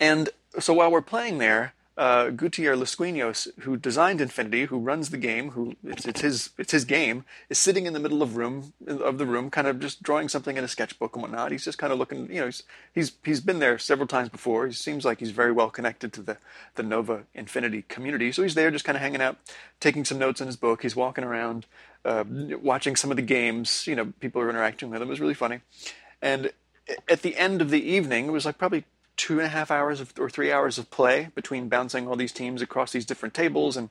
and 0.00 0.30
so 0.58 0.72
while 0.72 0.90
we're 0.90 1.02
playing 1.02 1.38
there, 1.38 1.74
uh, 1.96 2.26
Gutier 2.26 2.76
Lusquinos, 2.76 3.48
who 3.60 3.76
designed 3.76 4.20
Infinity, 4.20 4.66
who 4.66 4.78
runs 4.78 5.10
the 5.10 5.18
game, 5.18 5.50
who 5.50 5.76
it's, 5.84 6.06
it's 6.06 6.20
his 6.20 6.50
it's 6.56 6.72
his 6.72 6.84
game, 6.84 7.24
is 7.48 7.58
sitting 7.58 7.86
in 7.86 7.92
the 7.92 8.00
middle 8.00 8.22
of 8.22 8.36
room 8.36 8.72
of 8.86 9.18
the 9.18 9.26
room, 9.26 9.50
kind 9.50 9.66
of 9.66 9.80
just 9.80 10.02
drawing 10.02 10.28
something 10.28 10.56
in 10.56 10.64
a 10.64 10.68
sketchbook 10.68 11.14
and 11.14 11.22
whatnot. 11.22 11.52
He's 11.52 11.64
just 11.64 11.78
kind 11.78 11.92
of 11.92 11.98
looking, 11.98 12.32
you 12.32 12.40
know, 12.40 12.46
he's 12.46 12.62
he's 12.94 13.12
he's 13.24 13.40
been 13.40 13.58
there 13.58 13.78
several 13.78 14.06
times 14.06 14.28
before. 14.28 14.66
He 14.66 14.72
seems 14.72 15.04
like 15.04 15.20
he's 15.20 15.32
very 15.32 15.52
well 15.52 15.68
connected 15.68 16.12
to 16.14 16.22
the 16.22 16.36
the 16.76 16.82
Nova 16.82 17.24
Infinity 17.34 17.82
community, 17.88 18.32
so 18.32 18.42
he's 18.42 18.54
there 18.54 18.70
just 18.70 18.84
kind 18.84 18.96
of 18.96 19.02
hanging 19.02 19.20
out, 19.20 19.36
taking 19.80 20.04
some 20.04 20.18
notes 20.18 20.40
in 20.40 20.46
his 20.46 20.56
book. 20.56 20.82
He's 20.82 20.96
walking 20.96 21.24
around, 21.24 21.66
uh, 22.04 22.24
watching 22.62 22.96
some 22.96 23.10
of 23.10 23.16
the 23.16 23.22
games. 23.22 23.86
You 23.86 23.96
know, 23.96 24.12
people 24.20 24.40
are 24.40 24.48
interacting 24.48 24.90
with 24.90 25.02
him. 25.02 25.08
It 25.08 25.10
was 25.10 25.20
really 25.20 25.34
funny, 25.34 25.60
and 26.22 26.52
at 27.08 27.22
the 27.22 27.36
end 27.36 27.60
of 27.60 27.70
the 27.70 27.82
evening, 27.82 28.26
it 28.26 28.32
was 28.32 28.46
like 28.46 28.58
probably 28.58 28.84
two 29.20 29.38
and 29.38 29.46
a 29.46 29.50
half 29.50 29.70
hours 29.70 30.00
of, 30.00 30.14
or 30.18 30.30
three 30.30 30.50
hours 30.50 30.78
of 30.78 30.90
play 30.90 31.28
between 31.34 31.68
bouncing 31.68 32.08
all 32.08 32.16
these 32.16 32.32
teams 32.32 32.62
across 32.62 32.92
these 32.92 33.04
different 33.04 33.34
tables, 33.34 33.76
and 33.76 33.90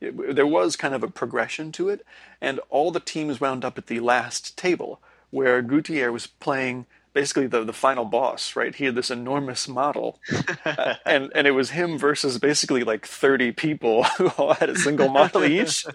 it, 0.00 0.36
there 0.36 0.46
was 0.46 0.76
kind 0.76 0.94
of 0.94 1.02
a 1.02 1.08
progression 1.08 1.72
to 1.72 1.88
it. 1.88 2.06
And 2.40 2.60
all 2.70 2.92
the 2.92 3.00
teams 3.00 3.40
wound 3.40 3.64
up 3.64 3.76
at 3.78 3.88
the 3.88 3.98
last 3.98 4.56
table, 4.56 5.00
where 5.30 5.60
Gutier 5.60 6.12
was 6.12 6.28
playing 6.28 6.86
basically 7.12 7.46
the, 7.46 7.64
the 7.64 7.72
final 7.72 8.04
boss, 8.04 8.54
right? 8.54 8.74
He 8.74 8.84
had 8.84 8.94
this 8.94 9.10
enormous 9.10 9.68
model, 9.68 10.20
uh, 10.64 10.94
and 11.04 11.30
and 11.34 11.46
it 11.46 11.52
was 11.52 11.70
him 11.70 11.98
versus 11.98 12.38
basically 12.38 12.84
like 12.84 13.06
thirty 13.06 13.52
people 13.52 14.04
who 14.18 14.28
all 14.38 14.54
had 14.54 14.70
a 14.70 14.76
single 14.76 15.08
model 15.08 15.44
each. 15.44 15.86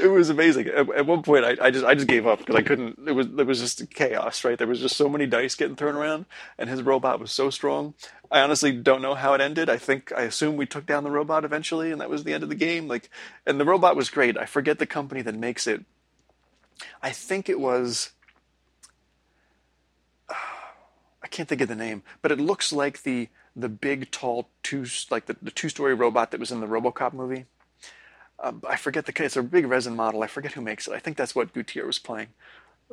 It 0.00 0.10
was 0.10 0.30
amazing. 0.30 0.68
At, 0.68 0.88
at 0.90 1.06
one 1.06 1.22
point, 1.22 1.44
I, 1.44 1.56
I, 1.60 1.70
just 1.70 1.84
I 1.84 1.94
just 1.94 2.08
gave 2.08 2.26
up 2.26 2.38
because 2.38 2.56
I 2.56 2.62
couldn't. 2.62 2.98
It 3.06 3.12
was 3.12 3.26
it 3.26 3.46
was 3.46 3.60
just 3.60 3.90
chaos, 3.90 4.44
right? 4.44 4.58
There 4.58 4.66
was 4.66 4.80
just 4.80 4.96
so 4.96 5.08
many 5.08 5.26
dice 5.26 5.54
getting 5.54 5.76
thrown 5.76 5.96
around, 5.96 6.26
and 6.58 6.68
his 6.68 6.82
robot 6.82 7.20
was 7.20 7.32
so 7.32 7.50
strong. 7.50 7.94
I 8.30 8.40
honestly 8.40 8.72
don't 8.72 9.02
know 9.02 9.14
how 9.14 9.34
it 9.34 9.40
ended. 9.40 9.68
I 9.68 9.76
think 9.76 10.12
I 10.16 10.22
assume 10.22 10.56
we 10.56 10.66
took 10.66 10.86
down 10.86 11.04
the 11.04 11.10
robot 11.10 11.44
eventually, 11.44 11.92
and 11.92 12.00
that 12.00 12.10
was 12.10 12.24
the 12.24 12.32
end 12.32 12.42
of 12.42 12.48
the 12.48 12.54
game. 12.54 12.88
Like, 12.88 13.10
and 13.46 13.60
the 13.60 13.64
robot 13.64 13.96
was 13.96 14.10
great. 14.10 14.36
I 14.38 14.46
forget 14.46 14.78
the 14.78 14.86
company 14.86 15.22
that 15.22 15.34
makes 15.34 15.66
it. 15.66 15.84
I 17.00 17.10
think 17.10 17.48
it 17.48 17.60
was 17.60 18.10
I 21.23 21.23
can't 21.34 21.48
think 21.48 21.60
of 21.60 21.68
the 21.68 21.74
name, 21.74 22.02
but 22.22 22.30
it 22.30 22.40
looks 22.40 22.72
like 22.72 23.02
the 23.02 23.28
the 23.56 23.68
big 23.68 24.10
tall 24.10 24.48
two 24.62 24.86
like 25.10 25.26
the, 25.26 25.36
the 25.42 25.50
two 25.50 25.68
story 25.68 25.94
robot 25.94 26.30
that 26.30 26.40
was 26.40 26.52
in 26.52 26.60
the 26.60 26.66
RoboCop 26.66 27.12
movie. 27.12 27.46
Uh, 28.38 28.52
I 28.68 28.76
forget 28.76 29.06
the 29.06 29.24
it's 29.24 29.36
a 29.36 29.42
big 29.42 29.66
resin 29.66 29.96
model. 29.96 30.22
I 30.22 30.28
forget 30.28 30.52
who 30.52 30.60
makes 30.60 30.86
it. 30.86 30.94
I 30.94 31.00
think 31.00 31.16
that's 31.16 31.34
what 31.34 31.52
Gutier 31.52 31.86
was 31.86 31.98
playing. 31.98 32.28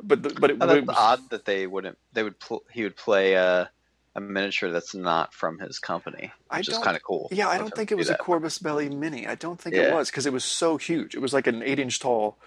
But 0.02 0.22
the, 0.22 0.30
but 0.30 0.50
it, 0.50 0.56
oh, 0.60 0.66
that's 0.66 0.78
it 0.78 0.86
was, 0.86 0.96
odd 0.98 1.30
that 1.30 1.44
they 1.44 1.66
wouldn't. 1.66 1.98
They 2.12 2.22
would 2.22 2.38
pl- 2.40 2.64
he 2.72 2.82
would 2.82 2.96
play 2.96 3.34
a, 3.34 3.70
a 4.16 4.20
miniature 4.20 4.70
that's 4.70 4.94
not 4.94 5.32
from 5.32 5.58
his 5.60 5.78
company, 5.78 6.32
which 6.54 6.68
is 6.68 6.78
kind 6.78 6.96
of 6.96 7.02
cool. 7.02 7.28
Yeah, 7.30 7.48
I 7.48 7.58
don't 7.58 7.74
think 7.74 7.92
it 7.92 7.96
was 7.96 8.10
a 8.10 8.16
Corvus 8.16 8.58
Belli 8.58 8.88
Mini. 8.88 9.26
I 9.28 9.36
don't 9.36 9.60
think 9.60 9.76
yeah. 9.76 9.82
it 9.82 9.94
was 9.94 10.10
because 10.10 10.26
it 10.26 10.32
was 10.32 10.44
so 10.44 10.78
huge. 10.78 11.14
It 11.14 11.20
was 11.20 11.32
like 11.32 11.46
an 11.46 11.62
eight 11.62 11.78
inch 11.78 12.00
tall 12.00 12.38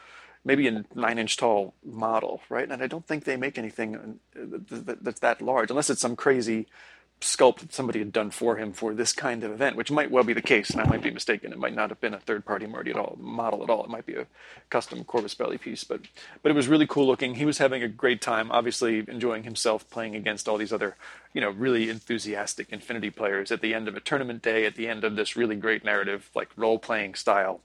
maybe 0.46 0.68
a 0.68 0.86
nine 0.94 1.18
inch 1.18 1.36
tall 1.36 1.74
model, 1.84 2.42
right? 2.48 2.72
And 2.72 2.82
I 2.82 2.88
don't 2.88 3.06
think 3.06 3.26
they 3.26 3.36
make 3.36 3.58
anything 3.58 4.20
uh, 4.40 4.94
that's 5.02 5.20
that 5.20 5.42
large, 5.42 5.70
unless 5.72 5.90
it's 5.90 6.02
some 6.02 6.16
crazy 6.16 6.68
sculpt 7.22 7.60
that 7.60 7.74
somebody 7.74 8.00
had 8.00 8.12
done 8.12 8.30
for 8.30 8.58
him 8.58 8.74
for 8.74 8.94
this 8.94 9.14
kind 9.14 9.44
of 9.44 9.52
event, 9.52 9.76
which 9.76 9.90
might 9.90 10.12
well 10.12 10.24
be 10.24 10.34
the 10.34 10.42
case, 10.42 10.70
and 10.70 10.82
I 10.82 10.86
might 10.86 11.02
be 11.02 11.12
mistaken. 11.12 11.54
It 11.54 11.58
might 11.58 11.74
not 11.74 11.90
have 11.90 12.02
been 12.02 12.14
a 12.14 12.20
third 12.20 12.46
party 12.46 12.66
at 12.66 12.98
all 12.98 13.18
model 13.20 13.64
at 13.64 13.70
all. 13.70 13.84
It 13.84 13.90
might 13.90 14.06
be 14.06 14.16
a 14.16 14.28
custom 14.70 15.04
Corvus 15.04 15.34
Belli 15.34 15.58
piece, 15.58 15.84
but 15.84 16.02
but 16.44 16.50
it 16.50 16.56
was 16.56 16.68
really 16.68 16.86
cool 16.86 17.08
looking. 17.08 17.36
He 17.36 17.46
was 17.46 17.58
having 17.58 17.82
a 17.82 17.88
great 17.88 18.22
time, 18.22 18.52
obviously 18.52 19.00
enjoying 19.08 19.44
himself 19.44 19.90
playing 19.90 20.16
against 20.16 20.50
all 20.50 20.58
these 20.58 20.74
other, 20.74 20.98
you 21.34 21.42
know, 21.42 21.50
really 21.50 21.90
enthusiastic 21.90 22.68
Infinity 22.70 23.10
players 23.12 23.52
at 23.52 23.62
the 23.62 23.74
end 23.74 23.88
of 23.88 23.96
a 23.96 24.02
tournament 24.02 24.42
day, 24.42 24.66
at 24.66 24.76
the 24.76 24.88
end 24.88 25.04
of 25.04 25.16
this 25.16 25.36
really 25.36 25.56
great 25.56 25.86
narrative, 25.86 26.30
like 26.36 26.50
role 26.58 26.80
playing 26.80 27.16
style 27.16 27.62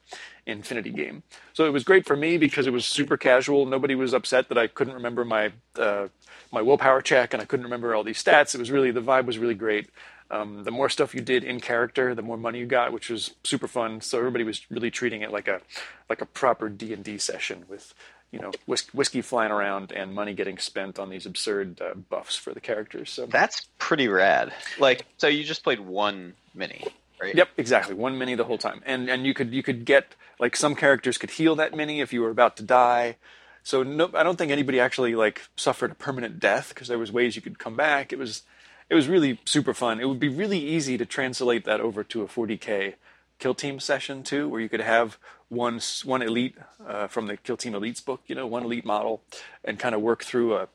Infinity 0.47 0.91
game. 0.91 1.23
So 1.53 1.65
it 1.67 1.73
was 1.73 1.85
great 1.85 2.07
for 2.07 2.17
me 2.17 2.39
because 2.39 2.67
it 2.67 2.73
was 2.73 2.85
super 2.85 3.17
casual. 3.17 3.67
Nobody 3.67 3.95
was 3.95 4.15
upset 4.15 4.49
that 4.49 4.59
I 4.59 4.67
couldn't 4.67 4.95
remember 4.95 5.25
my 5.25 5.53
uh, 5.77 6.09
my 6.53 6.63
willpower 6.63 7.03
check 7.03 7.33
and 7.33 7.43
I 7.43 7.45
couldn't 7.45 7.65
remember 7.65 7.95
all 7.95 8.05
these 8.05 8.23
stats. 8.23 8.55
It 8.55 8.59
was 8.59 8.71
really 8.71 8.91
the 8.91 9.03
vibe 9.03 9.27
was 9.27 9.39
really 9.39 9.55
great. 9.55 9.91
Um, 10.31 10.63
the 10.63 10.71
more 10.71 10.89
stuff 10.89 11.15
you 11.15 11.21
did 11.21 11.43
in 11.43 11.61
character, 11.61 12.15
the 12.15 12.23
more 12.23 12.37
money 12.37 12.61
you 12.61 12.67
got, 12.67 12.93
which 12.93 13.11
was 13.11 13.35
super 13.43 13.67
fun. 13.67 14.01
So 14.01 14.19
everybody 14.19 14.45
was 14.45 14.71
really 14.71 14.91
treating 14.91 15.23
it 15.23 15.33
like 15.33 15.49
a 15.49 15.61
like 16.09 16.21
a 16.21 16.27
proper 16.27 16.69
D 16.69 16.93
and 16.93 17.03
D 17.03 17.19
session 17.19 17.65
with 17.69 17.95
you 18.31 18.39
know 18.39 18.53
whis- 18.67 18.95
whiskey 18.95 19.23
flying 19.23 19.51
around 19.51 19.91
and 19.91 20.15
money 20.15 20.35
getting 20.35 20.59
spent 20.59 20.99
on 20.99 21.11
these 21.11 21.27
absurd 21.27 21.81
uh, 21.81 21.95
buffs 21.95 22.37
for 22.37 22.55
the 22.55 22.61
characters. 22.61 23.11
So 23.11 23.27
that's 23.27 23.67
pretty 23.79 24.07
rad. 24.07 24.53
Like, 24.79 25.05
so 25.17 25.27
you 25.27 25.43
just 25.43 25.65
played 25.65 25.81
one 25.81 26.35
mini, 26.55 26.87
right? 27.21 27.35
Yep, 27.35 27.49
exactly. 27.57 27.95
One 27.95 28.19
mini 28.19 28.35
the 28.35 28.45
whole 28.45 28.59
time, 28.59 28.83
and 28.85 29.09
and 29.09 29.27
you 29.27 29.35
could 29.35 29.53
you 29.53 29.63
could 29.63 29.85
get 29.85 30.15
like 30.39 30.57
some 30.57 30.75
characters 30.75 31.19
could 31.19 31.31
heal 31.31 31.55
that 31.57 31.75
mini 31.75 32.01
if 32.01 32.13
you 32.13 32.23
were 32.23 32.31
about 32.31 32.57
to 32.59 32.63
die. 32.63 33.17
So 33.63 33.83
no, 33.83 34.11
I 34.15 34.23
don't 34.23 34.37
think 34.37 34.51
anybody 34.51 34.81
actually 34.81 35.15
like 35.15 35.43
suffered 35.57 35.93
a 35.93 35.95
permanent 35.95 36.41
death 36.41 36.71
because 36.71 36.89
there 36.89 36.99
was 36.99 37.13
ways 37.13 37.37
you 37.37 37.43
could 37.43 37.59
come 37.59 37.77
back. 37.77 38.13
It 38.13 38.19
was 38.19 38.43
it 38.89 38.95
was 38.95 39.09
really 39.09 39.39
super 39.45 39.75
fun. 39.75 40.01
It 40.01 40.09
would 40.09 40.21
be 40.21 40.29
really 40.29 40.59
easy 40.59 40.99
to 40.99 41.07
translate 41.07 41.65
that 41.65 41.81
over 41.81 42.03
to 42.05 42.23
a 42.23 42.27
40k 42.27 42.95
kill 43.39 43.55
team 43.55 43.81
session 43.81 44.23
too, 44.23 44.49
where 44.49 44.61
you 44.61 44.69
could 44.69 44.81
have 44.81 45.19
one 45.49 45.81
one 46.05 46.23
elite 46.23 46.57
uh, 46.87 47.07
from 47.07 47.27
the 47.27 47.37
kill 47.37 47.57
team 47.57 47.73
elites 47.73 48.05
book, 48.05 48.23
you 48.27 48.35
know, 48.35 48.47
one 48.47 48.65
elite 48.65 48.85
model, 48.85 49.23
and 49.65 49.79
kind 49.79 49.95
of 49.95 50.01
work 50.01 50.25
through 50.25 50.55
a 50.57 50.69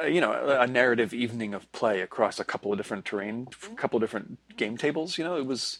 uh, 0.00 0.06
you 0.06 0.20
know 0.20 0.58
a 0.60 0.66
narrative 0.66 1.12
evening 1.14 1.54
of 1.54 1.70
play 1.72 2.00
across 2.00 2.40
a 2.40 2.44
couple 2.44 2.72
of 2.72 2.78
different 2.78 3.04
terrain, 3.04 3.48
a 3.70 3.74
couple 3.76 3.96
of 3.96 4.02
different 4.02 4.38
game 4.56 4.76
tables. 4.76 5.18
You 5.18 5.24
know, 5.24 5.36
it 5.36 5.46
was 5.46 5.78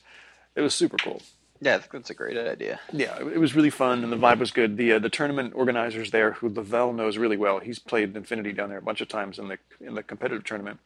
it 0.55 0.61
was 0.61 0.75
super 0.75 0.97
cool. 0.99 1.23
Yeah, 1.61 1.81
that's 1.91 2.11
a 2.11 2.15
great 2.15 2.37
idea. 2.37 2.81
Yeah, 2.93 3.17
it 3.19 3.39
was 3.39 3.55
really 3.55 3.71
fun 3.71 4.03
and 4.03 4.13
the 4.13 4.17
vibe 4.17 4.39
was 4.39 4.51
good. 4.51 4.77
The 4.77 4.95
uh, 4.95 4.99
the 4.99 5.09
tournament 5.09 5.55
organizers 5.55 6.11
there, 6.11 6.33
who 6.33 6.49
Lavelle 6.49 6.93
knows 6.93 7.17
really 7.17 7.37
well, 7.37 7.61
he's 7.61 7.79
played 7.79 8.17
Infinity 8.17 8.53
down 8.53 8.69
there 8.69 8.79
a 8.79 8.83
bunch 8.83 9.01
of 9.01 9.09
times 9.09 9.39
in 9.39 9.49
the 9.49 9.59
in 9.81 9.95
the 9.95 10.03
competitive 10.03 10.45
tournament. 10.45 10.81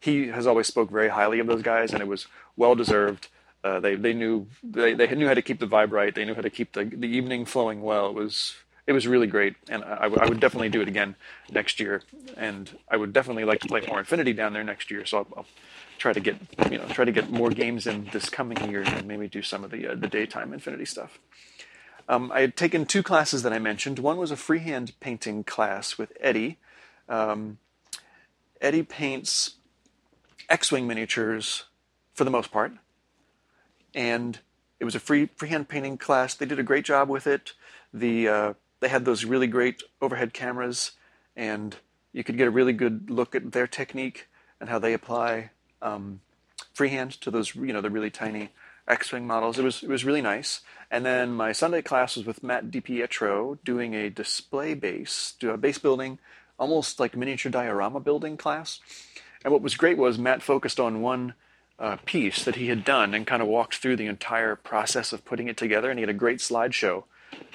He 0.00 0.28
has 0.28 0.46
always 0.46 0.66
spoke 0.66 0.90
very 0.90 1.08
highly 1.08 1.38
of 1.38 1.46
those 1.46 1.62
guys, 1.62 1.92
and 1.92 2.02
it 2.02 2.08
was 2.08 2.26
well 2.56 2.74
deserved. 2.74 3.28
Uh, 3.62 3.80
they 3.80 3.94
they 3.94 4.12
knew 4.12 4.46
they, 4.62 4.94
they 4.94 5.06
knew 5.14 5.28
how 5.28 5.34
to 5.34 5.42
keep 5.42 5.60
the 5.60 5.66
vibe 5.66 5.92
right. 5.92 6.14
They 6.14 6.24
knew 6.24 6.34
how 6.34 6.42
to 6.42 6.50
keep 6.50 6.72
the 6.72 6.84
the 6.84 7.08
evening 7.08 7.44
flowing 7.44 7.82
well. 7.82 8.08
It 8.08 8.14
was 8.14 8.56
it 8.86 8.92
was 8.92 9.06
really 9.06 9.26
great, 9.26 9.56
and 9.68 9.82
I, 9.82 10.06
I 10.06 10.28
would 10.28 10.40
definitely 10.40 10.68
do 10.68 10.82
it 10.82 10.88
again 10.88 11.16
next 11.50 11.80
year. 11.80 12.02
And 12.36 12.70
I 12.88 12.96
would 12.96 13.12
definitely 13.12 13.44
like 13.44 13.60
to 13.60 13.68
play 13.68 13.82
more 13.88 13.98
Infinity 13.98 14.34
down 14.34 14.52
there 14.52 14.64
next 14.64 14.90
year. 14.90 15.06
So 15.06 15.18
I'll, 15.18 15.26
I'll 15.38 15.46
try 15.98 16.12
to 16.12 16.20
get 16.20 16.36
you 16.70 16.78
know 16.78 16.86
try 16.88 17.04
to 17.04 17.12
get 17.12 17.30
more 17.30 17.50
games 17.50 17.86
in 17.86 18.08
this 18.12 18.28
coming 18.28 18.70
year 18.70 18.82
and 18.82 19.06
maybe 19.06 19.28
do 19.28 19.42
some 19.42 19.64
of 19.64 19.70
the 19.70 19.88
uh, 19.88 19.94
the 19.94 20.08
daytime 20.08 20.52
Infinity 20.52 20.84
stuff. 20.84 21.18
Um, 22.08 22.30
I 22.32 22.40
had 22.40 22.56
taken 22.56 22.84
two 22.84 23.02
classes 23.02 23.42
that 23.42 23.52
I 23.54 23.58
mentioned. 23.58 23.98
One 23.98 24.18
was 24.18 24.30
a 24.30 24.36
freehand 24.36 24.92
painting 25.00 25.44
class 25.44 25.96
with 25.96 26.12
Eddie. 26.20 26.58
Um, 27.08 27.56
Eddie 28.60 28.82
paints 28.82 29.54
X-wing 30.50 30.86
miniatures 30.86 31.64
for 32.12 32.24
the 32.24 32.30
most 32.30 32.52
part, 32.52 32.72
and 33.94 34.38
it 34.78 34.84
was 34.84 34.94
a 34.94 35.00
free 35.00 35.30
freehand 35.36 35.68
painting 35.68 35.96
class. 35.96 36.34
They 36.34 36.44
did 36.44 36.58
a 36.58 36.62
great 36.62 36.84
job 36.84 37.08
with 37.08 37.26
it. 37.26 37.54
The 37.94 38.28
uh, 38.28 38.54
they 38.84 38.90
had 38.90 39.06
those 39.06 39.24
really 39.24 39.46
great 39.46 39.82
overhead 40.02 40.34
cameras, 40.34 40.92
and 41.34 41.74
you 42.12 42.22
could 42.22 42.36
get 42.36 42.46
a 42.46 42.50
really 42.50 42.74
good 42.74 43.08
look 43.08 43.34
at 43.34 43.52
their 43.52 43.66
technique 43.66 44.28
and 44.60 44.68
how 44.68 44.78
they 44.78 44.92
apply 44.92 45.52
um, 45.80 46.20
freehand 46.74 47.12
to 47.22 47.30
those, 47.30 47.54
you 47.54 47.72
know, 47.72 47.80
the 47.80 47.88
really 47.88 48.10
tiny 48.10 48.50
X-wing 48.86 49.26
models. 49.26 49.58
It 49.58 49.64
was 49.64 49.82
it 49.82 49.88
was 49.88 50.04
really 50.04 50.20
nice. 50.20 50.60
And 50.90 51.02
then 51.02 51.32
my 51.32 51.52
Sunday 51.52 51.80
class 51.80 52.14
was 52.14 52.26
with 52.26 52.42
Matt 52.42 52.70
DiPietro 52.70 53.56
doing 53.64 53.94
a 53.94 54.10
display 54.10 54.74
base, 54.74 55.32
do 55.40 55.48
a 55.48 55.56
base 55.56 55.78
building, 55.78 56.18
almost 56.58 57.00
like 57.00 57.16
miniature 57.16 57.50
diorama 57.50 58.00
building 58.00 58.36
class. 58.36 58.80
And 59.44 59.50
what 59.50 59.62
was 59.62 59.76
great 59.76 59.96
was 59.96 60.18
Matt 60.18 60.42
focused 60.42 60.78
on 60.78 61.00
one 61.00 61.32
uh, 61.78 61.96
piece 62.04 62.44
that 62.44 62.56
he 62.56 62.68
had 62.68 62.84
done 62.84 63.14
and 63.14 63.26
kind 63.26 63.40
of 63.40 63.48
walked 63.48 63.76
through 63.76 63.96
the 63.96 64.08
entire 64.08 64.54
process 64.54 65.14
of 65.14 65.24
putting 65.24 65.48
it 65.48 65.56
together. 65.56 65.88
And 65.88 65.98
he 65.98 66.02
had 66.02 66.10
a 66.10 66.12
great 66.12 66.40
slideshow 66.40 67.04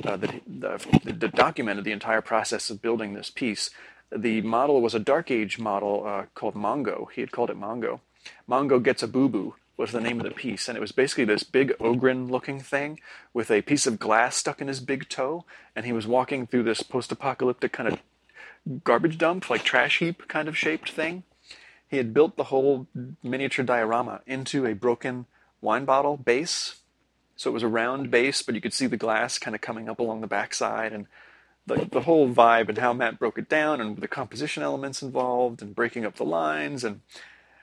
uh, 0.06 0.18
that, 0.18 0.42
that, 0.48 1.36
documented 1.36 1.84
the 1.84 1.92
entire 1.92 2.22
process 2.22 2.70
of 2.70 2.82
building 2.82 3.14
this 3.14 3.30
piece. 3.30 3.70
The 4.12 4.42
model 4.42 4.82
was 4.82 4.96
a 4.96 5.00
Dark 5.00 5.30
Age 5.30 5.60
model 5.60 6.06
uh, 6.06 6.26
called 6.34 6.56
Mongo. 6.56 7.08
He 7.12 7.22
had 7.22 7.32
called 7.32 7.50
it 7.50 7.60
Mongo. 7.60 8.00
Mongo 8.50 8.82
Gets 8.82 9.04
a 9.04 9.08
Boo 9.08 9.30
Boo 9.30 9.56
was 9.78 9.92
the 9.94 10.02
name 10.02 10.20
of 10.20 10.26
the 10.26 10.32
piece, 10.32 10.68
and 10.68 10.78
it 10.78 10.82
was 10.82 10.92
basically 10.92 11.24
this 11.24 11.44
big 11.44 11.72
Ogryn 11.80 12.30
looking 12.30 12.60
thing 12.60 13.00
with 13.34 13.50
a 13.50 13.62
piece 13.62 13.88
of 13.88 13.98
glass 13.98 14.36
stuck 14.36 14.60
in 14.60 14.68
his 14.68 14.82
big 14.82 15.08
toe, 15.08 15.46
and 15.74 15.86
he 15.86 15.94
was 15.94 16.06
walking 16.06 16.46
through 16.46 16.64
this 16.64 16.84
post 16.84 17.12
apocalyptic 17.14 17.72
kind 17.72 17.88
of 17.88 18.00
garbage 18.84 19.18
dump, 19.18 19.50
like 19.50 19.64
trash 19.64 20.00
heap 20.00 20.28
kind 20.28 20.50
of 20.50 20.58
shaped 20.58 20.92
thing. 20.92 21.24
He 21.88 21.98
had 21.98 22.14
built 22.14 22.36
the 22.36 22.46
whole 22.46 22.88
miniature 23.24 23.64
diorama 23.66 24.22
into 24.28 24.66
a 24.66 24.74
broken 24.74 25.26
wine 25.62 25.86
bottle 25.86 26.18
base. 26.18 26.82
So 27.40 27.50
it 27.50 27.54
was 27.54 27.64
a 27.64 27.70
round 27.70 28.12
base, 28.12 28.42
but 28.42 28.54
you 28.54 28.60
could 28.60 28.74
see 28.74 28.86
the 28.86 28.98
glass 28.98 29.40
kind 29.40 29.56
of 29.56 29.62
coming 29.62 29.88
up 29.88 30.00
along 30.00 30.20
the 30.20 30.28
backside, 30.28 30.92
and 30.92 31.08
the 31.66 31.88
the 31.90 32.02
whole 32.02 32.28
vibe 32.28 32.68
and 32.68 32.78
how 32.78 32.92
Matt 32.92 33.18
broke 33.18 33.38
it 33.38 33.48
down, 33.48 33.80
and 33.80 33.96
the 33.96 34.10
composition 34.10 34.62
elements 34.62 35.02
involved, 35.02 35.62
and 35.62 35.74
breaking 35.74 36.04
up 36.04 36.18
the 36.18 36.26
lines, 36.26 36.84
and 36.84 37.00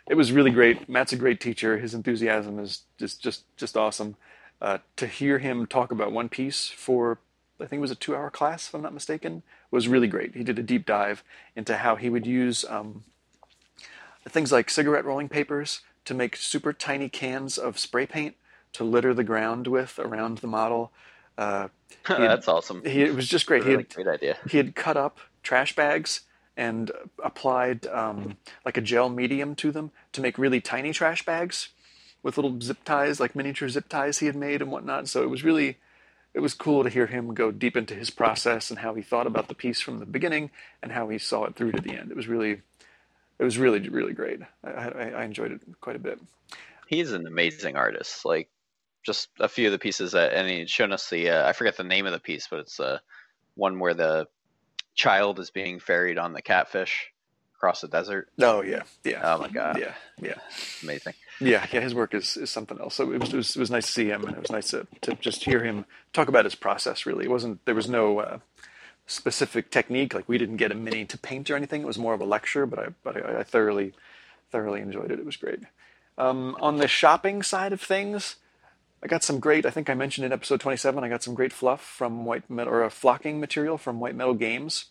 it 0.06 0.14
was 0.14 0.32
really 0.32 0.50
great. 0.50 0.88
Matt's 0.88 1.12
a 1.12 1.16
great 1.16 1.42
teacher. 1.42 1.76
His 1.76 1.92
enthusiasm 1.92 2.58
is 2.58 2.84
just 2.96 3.20
just 3.20 3.44
just 3.58 3.76
awesome. 3.76 4.16
Uh, 4.62 4.78
to 4.96 5.06
hear 5.06 5.40
him 5.40 5.66
talk 5.66 5.92
about 5.92 6.10
One 6.10 6.30
Piece 6.30 6.70
for 6.70 7.18
I 7.60 7.66
think 7.66 7.80
it 7.80 7.82
was 7.82 7.90
a 7.90 7.96
two-hour 7.96 8.30
class, 8.30 8.68
if 8.68 8.74
I'm 8.74 8.80
not 8.80 8.94
mistaken, 8.94 9.42
was 9.70 9.88
really 9.88 10.08
great. 10.08 10.34
He 10.34 10.42
did 10.42 10.58
a 10.58 10.62
deep 10.62 10.86
dive 10.86 11.22
into 11.54 11.76
how 11.76 11.96
he 11.96 12.08
would 12.08 12.26
use 12.26 12.64
um, 12.70 13.04
things 14.26 14.52
like 14.52 14.70
cigarette 14.70 15.04
rolling 15.04 15.28
papers 15.28 15.82
to 16.06 16.14
make 16.14 16.34
super 16.34 16.72
tiny 16.72 17.10
cans 17.10 17.58
of 17.58 17.78
spray 17.78 18.06
paint 18.06 18.36
to 18.76 18.84
litter 18.84 19.14
the 19.14 19.24
ground 19.24 19.66
with 19.66 19.98
around 19.98 20.38
the 20.38 20.46
model. 20.46 20.92
Uh, 21.36 21.68
had, 22.04 22.18
That's 22.18 22.48
awesome. 22.48 22.82
He, 22.84 23.02
it 23.02 23.14
was 23.14 23.28
just 23.28 23.46
great. 23.46 23.64
Really 23.64 23.70
he 23.70 23.76
had, 23.78 23.94
great 23.94 24.08
idea. 24.08 24.36
He 24.48 24.56
had 24.56 24.74
cut 24.74 24.96
up 24.96 25.18
trash 25.42 25.74
bags 25.74 26.22
and 26.56 26.90
applied 27.22 27.86
um, 27.86 28.36
like 28.64 28.76
a 28.76 28.80
gel 28.80 29.08
medium 29.08 29.54
to 29.56 29.70
them 29.70 29.90
to 30.12 30.20
make 30.20 30.38
really 30.38 30.60
tiny 30.60 30.92
trash 30.92 31.24
bags 31.24 31.68
with 32.22 32.36
little 32.36 32.60
zip 32.60 32.78
ties, 32.84 33.20
like 33.20 33.36
miniature 33.36 33.68
zip 33.68 33.88
ties 33.88 34.18
he 34.18 34.26
had 34.26 34.36
made 34.36 34.62
and 34.62 34.70
whatnot. 34.70 35.08
So 35.08 35.22
it 35.22 35.30
was 35.30 35.44
really, 35.44 35.78
it 36.34 36.40
was 36.40 36.54
cool 36.54 36.82
to 36.82 36.90
hear 36.90 37.06
him 37.06 37.34
go 37.34 37.50
deep 37.50 37.76
into 37.76 37.94
his 37.94 38.10
process 38.10 38.70
and 38.70 38.78
how 38.78 38.94
he 38.94 39.02
thought 39.02 39.26
about 39.26 39.48
the 39.48 39.54
piece 39.54 39.80
from 39.80 39.98
the 40.00 40.06
beginning 40.06 40.50
and 40.82 40.92
how 40.92 41.08
he 41.08 41.18
saw 41.18 41.44
it 41.44 41.54
through 41.54 41.72
to 41.72 41.82
the 41.82 41.96
end. 41.96 42.10
It 42.10 42.16
was 42.16 42.26
really, 42.26 42.62
it 43.38 43.44
was 43.44 43.58
really, 43.58 43.86
really 43.88 44.14
great. 44.14 44.40
I, 44.64 44.70
I, 44.70 45.08
I 45.10 45.24
enjoyed 45.24 45.52
it 45.52 45.60
quite 45.80 45.96
a 45.96 46.00
bit. 46.00 46.18
He's 46.88 47.12
an 47.12 47.26
amazing 47.26 47.76
artist. 47.76 48.24
Like 48.24 48.48
just 49.06 49.28
a 49.40 49.48
few 49.48 49.66
of 49.66 49.72
the 49.72 49.78
pieces 49.78 50.12
that, 50.12 50.32
and 50.32 50.48
he'd 50.48 50.68
shown 50.68 50.92
us 50.92 51.08
the, 51.08 51.30
uh, 51.30 51.48
I 51.48 51.52
forget 51.52 51.76
the 51.76 51.84
name 51.84 52.04
of 52.06 52.12
the 52.12 52.18
piece, 52.18 52.48
but 52.50 52.58
it's 52.58 52.78
uh, 52.80 52.98
one 53.54 53.78
where 53.78 53.94
the 53.94 54.26
child 54.94 55.38
is 55.38 55.50
being 55.50 55.78
ferried 55.78 56.18
on 56.18 56.32
the 56.32 56.42
catfish 56.42 57.12
across 57.54 57.80
the 57.80 57.88
desert. 57.88 58.28
Oh 58.40 58.62
yeah, 58.62 58.82
yeah. 59.04 59.20
Oh 59.22 59.38
my 59.38 59.48
god. 59.48 59.78
Yeah, 59.78 59.94
yeah. 60.20 60.38
Amazing. 60.82 61.14
Yeah, 61.40 61.66
yeah. 61.72 61.80
His 61.80 61.94
work 61.94 62.14
is, 62.14 62.36
is 62.36 62.50
something 62.50 62.78
else. 62.80 62.94
So 62.94 63.12
it 63.12 63.20
was, 63.20 63.32
it 63.32 63.36
was, 63.36 63.56
it 63.56 63.60
was 63.60 63.70
nice 63.70 63.86
to 63.86 63.92
see 63.92 64.08
him, 64.08 64.24
and 64.24 64.36
it 64.36 64.40
was 64.40 64.50
nice 64.50 64.70
to, 64.70 64.86
to 65.02 65.14
just 65.14 65.44
hear 65.44 65.62
him 65.62 65.86
talk 66.12 66.28
about 66.28 66.44
his 66.44 66.54
process. 66.54 67.06
Really, 67.06 67.24
it 67.24 67.30
wasn't 67.30 67.64
there 67.64 67.74
was 67.74 67.88
no 67.88 68.18
uh, 68.18 68.38
specific 69.06 69.70
technique. 69.70 70.12
Like 70.12 70.28
we 70.28 70.38
didn't 70.38 70.56
get 70.56 70.72
a 70.72 70.74
mini 70.74 71.04
to 71.06 71.18
paint 71.18 71.50
or 71.50 71.56
anything. 71.56 71.82
It 71.82 71.86
was 71.86 71.98
more 71.98 72.14
of 72.14 72.20
a 72.20 72.26
lecture, 72.26 72.66
but 72.66 72.78
I 72.78 72.86
but 73.02 73.16
I, 73.16 73.40
I 73.40 73.42
thoroughly 73.42 73.92
thoroughly 74.50 74.80
enjoyed 74.80 75.10
it. 75.10 75.18
It 75.18 75.26
was 75.26 75.36
great. 75.36 75.60
Um, 76.18 76.56
on 76.60 76.76
the 76.76 76.88
shopping 76.88 77.42
side 77.42 77.72
of 77.72 77.80
things, 77.80 78.36
I 79.02 79.06
got 79.06 79.22
some 79.22 79.40
great. 79.40 79.66
I 79.66 79.70
think 79.70 79.90
I 79.90 79.94
mentioned 79.94 80.24
in 80.24 80.32
episode 80.32 80.60
27. 80.60 81.04
I 81.04 81.08
got 81.08 81.22
some 81.22 81.34
great 81.34 81.52
fluff 81.52 81.82
from 81.82 82.24
white 82.24 82.48
metal 82.48 82.72
or 82.72 82.82
a 82.82 82.90
flocking 82.90 83.40
material 83.40 83.78
from 83.78 84.00
White 84.00 84.14
Metal 84.14 84.34
Games. 84.34 84.86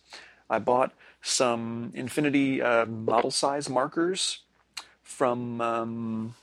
I 0.48 0.58
bought 0.60 0.92
some 1.20 1.90
Infinity 1.94 2.62
uh, 2.62 2.86
model 2.86 3.30
size 3.30 3.68
markers 3.68 4.40
from 5.02 5.60
um, 5.60 6.34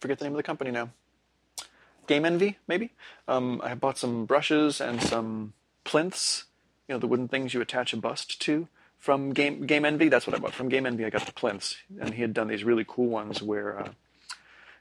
forget 0.00 0.18
the 0.18 0.24
name 0.24 0.32
of 0.32 0.38
the 0.38 0.42
company 0.42 0.70
now. 0.70 0.90
Game 2.06 2.24
Envy, 2.24 2.58
maybe. 2.66 2.90
Um, 3.28 3.60
I 3.62 3.74
bought 3.74 3.96
some 3.96 4.24
brushes 4.24 4.80
and 4.80 5.00
some 5.00 5.52
plinths. 5.84 6.44
You 6.88 6.94
know, 6.94 6.98
the 6.98 7.06
wooden 7.06 7.28
things 7.28 7.54
you 7.54 7.60
attach 7.60 7.92
a 7.92 7.96
bust 7.96 8.40
to 8.42 8.66
from 8.98 9.32
Game 9.32 9.66
Game 9.66 9.84
Envy. 9.84 10.08
That's 10.08 10.26
what 10.26 10.34
I 10.34 10.40
bought 10.40 10.54
from 10.54 10.68
Game 10.68 10.86
Envy. 10.86 11.04
I 11.04 11.10
got 11.10 11.26
the 11.26 11.32
plinths, 11.32 11.76
and 12.00 12.14
he 12.14 12.22
had 12.22 12.34
done 12.34 12.48
these 12.48 12.64
really 12.64 12.84
cool 12.86 13.06
ones 13.06 13.40
where 13.40 13.78
uh, 13.78 13.88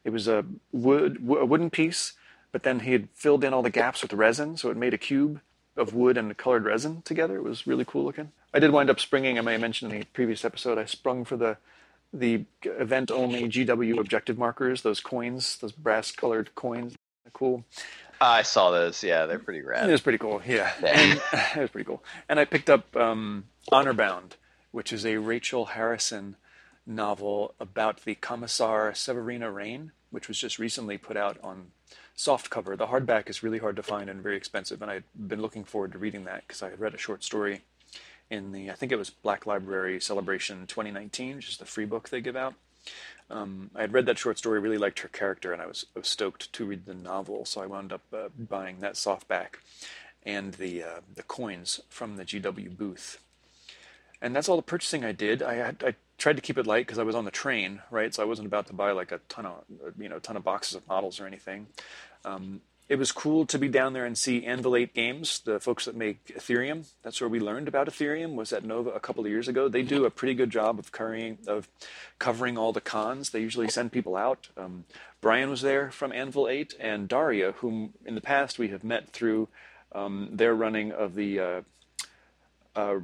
it 0.04 0.12
was 0.12 0.28
a 0.28 0.46
wood 0.72 1.18
a 1.22 1.46
wooden 1.46 1.70
piece, 1.70 2.14
but 2.52 2.64
then 2.64 2.82
he 2.82 2.92
had 2.92 3.10
filled 3.14 3.44
in 3.44 3.54
all 3.54 3.62
the 3.62 3.70
gaps 3.70 4.02
with 4.02 4.14
resin, 4.14 4.58
so 4.58 4.70
it 4.70 4.78
made 4.78 4.94
a 4.94 4.98
cube 4.98 5.42
of 5.78 5.94
wood 5.94 6.18
and 6.18 6.36
colored 6.38 6.66
resin 6.66 7.02
together. 7.04 7.38
It 7.38 7.44
was 7.44 7.68
really 7.68 7.86
cool 7.86 8.04
looking. 8.04 8.32
I 8.54 8.60
did 8.60 8.72
wind 8.72 8.90
up 8.90 9.00
springing. 9.00 9.38
I 9.38 9.42
may 9.42 9.54
have 9.54 9.62
mentioned 9.62 9.94
in 9.94 10.00
the 10.00 10.06
previous 10.06 10.44
episode. 10.44 10.78
I 10.78 10.86
sprung 10.86 11.26
for 11.26 11.38
the 11.38 11.58
the 12.12 12.46
event 12.64 13.12
only 13.12 13.44
GW 13.44 14.00
objective 14.00 14.38
markers. 14.38 14.82
Those 14.82 15.00
coins, 15.00 15.58
those 15.58 15.72
brass 15.72 16.12
colored 16.12 16.56
coins, 16.56 16.96
cool. 17.34 17.64
I 18.22 18.42
saw 18.42 18.72
those. 18.72 19.04
Yeah, 19.04 19.26
they're 19.26 19.40
pretty 19.40 19.62
rad. 19.62 19.88
It 19.88 19.92
was 19.92 20.02
pretty 20.02 20.18
cool. 20.18 20.42
Yeah, 20.46 20.72
and, 20.86 21.22
it 21.56 21.60
was 21.60 21.70
pretty 21.70 21.86
cool. 21.86 22.04
And 22.28 22.40
I 22.40 22.46
picked 22.46 22.70
up 22.70 22.96
um, 22.96 23.46
Honor 23.72 23.94
Bound, 23.94 24.36
which 24.72 24.92
is 24.92 25.06
a 25.06 25.18
Rachel 25.18 25.68
Harrison 25.68 26.36
novel 26.90 27.54
about 27.60 28.04
the 28.04 28.16
Commissar 28.16 28.92
Severina 28.92 29.54
Raine, 29.54 29.92
which 30.10 30.28
was 30.28 30.40
just 30.40 30.60
recently 30.60 30.98
put 30.98 31.16
out 31.16 31.38
on 31.44 31.68
soft 32.16 32.50
cover. 32.50 32.76
The 32.76 32.88
hardback 32.88 33.30
is 33.30 33.44
really 33.44 33.60
hard 33.60 33.76
to 33.78 33.84
find 33.84 34.10
and 34.10 34.22
very 34.22 34.36
expensive, 34.36 34.82
and 34.82 34.92
I'd 34.92 35.04
been 35.16 35.42
looking 35.42 35.64
forward 35.64 35.94
to 35.94 35.98
reading 35.98 36.26
that 36.26 36.48
because 36.48 36.62
I 36.62 36.72
had 36.72 36.80
read 36.80 36.94
a 36.94 36.98
short 36.98 37.24
story 37.24 37.62
in 38.30 38.52
the 38.52 38.70
I 38.70 38.74
think 38.74 38.92
it 38.92 38.98
was 38.98 39.10
Black 39.10 39.46
Library 39.46 40.02
Celebration 40.02 40.68
2019, 40.68 41.38
which 41.38 41.50
is 41.50 41.58
the 41.58 41.66
free 41.66 41.86
book 41.86 42.10
they 42.10 42.22
give 42.22 42.36
out. 42.36 42.56
Um, 43.30 43.70
I 43.76 43.82
had 43.82 43.94
read 43.94 44.08
that 44.08 44.18
short 44.18 44.38
story, 44.38 44.60
really 44.60 44.78
liked 44.78 45.00
her 45.00 45.08
character, 45.08 45.54
and 45.54 45.62
I 45.62 45.68
was, 45.68 45.86
I 45.96 46.00
was 46.00 46.08
stoked 46.08 46.52
to 46.54 46.66
read 46.66 46.86
the 46.86 46.96
novel. 46.96 47.46
So 47.46 47.62
I 47.62 47.68
wound 47.68 47.94
up 47.94 48.02
uh, 48.12 48.30
buying 48.38 48.80
that 48.80 48.96
softback 48.96 49.60
and 50.24 50.56
the 50.56 50.84
uh, 50.84 51.00
the 51.16 51.24
coins 51.24 51.80
from 51.90 52.18
the 52.18 52.26
GW 52.26 52.76
booth. 52.76 53.22
And 54.22 54.36
that's 54.36 54.50
all 54.50 54.58
the 54.58 54.64
purchasing 54.64 55.06
I 55.06 55.14
did. 55.14 55.42
I 55.42 55.54
had, 55.56 55.84
I 55.86 55.96
tried 56.20 56.36
to 56.36 56.42
keep 56.42 56.58
it 56.58 56.68
light 56.68 56.86
because 56.86 57.00
I 57.00 57.04
was 57.04 57.16
on 57.16 57.26
the 57.26 57.32
train, 57.32 57.82
right? 57.90 58.14
So 58.14 58.22
I 58.22 58.26
wasn't 58.26 58.48
about 58.48 58.68
to 58.68 58.74
buy 58.74 58.92
like 58.92 59.12
a 59.12 59.20
ton 59.30 59.46
of 59.46 59.64
you 59.98 60.10
know 60.10 60.20
ton 60.20 60.38
of 60.38 60.44
boxes 60.44 60.76
of 60.76 60.88
models 60.88 61.20
or 61.20 61.26
anything. 61.26 61.68
Um, 62.24 62.62
it 62.90 62.98
was 62.98 63.12
cool 63.12 63.46
to 63.46 63.60
be 63.60 63.68
down 63.68 63.94
there 63.94 64.04
and 64.04 64.18
see 64.18 64.44
Anvil 64.44 64.76
8 64.76 64.96
Games, 64.96 65.42
the 65.42 65.60
folks 65.60 65.86
that 65.86 65.96
make 65.96 66.26
Aetherium. 66.36 66.88
That's 67.04 67.22
where 67.22 67.30
we 67.30 67.40
learned 67.40 67.68
about 67.68 67.88
Aetherium. 67.88 68.34
Was 68.34 68.52
at 68.52 68.66
Nova 68.66 68.90
a 68.90 69.00
couple 69.00 69.24
of 69.24 69.30
years 69.30 69.48
ago. 69.48 69.70
They 69.70 69.84
do 69.84 70.06
a 70.06 70.10
pretty 70.10 70.34
good 70.34 70.50
job 70.50 70.80
of 70.80 70.92
covering 70.92 71.38
of 71.48 71.70
covering 72.18 72.58
all 72.58 72.74
the 72.74 72.82
cons. 72.82 73.30
They 73.30 73.42
usually 73.42 73.70
send 73.70 73.92
people 73.92 74.16
out. 74.16 74.50
Um, 74.58 74.86
Brian 75.22 75.50
was 75.50 75.62
there 75.62 75.92
from 75.92 76.12
Anvil 76.12 76.48
8, 76.48 76.76
and 76.80 77.08
Daria, 77.08 77.52
whom 77.54 77.94
in 78.06 78.16
the 78.16 78.22
past 78.22 78.58
we 78.58 78.70
have 78.70 78.84
met 78.84 79.10
through 79.12 79.50
um, 79.92 80.30
their 80.32 80.56
running 80.56 80.92
of 80.92 81.14
the 81.14 81.40
uh, 81.40 81.62
uh, 82.76 83.00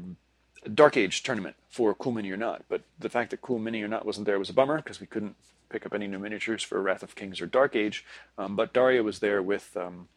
Dark 0.74 0.97
Age 0.97 1.22
tournament 1.24 1.55
for 1.76 1.93
Cool 1.93 2.13
Mini 2.13 2.32
or 2.32 2.38
Not. 2.38 2.63
But 2.69 2.84
the 2.97 3.09
fact 3.09 3.32
that 3.32 3.41
Cool 3.41 3.59
Mini 3.59 3.84
or 3.84 3.89
Not 3.89 4.05
wasn't 4.05 4.26
there 4.26 4.39
was 4.39 4.49
a 4.49 4.53
bummer 4.53 4.78
because 4.78 5.01
we 5.01 5.07
couldn't 5.07 5.36
pick 5.67 5.86
up 5.86 5.93
any 5.93 6.07
new 6.07 6.17
miniatures 6.19 6.63
for 6.63 6.82
Wrath 6.82 7.03
of 7.03 7.15
Kings 7.15 7.41
or 7.41 7.47
Dark 7.47 7.76
Age. 7.76 8.05
Um, 8.38 8.55
but 8.55 8.71
Daria 8.71 9.03
was 9.03 9.19
there 9.19 9.43
with 9.43 9.76
um, 9.76 10.07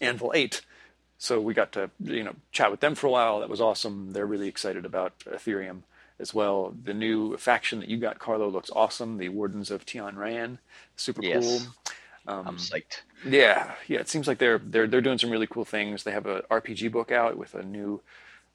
Anvil 0.00 0.32
8. 0.34 0.62
So 1.18 1.38
we 1.38 1.52
got 1.52 1.72
to 1.72 1.90
you 2.00 2.24
know 2.24 2.34
chat 2.50 2.70
with 2.70 2.80
them 2.80 2.94
for 2.94 3.08
a 3.08 3.10
while. 3.10 3.40
That 3.40 3.50
was 3.50 3.60
awesome. 3.60 4.14
They're 4.14 4.24
really 4.24 4.48
excited 4.48 4.86
about 4.86 5.18
Aetherium 5.20 5.82
as 6.18 6.32
well. 6.32 6.74
The 6.82 6.94
new 6.94 7.36
faction 7.36 7.80
that 7.80 7.90
you 7.90 7.98
got, 7.98 8.18
Carlo, 8.18 8.48
looks 8.48 8.70
awesome. 8.74 9.18
The 9.18 9.28
Wardens 9.28 9.70
of 9.70 9.84
Tian 9.84 10.18
Ran, 10.18 10.58
super 10.96 11.22
yes. 11.22 11.44
cool. 11.44 11.92
Um, 12.26 12.48
I'm 12.48 12.56
psyched. 12.56 13.02
Yeah, 13.24 13.72
yeah. 13.86 14.00
It 14.00 14.08
seems 14.08 14.26
like 14.26 14.38
they're 14.38 14.58
they're 14.58 14.86
they're 14.86 15.02
doing 15.02 15.18
some 15.18 15.30
really 15.30 15.46
cool 15.46 15.66
things. 15.66 16.04
They 16.04 16.12
have 16.12 16.26
a 16.26 16.42
RPG 16.50 16.90
book 16.90 17.12
out 17.12 17.36
with 17.36 17.54
a 17.54 17.62
new, 17.62 18.00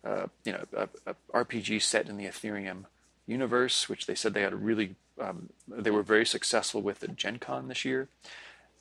uh, 0.03 0.27
you 0.43 0.53
know, 0.53 0.65
a, 0.75 0.89
a 1.05 1.15
RPG 1.33 1.81
set 1.81 2.09
in 2.09 2.17
the 2.17 2.25
Aetherium 2.25 2.85
universe, 3.27 3.87
which 3.87 4.05
they 4.05 4.15
said 4.15 4.33
they 4.33 4.41
had 4.41 4.53
a 4.53 4.57
really 4.57 4.95
um, 5.19 5.49
they 5.67 5.91
were 5.91 6.03
very 6.03 6.25
successful 6.25 6.81
with 6.81 7.03
at 7.03 7.15
Gen 7.15 7.37
Con 7.37 7.67
this 7.67 7.85
year, 7.85 8.07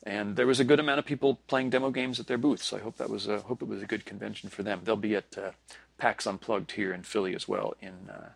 and 0.03 0.35
there 0.35 0.47
was 0.47 0.59
a 0.59 0.63
good 0.63 0.79
amount 0.79 0.99
of 0.99 1.05
people 1.05 1.39
playing 1.47 1.69
demo 1.69 1.91
games 1.91 2.19
at 2.19 2.27
their 2.27 2.37
booth. 2.37 2.63
So 2.63 2.77
I 2.77 2.79
hope 2.79 2.97
that 2.97 3.09
was 3.09 3.27
a, 3.27 3.41
hope 3.41 3.61
it 3.61 3.67
was 3.67 3.81
a 3.81 3.85
good 3.85 4.05
convention 4.05 4.49
for 4.49 4.63
them. 4.63 4.81
They'll 4.83 4.95
be 4.95 5.15
at 5.15 5.37
uh, 5.37 5.51
PAX 5.97 6.25
Unplugged 6.25 6.71
here 6.71 6.93
in 6.93 7.03
Philly 7.03 7.35
as 7.35 7.47
well 7.47 7.75
in 7.81 8.09
uh, 8.09 8.29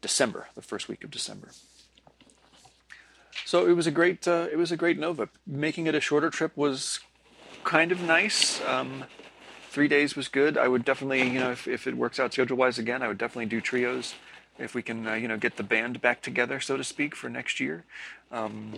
December, 0.00 0.48
the 0.54 0.62
first 0.62 0.88
week 0.88 1.04
of 1.04 1.10
December. 1.10 1.50
So 3.44 3.68
it 3.68 3.74
was 3.74 3.86
a 3.86 3.90
great 3.90 4.26
uh, 4.26 4.48
it 4.50 4.56
was 4.56 4.72
a 4.72 4.76
great 4.76 4.98
Nova. 4.98 5.28
Making 5.46 5.86
it 5.86 5.94
a 5.94 6.00
shorter 6.00 6.30
trip 6.30 6.56
was 6.56 7.00
kind 7.64 7.92
of 7.92 8.00
nice. 8.00 8.60
Um, 8.66 9.04
three 9.72 9.88
days 9.88 10.14
was 10.14 10.28
good. 10.28 10.58
I 10.58 10.68
would 10.68 10.84
definitely, 10.84 11.22
you 11.22 11.40
know, 11.40 11.50
if, 11.50 11.66
if 11.66 11.86
it 11.86 11.96
works 11.96 12.20
out 12.20 12.34
schedule 12.34 12.58
wise 12.58 12.78
again, 12.78 13.02
I 13.02 13.08
would 13.08 13.18
definitely 13.18 13.46
do 13.46 13.60
trios 13.60 14.14
if 14.58 14.74
we 14.74 14.82
can, 14.82 15.08
uh, 15.08 15.14
you 15.14 15.26
know, 15.26 15.38
get 15.38 15.56
the 15.56 15.62
band 15.62 16.00
back 16.02 16.20
together, 16.20 16.60
so 16.60 16.76
to 16.76 16.84
speak, 16.84 17.16
for 17.16 17.30
next 17.30 17.58
year. 17.58 17.84
Um, 18.30 18.74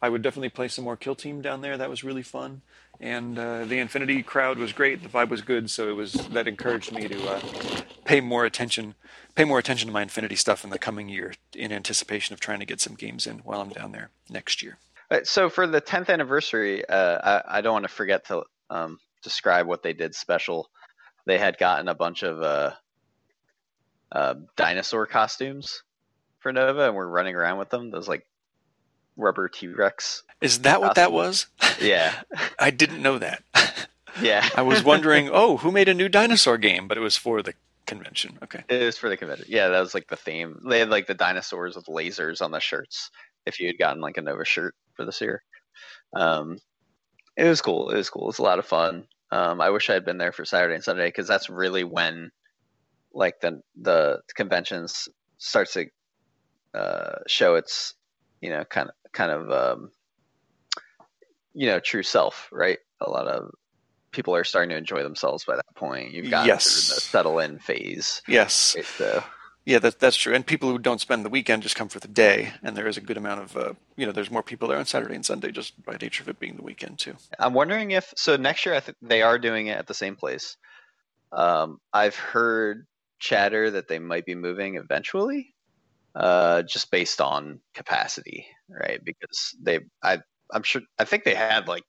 I 0.00 0.08
would 0.08 0.22
definitely 0.22 0.48
play 0.48 0.68
some 0.68 0.84
more 0.84 0.96
Kill 0.96 1.14
Team 1.14 1.42
down 1.42 1.60
there. 1.60 1.76
That 1.76 1.90
was 1.90 2.02
really 2.04 2.22
fun, 2.22 2.62
and 3.00 3.38
uh, 3.38 3.64
the 3.64 3.78
Infinity 3.78 4.22
crowd 4.22 4.58
was 4.58 4.72
great. 4.72 5.02
The 5.02 5.08
vibe 5.08 5.28
was 5.28 5.42
good, 5.42 5.70
so 5.70 5.88
it 5.88 5.92
was 5.92 6.12
that 6.28 6.48
encouraged 6.48 6.92
me 6.92 7.06
to 7.08 7.28
uh, 7.28 7.40
pay 8.04 8.20
more 8.20 8.44
attention, 8.44 8.94
pay 9.34 9.44
more 9.44 9.58
attention 9.58 9.86
to 9.88 9.92
my 9.92 10.02
Infinity 10.02 10.36
stuff 10.36 10.64
in 10.64 10.70
the 10.70 10.78
coming 10.78 11.08
year, 11.08 11.34
in 11.54 11.72
anticipation 11.72 12.32
of 12.32 12.40
trying 12.40 12.60
to 12.60 12.66
get 12.66 12.80
some 12.80 12.94
games 12.94 13.26
in 13.26 13.38
while 13.38 13.60
I'm 13.60 13.68
down 13.70 13.92
there 13.92 14.10
next 14.28 14.62
year. 14.62 14.78
Uh, 15.10 15.20
so 15.24 15.48
for 15.48 15.66
the 15.66 15.80
10th 15.80 16.08
anniversary, 16.08 16.84
uh, 16.88 17.42
I, 17.46 17.58
I, 17.58 17.60
don't 17.60 17.74
want 17.74 17.84
to 17.84 17.92
forget 17.92 18.24
to 18.26 18.44
um, 18.70 18.98
describe 19.22 19.66
what 19.66 19.82
they 19.82 19.92
did 19.92 20.14
special. 20.14 20.70
They 21.26 21.38
had 21.38 21.58
gotten 21.58 21.88
a 21.88 21.94
bunch 21.94 22.22
of 22.22 22.42
uh, 22.42 22.72
uh, 24.10 24.34
dinosaur 24.56 25.06
costumes 25.06 25.82
for 26.40 26.52
Nova, 26.52 26.88
and 26.88 26.96
we're 26.96 27.06
running 27.06 27.36
around 27.36 27.58
with 27.58 27.70
them. 27.70 27.90
Those 27.90 28.08
like 28.08 28.26
rubber 29.16 29.48
T 29.48 29.68
Rex. 29.68 30.22
Is 30.40 30.60
that 30.60 30.80
what 30.80 30.96
that 30.96 31.12
was? 31.12 31.46
Yeah, 31.80 32.14
I 32.58 32.70
didn't 32.70 33.02
know 33.02 33.18
that. 33.18 33.42
yeah. 34.20 34.48
I 34.56 34.62
was 34.62 34.82
wondering, 34.82 35.30
oh, 35.32 35.56
who 35.56 35.70
made 35.70 35.88
a 35.88 35.94
new 35.94 36.08
dinosaur 36.08 36.58
game? 36.58 36.88
But 36.88 36.98
it 36.98 37.02
was 37.02 37.16
for 37.16 37.42
the 37.42 37.54
convention. 37.86 38.38
Okay. 38.42 38.64
It 38.68 38.84
was 38.84 38.98
for 38.98 39.08
the 39.08 39.16
convention. 39.16 39.46
Yeah, 39.48 39.68
that 39.68 39.80
was 39.80 39.94
like 39.94 40.08
the 40.08 40.16
theme. 40.16 40.60
They 40.68 40.80
had 40.80 40.90
like 40.90 41.06
the 41.06 41.14
dinosaurs 41.14 41.76
with 41.76 41.86
lasers 41.86 42.42
on 42.42 42.50
the 42.50 42.60
shirts. 42.60 43.10
If 43.46 43.60
you 43.60 43.66
had 43.66 43.78
gotten 43.78 44.00
like 44.00 44.16
a 44.16 44.22
Nova 44.22 44.44
shirt 44.44 44.74
for 44.94 45.04
this 45.04 45.20
year, 45.20 45.42
um, 46.14 46.58
it 47.36 47.44
was 47.44 47.60
cool. 47.60 47.90
It 47.90 47.96
was 47.96 48.10
cool. 48.10 48.24
It 48.24 48.26
was 48.26 48.38
a 48.38 48.44
lot 48.44 48.58
of 48.58 48.66
fun. 48.66 49.06
Um, 49.32 49.60
I 49.62 49.70
wish 49.70 49.88
I 49.88 49.94
had 49.94 50.04
been 50.04 50.18
there 50.18 50.30
for 50.32 50.44
Saturday 50.44 50.74
and 50.74 50.84
Sunday 50.84 51.08
because 51.08 51.26
that's 51.26 51.48
really 51.50 51.84
when 51.84 52.30
like 53.14 53.34
the 53.40 53.60
the 53.80 54.20
conventions 54.36 55.08
starts 55.38 55.72
to 55.74 55.86
uh, 56.74 57.18
show 57.26 57.54
its 57.56 57.94
you 58.42 58.50
know 58.50 58.64
kind 58.64 58.88
of 58.90 59.12
kind 59.12 59.32
of 59.32 59.50
um, 59.50 59.90
you 61.54 61.66
know 61.66 61.80
true 61.80 62.02
self, 62.02 62.48
right? 62.52 62.78
A 63.00 63.10
lot 63.10 63.26
of 63.26 63.50
people 64.12 64.36
are 64.36 64.44
starting 64.44 64.70
to 64.70 64.76
enjoy 64.76 65.02
themselves 65.02 65.44
by 65.44 65.56
that 65.56 65.76
point. 65.76 66.12
You've 66.12 66.30
got 66.30 66.46
Yes. 66.46 66.64
through 66.64 66.82
the 66.94 67.00
settle 67.00 67.38
in 67.38 67.58
phase. 67.58 68.20
Yes. 68.28 68.74
Right, 68.76 68.86
so 68.98 69.24
Yeah, 69.64 69.78
that, 69.78 70.00
that's 70.00 70.16
true. 70.16 70.34
And 70.34 70.44
people 70.44 70.70
who 70.70 70.78
don't 70.78 71.00
spend 71.00 71.24
the 71.24 71.28
weekend 71.28 71.62
just 71.62 71.76
come 71.76 71.88
for 71.88 72.00
the 72.00 72.08
day, 72.08 72.52
and 72.64 72.76
there 72.76 72.88
is 72.88 72.96
a 72.96 73.00
good 73.00 73.16
amount 73.16 73.40
of, 73.42 73.56
uh, 73.56 73.72
you 73.96 74.06
know, 74.06 74.12
there's 74.12 74.30
more 74.30 74.42
people 74.42 74.66
there 74.68 74.78
on 74.78 74.86
Saturday 74.86 75.14
and 75.14 75.24
Sunday 75.24 75.52
just 75.52 75.80
by 75.84 75.96
nature 76.00 76.22
of 76.22 76.28
it 76.28 76.40
being 76.40 76.56
the 76.56 76.62
weekend 76.62 76.98
too. 76.98 77.14
I'm 77.38 77.54
wondering 77.54 77.92
if 77.92 78.12
so 78.16 78.36
next 78.36 78.66
year 78.66 78.74
I 78.74 78.80
think 78.80 78.98
they 79.00 79.22
are 79.22 79.38
doing 79.38 79.68
it 79.68 79.78
at 79.78 79.86
the 79.86 79.94
same 79.94 80.16
place. 80.16 80.56
Um, 81.32 81.78
I've 81.92 82.16
heard 82.16 82.86
chatter 83.20 83.70
that 83.70 83.88
they 83.88 83.98
might 84.00 84.26
be 84.26 84.34
moving 84.34 84.76
eventually, 84.76 85.54
uh, 86.14 86.62
just 86.62 86.90
based 86.90 87.20
on 87.20 87.60
capacity, 87.74 88.46
right? 88.68 89.00
Because 89.04 89.54
they, 89.62 89.80
I, 90.02 90.20
I'm 90.52 90.62
sure, 90.64 90.82
I 90.98 91.04
think 91.04 91.24
they 91.24 91.34
had 91.34 91.68
like 91.68 91.84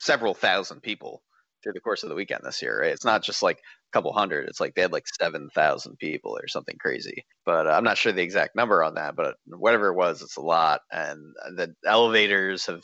several 0.00 0.34
thousand 0.34 0.82
people 0.82 1.22
through 1.62 1.72
the 1.74 1.80
course 1.80 2.02
of 2.02 2.08
the 2.08 2.14
weekend 2.14 2.40
this 2.44 2.62
year, 2.62 2.80
right? 2.80 2.90
It's 2.92 3.04
not 3.04 3.22
just 3.22 3.42
like 3.42 3.58
a 3.58 3.92
couple 3.92 4.12
hundred; 4.12 4.48
it's 4.48 4.60
like 4.60 4.74
they 4.74 4.82
had 4.82 4.92
like 4.92 5.06
seven 5.20 5.48
thousand 5.54 5.98
people 5.98 6.36
or 6.36 6.48
something 6.48 6.76
crazy. 6.78 7.24
But 7.44 7.66
uh, 7.66 7.70
I'm 7.70 7.84
not 7.84 7.98
sure 7.98 8.12
the 8.12 8.22
exact 8.22 8.54
number 8.56 8.82
on 8.82 8.94
that, 8.94 9.16
but 9.16 9.36
whatever 9.46 9.88
it 9.88 9.94
was, 9.96 10.22
it's 10.22 10.36
a 10.36 10.40
lot, 10.42 10.80
and 10.92 11.34
the 11.56 11.74
elevators 11.86 12.66
have. 12.66 12.82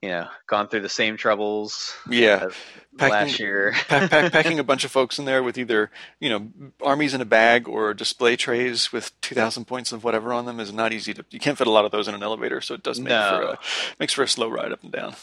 You 0.00 0.10
know, 0.10 0.28
gone 0.46 0.68
through 0.68 0.82
the 0.82 0.88
same 0.88 1.16
troubles 1.16 1.92
Yeah. 2.08 2.50
Packing- 2.96 3.12
last 3.12 3.40
year. 3.40 3.72
pack, 3.88 4.08
pack, 4.08 4.30
packing 4.30 4.60
a 4.60 4.62
bunch 4.70 4.84
of 4.84 4.92
folks 4.92 5.18
in 5.18 5.24
there 5.24 5.42
with 5.42 5.58
either, 5.58 5.90
you 6.20 6.28
know, 6.30 6.48
armies 6.80 7.14
in 7.14 7.20
a 7.20 7.24
bag 7.24 7.66
or 7.66 7.92
display 7.94 8.36
trays 8.36 8.92
with 8.92 9.10
2,000 9.22 9.64
points 9.64 9.90
of 9.90 10.04
whatever 10.04 10.32
on 10.32 10.44
them 10.46 10.60
is 10.60 10.72
not 10.72 10.92
easy 10.92 11.12
to, 11.14 11.24
you 11.30 11.40
can't 11.40 11.58
fit 11.58 11.66
a 11.66 11.70
lot 11.72 11.84
of 11.84 11.90
those 11.90 12.06
in 12.06 12.14
an 12.14 12.22
elevator, 12.22 12.60
so 12.60 12.74
it 12.74 12.84
does 12.84 13.00
make, 13.00 13.08
No. 13.08 13.38
for, 13.40 13.52
a, 13.54 13.58
makes 13.98 14.12
for 14.12 14.22
a 14.22 14.28
slow 14.28 14.48
ride 14.48 14.70
up 14.70 14.84
and 14.84 14.92
down. 14.92 15.16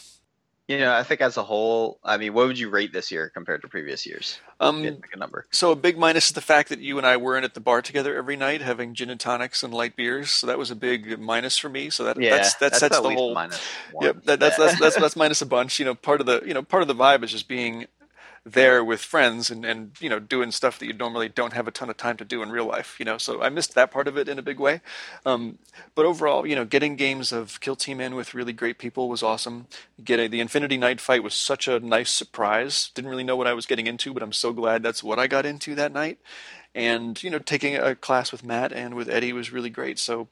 You 0.67 0.79
know, 0.79 0.91
I 0.95 1.03
think 1.03 1.21
as 1.21 1.37
a 1.37 1.43
whole, 1.43 1.99
I 2.03 2.17
mean, 2.17 2.33
what 2.33 2.47
would 2.47 2.57
you 2.57 2.71
rate 2.71 2.91
this 2.91 3.11
year 3.11 3.29
compared 3.29 3.61
to 3.61 3.67
previous 3.67 4.03
years? 4.07 4.39
Um, 4.59 4.77
If 4.77 4.81
you 4.81 4.85
had 4.87 4.95
to 4.95 5.01
pick 5.01 5.15
a 5.15 5.19
number. 5.19 5.45
So 5.51 5.71
a 5.71 5.75
big 5.75 5.95
minus 5.95 6.27
is 6.27 6.31
the 6.31 6.41
fact 6.41 6.69
that 6.69 6.79
you 6.79 6.97
and 6.97 7.05
I 7.05 7.17
weren't 7.17 7.45
at 7.45 7.53
the 7.53 7.59
bar 7.59 7.83
together 7.83 8.15
every 8.17 8.35
night 8.35 8.61
having 8.61 8.95
gin 8.95 9.11
and 9.11 9.19
tonics 9.19 9.61
and 9.61 9.71
light 9.71 9.95
beers. 9.95 10.31
So 10.31 10.47
that 10.47 10.57
was 10.57 10.71
a 10.71 10.75
big 10.75 11.19
minus 11.19 11.55
for 11.55 11.69
me. 11.69 11.91
So 11.91 12.05
that 12.05 12.19
Yeah, 12.19 12.31
that's, 12.31 12.55
that 12.55 12.75
sets 12.75 12.99
the 12.99 13.11
whole. 13.11 13.35
minus 13.35 13.61
one. 13.91 14.05
Yep, 14.05 14.23
that, 14.23 14.39
that's, 14.39 14.57
that's 14.57 14.79
that's 14.79 14.95
that's 14.95 15.15
minus 15.15 15.43
a 15.43 15.45
bunch. 15.45 15.77
You 15.77 15.85
know, 15.85 15.93
part 15.93 16.19
of 16.19 16.25
the 16.25 16.41
you 16.43 16.55
know 16.55 16.63
part 16.63 16.81
of 16.81 16.87
the 16.87 16.95
vibe 16.95 17.23
is 17.23 17.31
just 17.31 17.47
being 17.47 17.85
there 18.45 18.83
with 18.83 19.01
friends 19.01 19.49
and 19.49 19.65
and 19.65 19.91
you 19.99 20.07
know 20.07 20.19
doing 20.19 20.51
stuff 20.51 20.77
that 20.77 20.85
you 20.85 20.93
normally 20.93 21.27
don't 21.27 21.53
have 21.53 21.67
a 21.67 21.71
ton 21.71 21.89
of 21.89 21.97
time 21.97 22.15
to 22.17 22.23
do 22.23 22.43
in 22.43 22.51
real 22.51 22.65
life. 22.65 22.95
You 22.99 23.05
know, 23.05 23.17
so 23.17 23.41
I 23.41 23.49
missed 23.49 23.73
that 23.73 23.91
part 23.91 24.07
of 24.07 24.17
it 24.17 24.29
in 24.29 24.37
a 24.37 24.43
big 24.43 24.59
way. 24.59 24.81
Um, 25.25 25.57
but 25.95 26.05
overall, 26.05 26.45
you 26.45 26.55
know, 26.55 26.65
getting 26.65 26.95
games 26.95 27.31
of 27.31 27.59
Kill 27.59 27.75
Team 27.75 27.99
in 27.99 28.15
with 28.15 28.35
really 28.35 28.53
great 28.53 28.77
people 28.77 29.09
was 29.09 29.23
awesome. 29.23 29.67
Getting 30.03 30.29
the 30.29 30.39
Infinity 30.41 30.77
Night 30.77 31.01
fight 31.01 31.23
was 31.23 31.33
such 31.33 31.67
a 31.67 31.79
nice 31.79 32.11
surprise. 32.11 32.91
Didn't 32.93 33.09
really 33.09 33.23
know 33.23 33.35
what 33.35 33.47
I 33.47 33.53
was 33.53 33.65
getting 33.65 33.87
into, 33.87 34.13
but 34.13 34.21
I'm 34.21 34.33
so 34.33 34.53
glad 34.53 34.83
that's 34.83 35.03
what 35.03 35.19
I 35.19 35.27
got 35.27 35.45
into 35.45 35.73
that 35.75 35.91
night. 35.91 36.19
And 36.75 37.21
you 37.23 37.31
know, 37.31 37.39
taking 37.39 37.75
a 37.75 37.95
class 37.95 38.31
with 38.31 38.43
Matt 38.43 38.71
and 38.71 38.93
with 38.93 39.09
Eddie 39.09 39.33
was 39.33 39.51
really 39.51 39.69
great. 39.71 39.97
So 39.97 40.27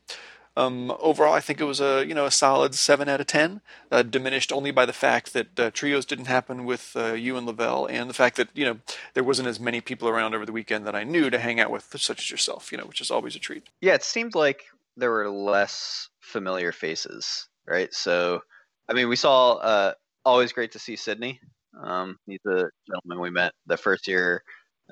um, 0.56 0.96
overall, 1.00 1.34
I 1.34 1.40
think 1.40 1.60
it 1.60 1.66
was 1.66 1.82
a 1.82 2.06
you 2.06 2.14
know 2.14 2.26
a 2.26 2.32
solid 2.32 2.76
seven 2.76 3.10
out 3.10 3.22
of 3.22 3.28
ten, 3.28 3.62
uh, 3.92 4.04
diminished 4.04 4.52
only 4.52 4.72
by 4.72 4.86
the 4.86 4.94
fact 4.94 5.34
that 5.34 5.60
uh, 5.60 5.72
trios 5.72 6.06
didn't 6.06 6.26
happen 6.26 6.66
with 6.66 6.94
uh, 6.96 7.14
you 7.14 7.38
and 7.38 7.48
Lavelle, 7.48 7.86
and 7.86 8.10
the 8.10 8.14
fact 8.14 8.38
that 8.38 8.50
you 8.54 8.66
know 8.66 8.80
there 9.14 9.24
wasn't 9.24 9.48
as 9.48 9.60
many 9.60 9.82
people 9.82 10.08
around 10.08 10.36
over 10.36 10.46
the 10.46 10.52
weekend 10.52 10.86
that 10.86 10.96
I 10.96 11.04
knew 11.04 11.30
to 11.30 11.40
hang 11.40 11.60
out 11.60 11.72
with, 11.72 11.86
such 11.98 12.20
as 12.20 12.32
yourself, 12.32 12.72
you 12.72 12.78
know, 12.78 12.86
which 12.86 13.02
is 13.02 13.12
always 13.12 13.36
a 13.36 13.40
treat. 13.40 13.68
Yeah, 13.82 13.94
it 13.96 14.04
seemed 14.04 14.36
like 14.36 14.66
there 14.96 15.12
were 15.12 15.30
less 15.30 16.10
familiar 16.20 16.72
faces, 16.72 17.48
right? 17.68 17.94
So, 17.94 18.42
I 18.90 18.94
mean, 18.94 19.10
we 19.10 19.16
saw. 19.16 19.54
Uh, 19.56 19.94
always 20.26 20.54
great 20.54 20.72
to 20.74 20.80
see 20.80 20.96
Sydney. 20.96 21.40
Um, 21.82 22.18
he's 22.26 22.46
a 22.46 22.70
gentleman 22.88 23.20
we 23.20 23.30
met 23.30 23.54
the 23.66 23.78
first 23.78 24.08
year. 24.08 24.44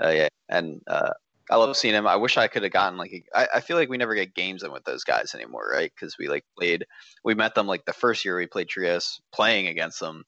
Uh, 0.01 0.09
yeah, 0.09 0.27
and 0.49 0.81
uh, 0.87 1.11
I 1.49 1.55
love 1.57 1.75
seeing 1.75 1.93
him. 1.93 2.07
I 2.07 2.15
wish 2.15 2.37
I 2.37 2.47
could 2.47 2.63
have 2.63 2.71
gotten 2.71 2.97
like. 2.97 3.11
a- 3.11 3.37
I, 3.37 3.47
I 3.55 3.59
feel 3.61 3.77
like 3.77 3.89
we 3.89 3.97
never 3.97 4.15
get 4.15 4.33
games 4.35 4.63
in 4.63 4.71
with 4.71 4.83
those 4.83 5.03
guys 5.03 5.33
anymore, 5.35 5.69
right? 5.71 5.91
Because 5.93 6.17
we 6.17 6.27
like 6.27 6.45
played. 6.57 6.85
We 7.23 7.33
met 7.35 7.55
them 7.55 7.67
like 7.67 7.85
the 7.85 7.93
first 7.93 8.23
year 8.25 8.37
we 8.37 8.47
played 8.47 8.69
trios, 8.69 9.21
playing 9.33 9.67
against 9.67 9.99
them, 9.99 10.23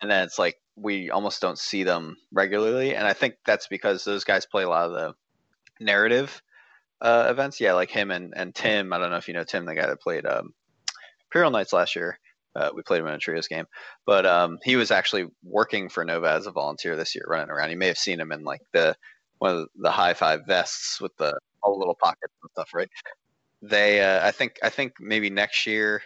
and 0.00 0.10
then 0.10 0.24
it's 0.24 0.38
like 0.38 0.56
we 0.76 1.10
almost 1.10 1.40
don't 1.40 1.58
see 1.58 1.84
them 1.84 2.16
regularly. 2.32 2.96
And 2.96 3.06
I 3.06 3.12
think 3.12 3.34
that's 3.46 3.68
because 3.68 4.04
those 4.04 4.24
guys 4.24 4.46
play 4.46 4.64
a 4.64 4.68
lot 4.68 4.86
of 4.86 4.92
the 4.92 5.14
narrative 5.84 6.42
uh, 7.00 7.26
events. 7.28 7.60
Yeah, 7.60 7.74
like 7.74 7.90
him 7.90 8.10
and, 8.10 8.32
and 8.36 8.54
Tim. 8.54 8.92
I 8.92 8.98
don't 8.98 9.10
know 9.10 9.16
if 9.16 9.28
you 9.28 9.34
know 9.34 9.44
Tim, 9.44 9.66
the 9.66 9.74
guy 9.74 9.86
that 9.86 10.00
played 10.00 10.26
um, 10.26 10.54
Imperial 11.28 11.50
Knights 11.50 11.72
last 11.72 11.94
year. 11.96 12.18
Uh, 12.56 12.70
we 12.72 12.82
played 12.82 13.00
him 13.00 13.08
in 13.08 13.14
a 13.14 13.18
trios 13.18 13.48
game, 13.48 13.66
but 14.06 14.24
um, 14.24 14.58
he 14.62 14.76
was 14.76 14.92
actually 14.92 15.26
working 15.42 15.88
for 15.88 16.04
Nova 16.04 16.30
as 16.30 16.46
a 16.46 16.52
volunteer 16.52 16.94
this 16.94 17.16
year, 17.16 17.24
running 17.26 17.50
around. 17.50 17.70
You 17.70 17.76
may 17.76 17.88
have 17.88 17.98
seen 17.98 18.20
him 18.20 18.30
in 18.30 18.44
like 18.44 18.60
the 18.72 18.96
one 19.38 19.56
of 19.56 19.68
the 19.76 19.90
high 19.90 20.14
five 20.14 20.40
vests 20.46 21.00
with 21.00 21.16
the 21.16 21.38
all 21.62 21.78
little 21.78 21.96
pockets 22.00 22.32
and 22.42 22.50
stuff, 22.52 22.70
right? 22.74 22.88
They, 23.62 24.02
uh, 24.02 24.26
I 24.26 24.30
think, 24.30 24.58
I 24.62 24.68
think 24.68 24.94
maybe 25.00 25.30
next 25.30 25.66
year. 25.66 26.02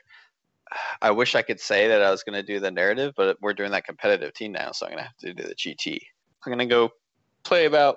I 1.00 1.12
wish 1.12 1.34
I 1.34 1.40
could 1.40 1.60
say 1.60 1.88
that 1.88 2.02
I 2.02 2.10
was 2.10 2.24
going 2.24 2.34
to 2.34 2.42
do 2.42 2.60
the 2.60 2.70
narrative, 2.70 3.14
but 3.16 3.38
we're 3.40 3.54
doing 3.54 3.70
that 3.70 3.86
competitive 3.86 4.34
team 4.34 4.52
now, 4.52 4.72
so 4.72 4.84
I'm 4.84 4.92
going 4.92 5.02
to 5.02 5.04
have 5.04 5.16
to 5.16 5.32
do 5.32 5.48
the 5.48 5.54
GT. 5.54 5.98
I'm 6.44 6.52
going 6.52 6.58
to 6.58 6.66
go 6.66 6.90
play 7.42 7.64
about 7.64 7.96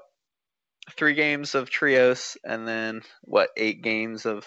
three 0.97 1.13
games 1.13 1.55
of 1.55 1.69
trios 1.69 2.37
and 2.43 2.67
then 2.67 3.01
what 3.23 3.49
eight 3.57 3.81
games 3.81 4.25
of 4.25 4.45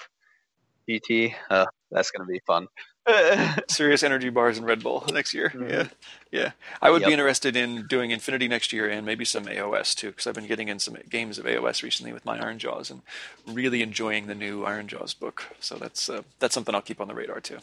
GT. 0.89 1.35
Uh, 1.51 1.67
that's 1.91 2.11
gonna 2.11 2.29
be 2.29 2.41
fun. 2.47 2.67
Serious 3.69 4.03
energy 4.03 4.31
bars 4.31 4.57
and 4.59 4.67
Red 4.67 4.83
Bull 4.83 5.05
next 5.13 5.35
year. 5.35 5.51
Mhm. 5.55 5.71
Yeah, 5.71 5.89
yeah. 6.31 6.51
I 6.81 6.91
would 6.91 7.05
be 7.05 7.13
interested 7.13 7.55
in 7.57 7.87
doing 7.87 8.11
Infinity 8.11 8.49
next 8.49 8.73
year 8.73 8.89
and 8.89 9.05
maybe 9.05 9.25
some 9.25 9.45
AOS 9.47 9.95
too, 9.95 10.09
because 10.11 10.27
I've 10.27 10.35
been 10.35 10.47
getting 10.47 10.69
in 10.69 10.79
some 10.79 10.97
games 11.11 11.39
of 11.39 11.45
AOS 11.45 11.83
recently 11.83 12.13
with 12.13 12.25
my 12.25 12.39
Ironjawz 12.39 12.91
and 12.91 13.03
really 13.47 13.83
enjoying 13.83 14.27
the 14.27 14.35
new 14.35 14.63
Ironjawz 14.63 15.19
book. 15.19 15.45
So 15.61 15.77
that's 15.77 16.09
uh, 16.09 16.23
that's 16.39 16.55
something 16.55 16.75
I'll 16.75 16.81
keep 16.83 17.01
on 17.01 17.09
the 17.09 17.15
radar 17.15 17.41
too. 17.41 17.59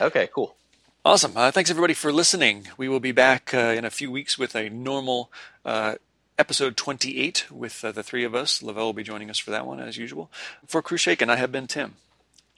okay, 0.00 0.28
cool. 0.34 0.56
Awesome. 1.04 1.36
Uh, 1.36 1.52
thanks 1.52 1.70
everybody 1.70 1.94
for 1.94 2.12
listening. 2.12 2.66
We 2.76 2.88
will 2.88 2.98
be 2.98 3.12
back 3.12 3.54
uh, 3.54 3.58
in 3.78 3.84
a 3.84 3.90
few 3.90 4.10
weeks 4.10 4.36
with 4.36 4.56
a 4.56 4.68
normal 4.68 5.30
uh, 5.64 5.94
episode 6.36 6.76
28 6.76 7.46
with 7.52 7.84
uh, 7.84 7.92
the 7.92 8.02
three 8.02 8.24
of 8.24 8.34
us. 8.34 8.60
Lavelle 8.60 8.86
will 8.86 8.92
be 8.92 9.04
joining 9.04 9.30
us 9.30 9.38
for 9.38 9.52
that 9.52 9.64
one 9.66 9.78
as 9.78 9.96
usual. 9.96 10.28
For 10.66 10.82
Crew 10.82 10.96
Shaken, 10.98 11.30
I 11.30 11.36
have 11.36 11.52
been 11.52 11.68
Tim. 11.68 11.94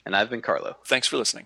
And 0.06 0.16
I've 0.16 0.30
been 0.30 0.40
Carlo. 0.40 0.78
Thanks 0.86 1.06
for 1.06 1.18
listening. 1.18 1.44